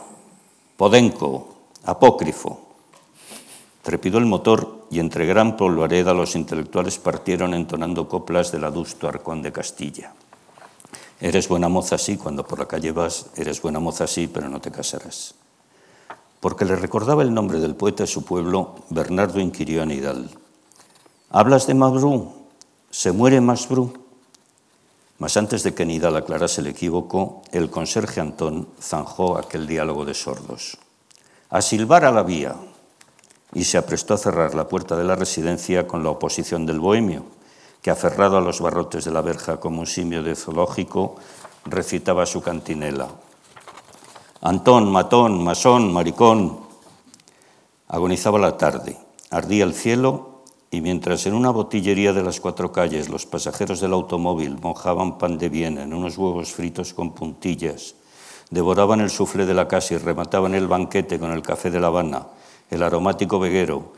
podenco, 0.76 1.56
apócrifo. 1.86 2.60
Trepidó 3.84 4.18
el 4.18 4.26
motor 4.26 4.88
y 4.92 5.00
entre 5.00 5.26
gran 5.26 5.56
polvareda 5.56 6.14
los 6.14 6.36
intelectuales 6.36 7.00
partieron 7.00 7.54
entonando 7.54 8.10
coplas 8.10 8.52
del 8.52 8.66
adusto 8.66 9.08
arcón 9.08 9.44
de 9.44 9.54
Castilla. 9.54 10.12
Eres 11.24 11.48
buena 11.48 11.70
moza 11.70 11.98
sí, 11.98 12.18
cuando 12.18 12.44
por 12.46 12.60
la 12.60 12.68
calle 12.68 12.92
vas, 12.92 13.28
eres 13.36 13.62
buena 13.64 13.80
moza 13.80 14.06
sí, 14.06 14.28
pero 14.28 14.50
no 14.50 14.60
te 14.60 14.70
casarás 14.70 15.36
porque 16.44 16.66
le 16.66 16.76
recordaba 16.76 17.24
el 17.24 17.34
nombre 17.34 17.62
del 17.62 17.74
poeta 17.74 18.04
de 18.04 18.08
su 18.08 18.26
pueblo, 18.26 18.76
Bernardo 18.90 19.40
inquirió 19.40 19.82
a 19.82 19.86
Nidal. 19.86 20.30
¿Hablas 21.30 21.68
de 21.68 21.74
Masbrú? 21.74 22.34
¿Se 22.92 23.14
muere 23.14 23.40
Masbrú? 23.40 23.94
Mas 25.20 25.38
antes 25.38 25.64
de 25.64 25.74
que 25.74 25.86
Nidal 25.86 26.18
aclarase 26.18 26.60
el 26.60 26.68
equívoco, 26.68 27.44
el 27.54 27.70
conserje 27.70 28.20
Antón 28.20 28.68
zanjó 28.82 29.38
aquel 29.38 29.68
diálogo 29.68 30.04
de 30.04 30.14
sordos. 30.14 30.78
A 31.50 31.62
silbar 31.62 32.04
a 32.04 32.12
la 32.12 32.24
vía, 32.24 32.58
y 33.54 33.64
se 33.64 33.78
aprestó 33.78 34.14
a 34.14 34.18
cerrar 34.18 34.54
la 34.54 34.68
puerta 34.68 34.98
de 34.98 35.06
la 35.06 35.16
residencia 35.16 35.88
con 35.88 36.04
la 36.04 36.10
oposición 36.10 36.66
del 36.66 36.82
bohemio, 36.82 37.24
que 37.84 37.92
aferrado 37.92 38.38
a 38.38 38.42
los 38.42 38.62
barrotes 38.62 39.04
de 39.04 39.12
la 39.12 39.22
verja 39.22 39.60
como 39.60 39.82
un 39.82 39.88
simio 39.88 40.24
de 40.24 40.36
zoológico, 40.36 41.16
recitaba 41.66 42.26
su 42.26 42.42
cantinela. 42.42 43.10
Antón, 44.42 44.90
matón, 44.90 45.44
masón, 45.44 45.92
maricón. 45.92 46.60
Agonizaba 47.90 48.40
la 48.40 48.58
tarde, 48.58 48.98
ardía 49.30 49.66
el 49.66 49.74
cielo 49.74 50.44
y 50.72 50.80
mientras 50.80 51.28
en 51.28 51.34
una 51.34 51.52
botillería 51.52 52.14
de 52.14 52.24
las 52.24 52.40
cuatro 52.40 52.72
calles 52.72 53.10
los 53.10 53.26
pasajeros 53.26 53.82
del 53.82 53.92
automóvil 53.92 54.58
mojaban 54.62 55.18
pan 55.18 55.38
de 55.38 55.50
Viena 55.50 55.84
en 55.84 55.94
unos 55.94 56.18
huevos 56.18 56.54
fritos 56.54 56.94
con 56.94 57.14
puntillas, 57.14 57.96
devoraban 58.50 59.02
el 59.02 59.10
suflé 59.10 59.46
de 59.46 59.54
la 59.54 59.68
casa 59.68 59.94
y 59.94 59.98
remataban 59.98 60.56
el 60.56 60.68
banquete 60.68 61.20
con 61.20 61.32
el 61.32 61.42
café 61.42 61.70
de 61.70 61.82
La 61.82 61.88
Habana, 61.88 62.28
el 62.72 62.82
aromático 62.82 63.40
veguero, 63.40 63.92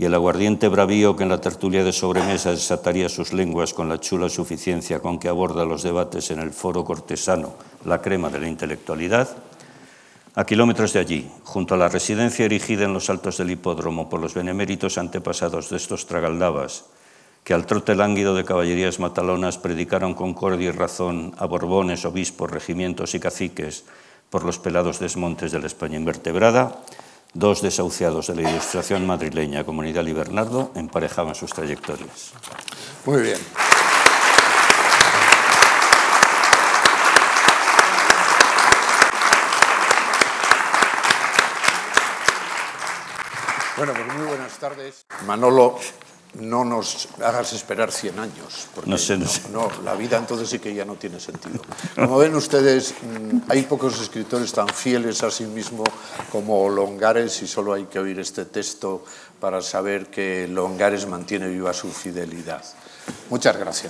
y 0.00 0.06
el 0.06 0.14
aguardiente 0.14 0.68
bravío 0.68 1.14
que 1.14 1.24
en 1.24 1.28
la 1.28 1.42
tertulia 1.42 1.84
de 1.84 1.92
sobremesa 1.92 2.52
desataría 2.52 3.10
sus 3.10 3.34
lenguas 3.34 3.74
con 3.74 3.90
la 3.90 4.00
chula 4.00 4.30
suficiencia 4.30 5.00
con 5.00 5.18
que 5.18 5.28
aborda 5.28 5.66
los 5.66 5.82
debates 5.82 6.30
en 6.30 6.38
el 6.38 6.52
foro 6.52 6.86
cortesano, 6.86 7.52
la 7.84 8.00
crema 8.00 8.30
de 8.30 8.40
la 8.40 8.48
intelectualidad, 8.48 9.28
a 10.34 10.46
kilómetros 10.46 10.94
de 10.94 11.00
allí, 11.00 11.30
junto 11.44 11.74
a 11.74 11.76
la 11.76 11.90
residencia 11.90 12.46
erigida 12.46 12.86
en 12.86 12.94
los 12.94 13.10
altos 13.10 13.36
del 13.36 13.50
hipódromo 13.50 14.08
por 14.08 14.20
los 14.20 14.32
beneméritos 14.32 14.96
antepasados 14.96 15.68
de 15.68 15.76
estos 15.76 16.06
tragaldabas, 16.06 16.86
que 17.44 17.52
al 17.52 17.66
trote 17.66 17.94
lánguido 17.94 18.34
de 18.34 18.46
caballerías 18.46 19.00
matalonas 19.00 19.58
predicaron 19.58 20.14
concordia 20.14 20.70
y 20.70 20.72
razón 20.72 21.34
a 21.36 21.44
borbones, 21.44 22.06
obispos, 22.06 22.50
regimientos 22.50 23.14
y 23.14 23.20
caciques 23.20 23.84
por 24.30 24.46
los 24.46 24.58
pelados 24.58 24.98
desmontes 24.98 25.52
de 25.52 25.58
la 25.58 25.66
España 25.66 25.98
invertebrada, 25.98 26.80
dos 27.34 27.62
desahuciados 27.62 28.26
de 28.28 28.36
la 28.36 28.50
ilustración 28.50 29.06
madrileña, 29.06 29.64
Comunidad 29.64 30.06
y 30.06 30.12
Bernardo, 30.12 30.72
emparejaban 30.74 31.34
sus 31.34 31.52
trayectorias. 31.52 32.32
Muy 33.04 33.22
bien. 33.22 33.38
Bueno, 43.76 43.94
pues 43.94 44.14
muy 44.14 44.26
buenas 44.26 44.58
tardes. 44.58 45.06
Manolo, 45.26 45.78
no 46.34 46.64
nos 46.64 47.08
hagas 47.22 47.52
esperar 47.52 47.90
100 47.90 48.18
años. 48.18 48.68
no 48.86 48.98
sé, 48.98 49.16
no, 49.16 49.26
no, 49.52 49.82
la 49.82 49.94
vida 49.94 50.16
entonces 50.16 50.48
sí 50.48 50.58
que 50.58 50.74
ya 50.74 50.84
no 50.84 50.94
tiene 50.94 51.18
sentido. 51.18 51.60
Como 51.94 52.18
ven 52.18 52.34
ustedes, 52.34 52.94
mm, 53.02 53.50
hay 53.50 53.62
pocos 53.62 54.00
escritores 54.00 54.52
tan 54.52 54.68
fieles 54.68 55.22
a 55.22 55.30
sí 55.30 55.44
mismo 55.44 55.84
como 56.30 56.68
Longares 56.68 57.42
y 57.42 57.46
solo 57.46 57.72
hay 57.74 57.84
que 57.84 57.98
oír 57.98 58.18
este 58.20 58.44
texto 58.44 59.04
para 59.40 59.60
saber 59.60 60.06
que 60.06 60.46
Longares 60.48 61.06
mantiene 61.06 61.48
viva 61.48 61.72
su 61.72 61.90
fidelidad. 61.90 62.62
Muchas 63.28 63.56
gracias. 63.56 63.88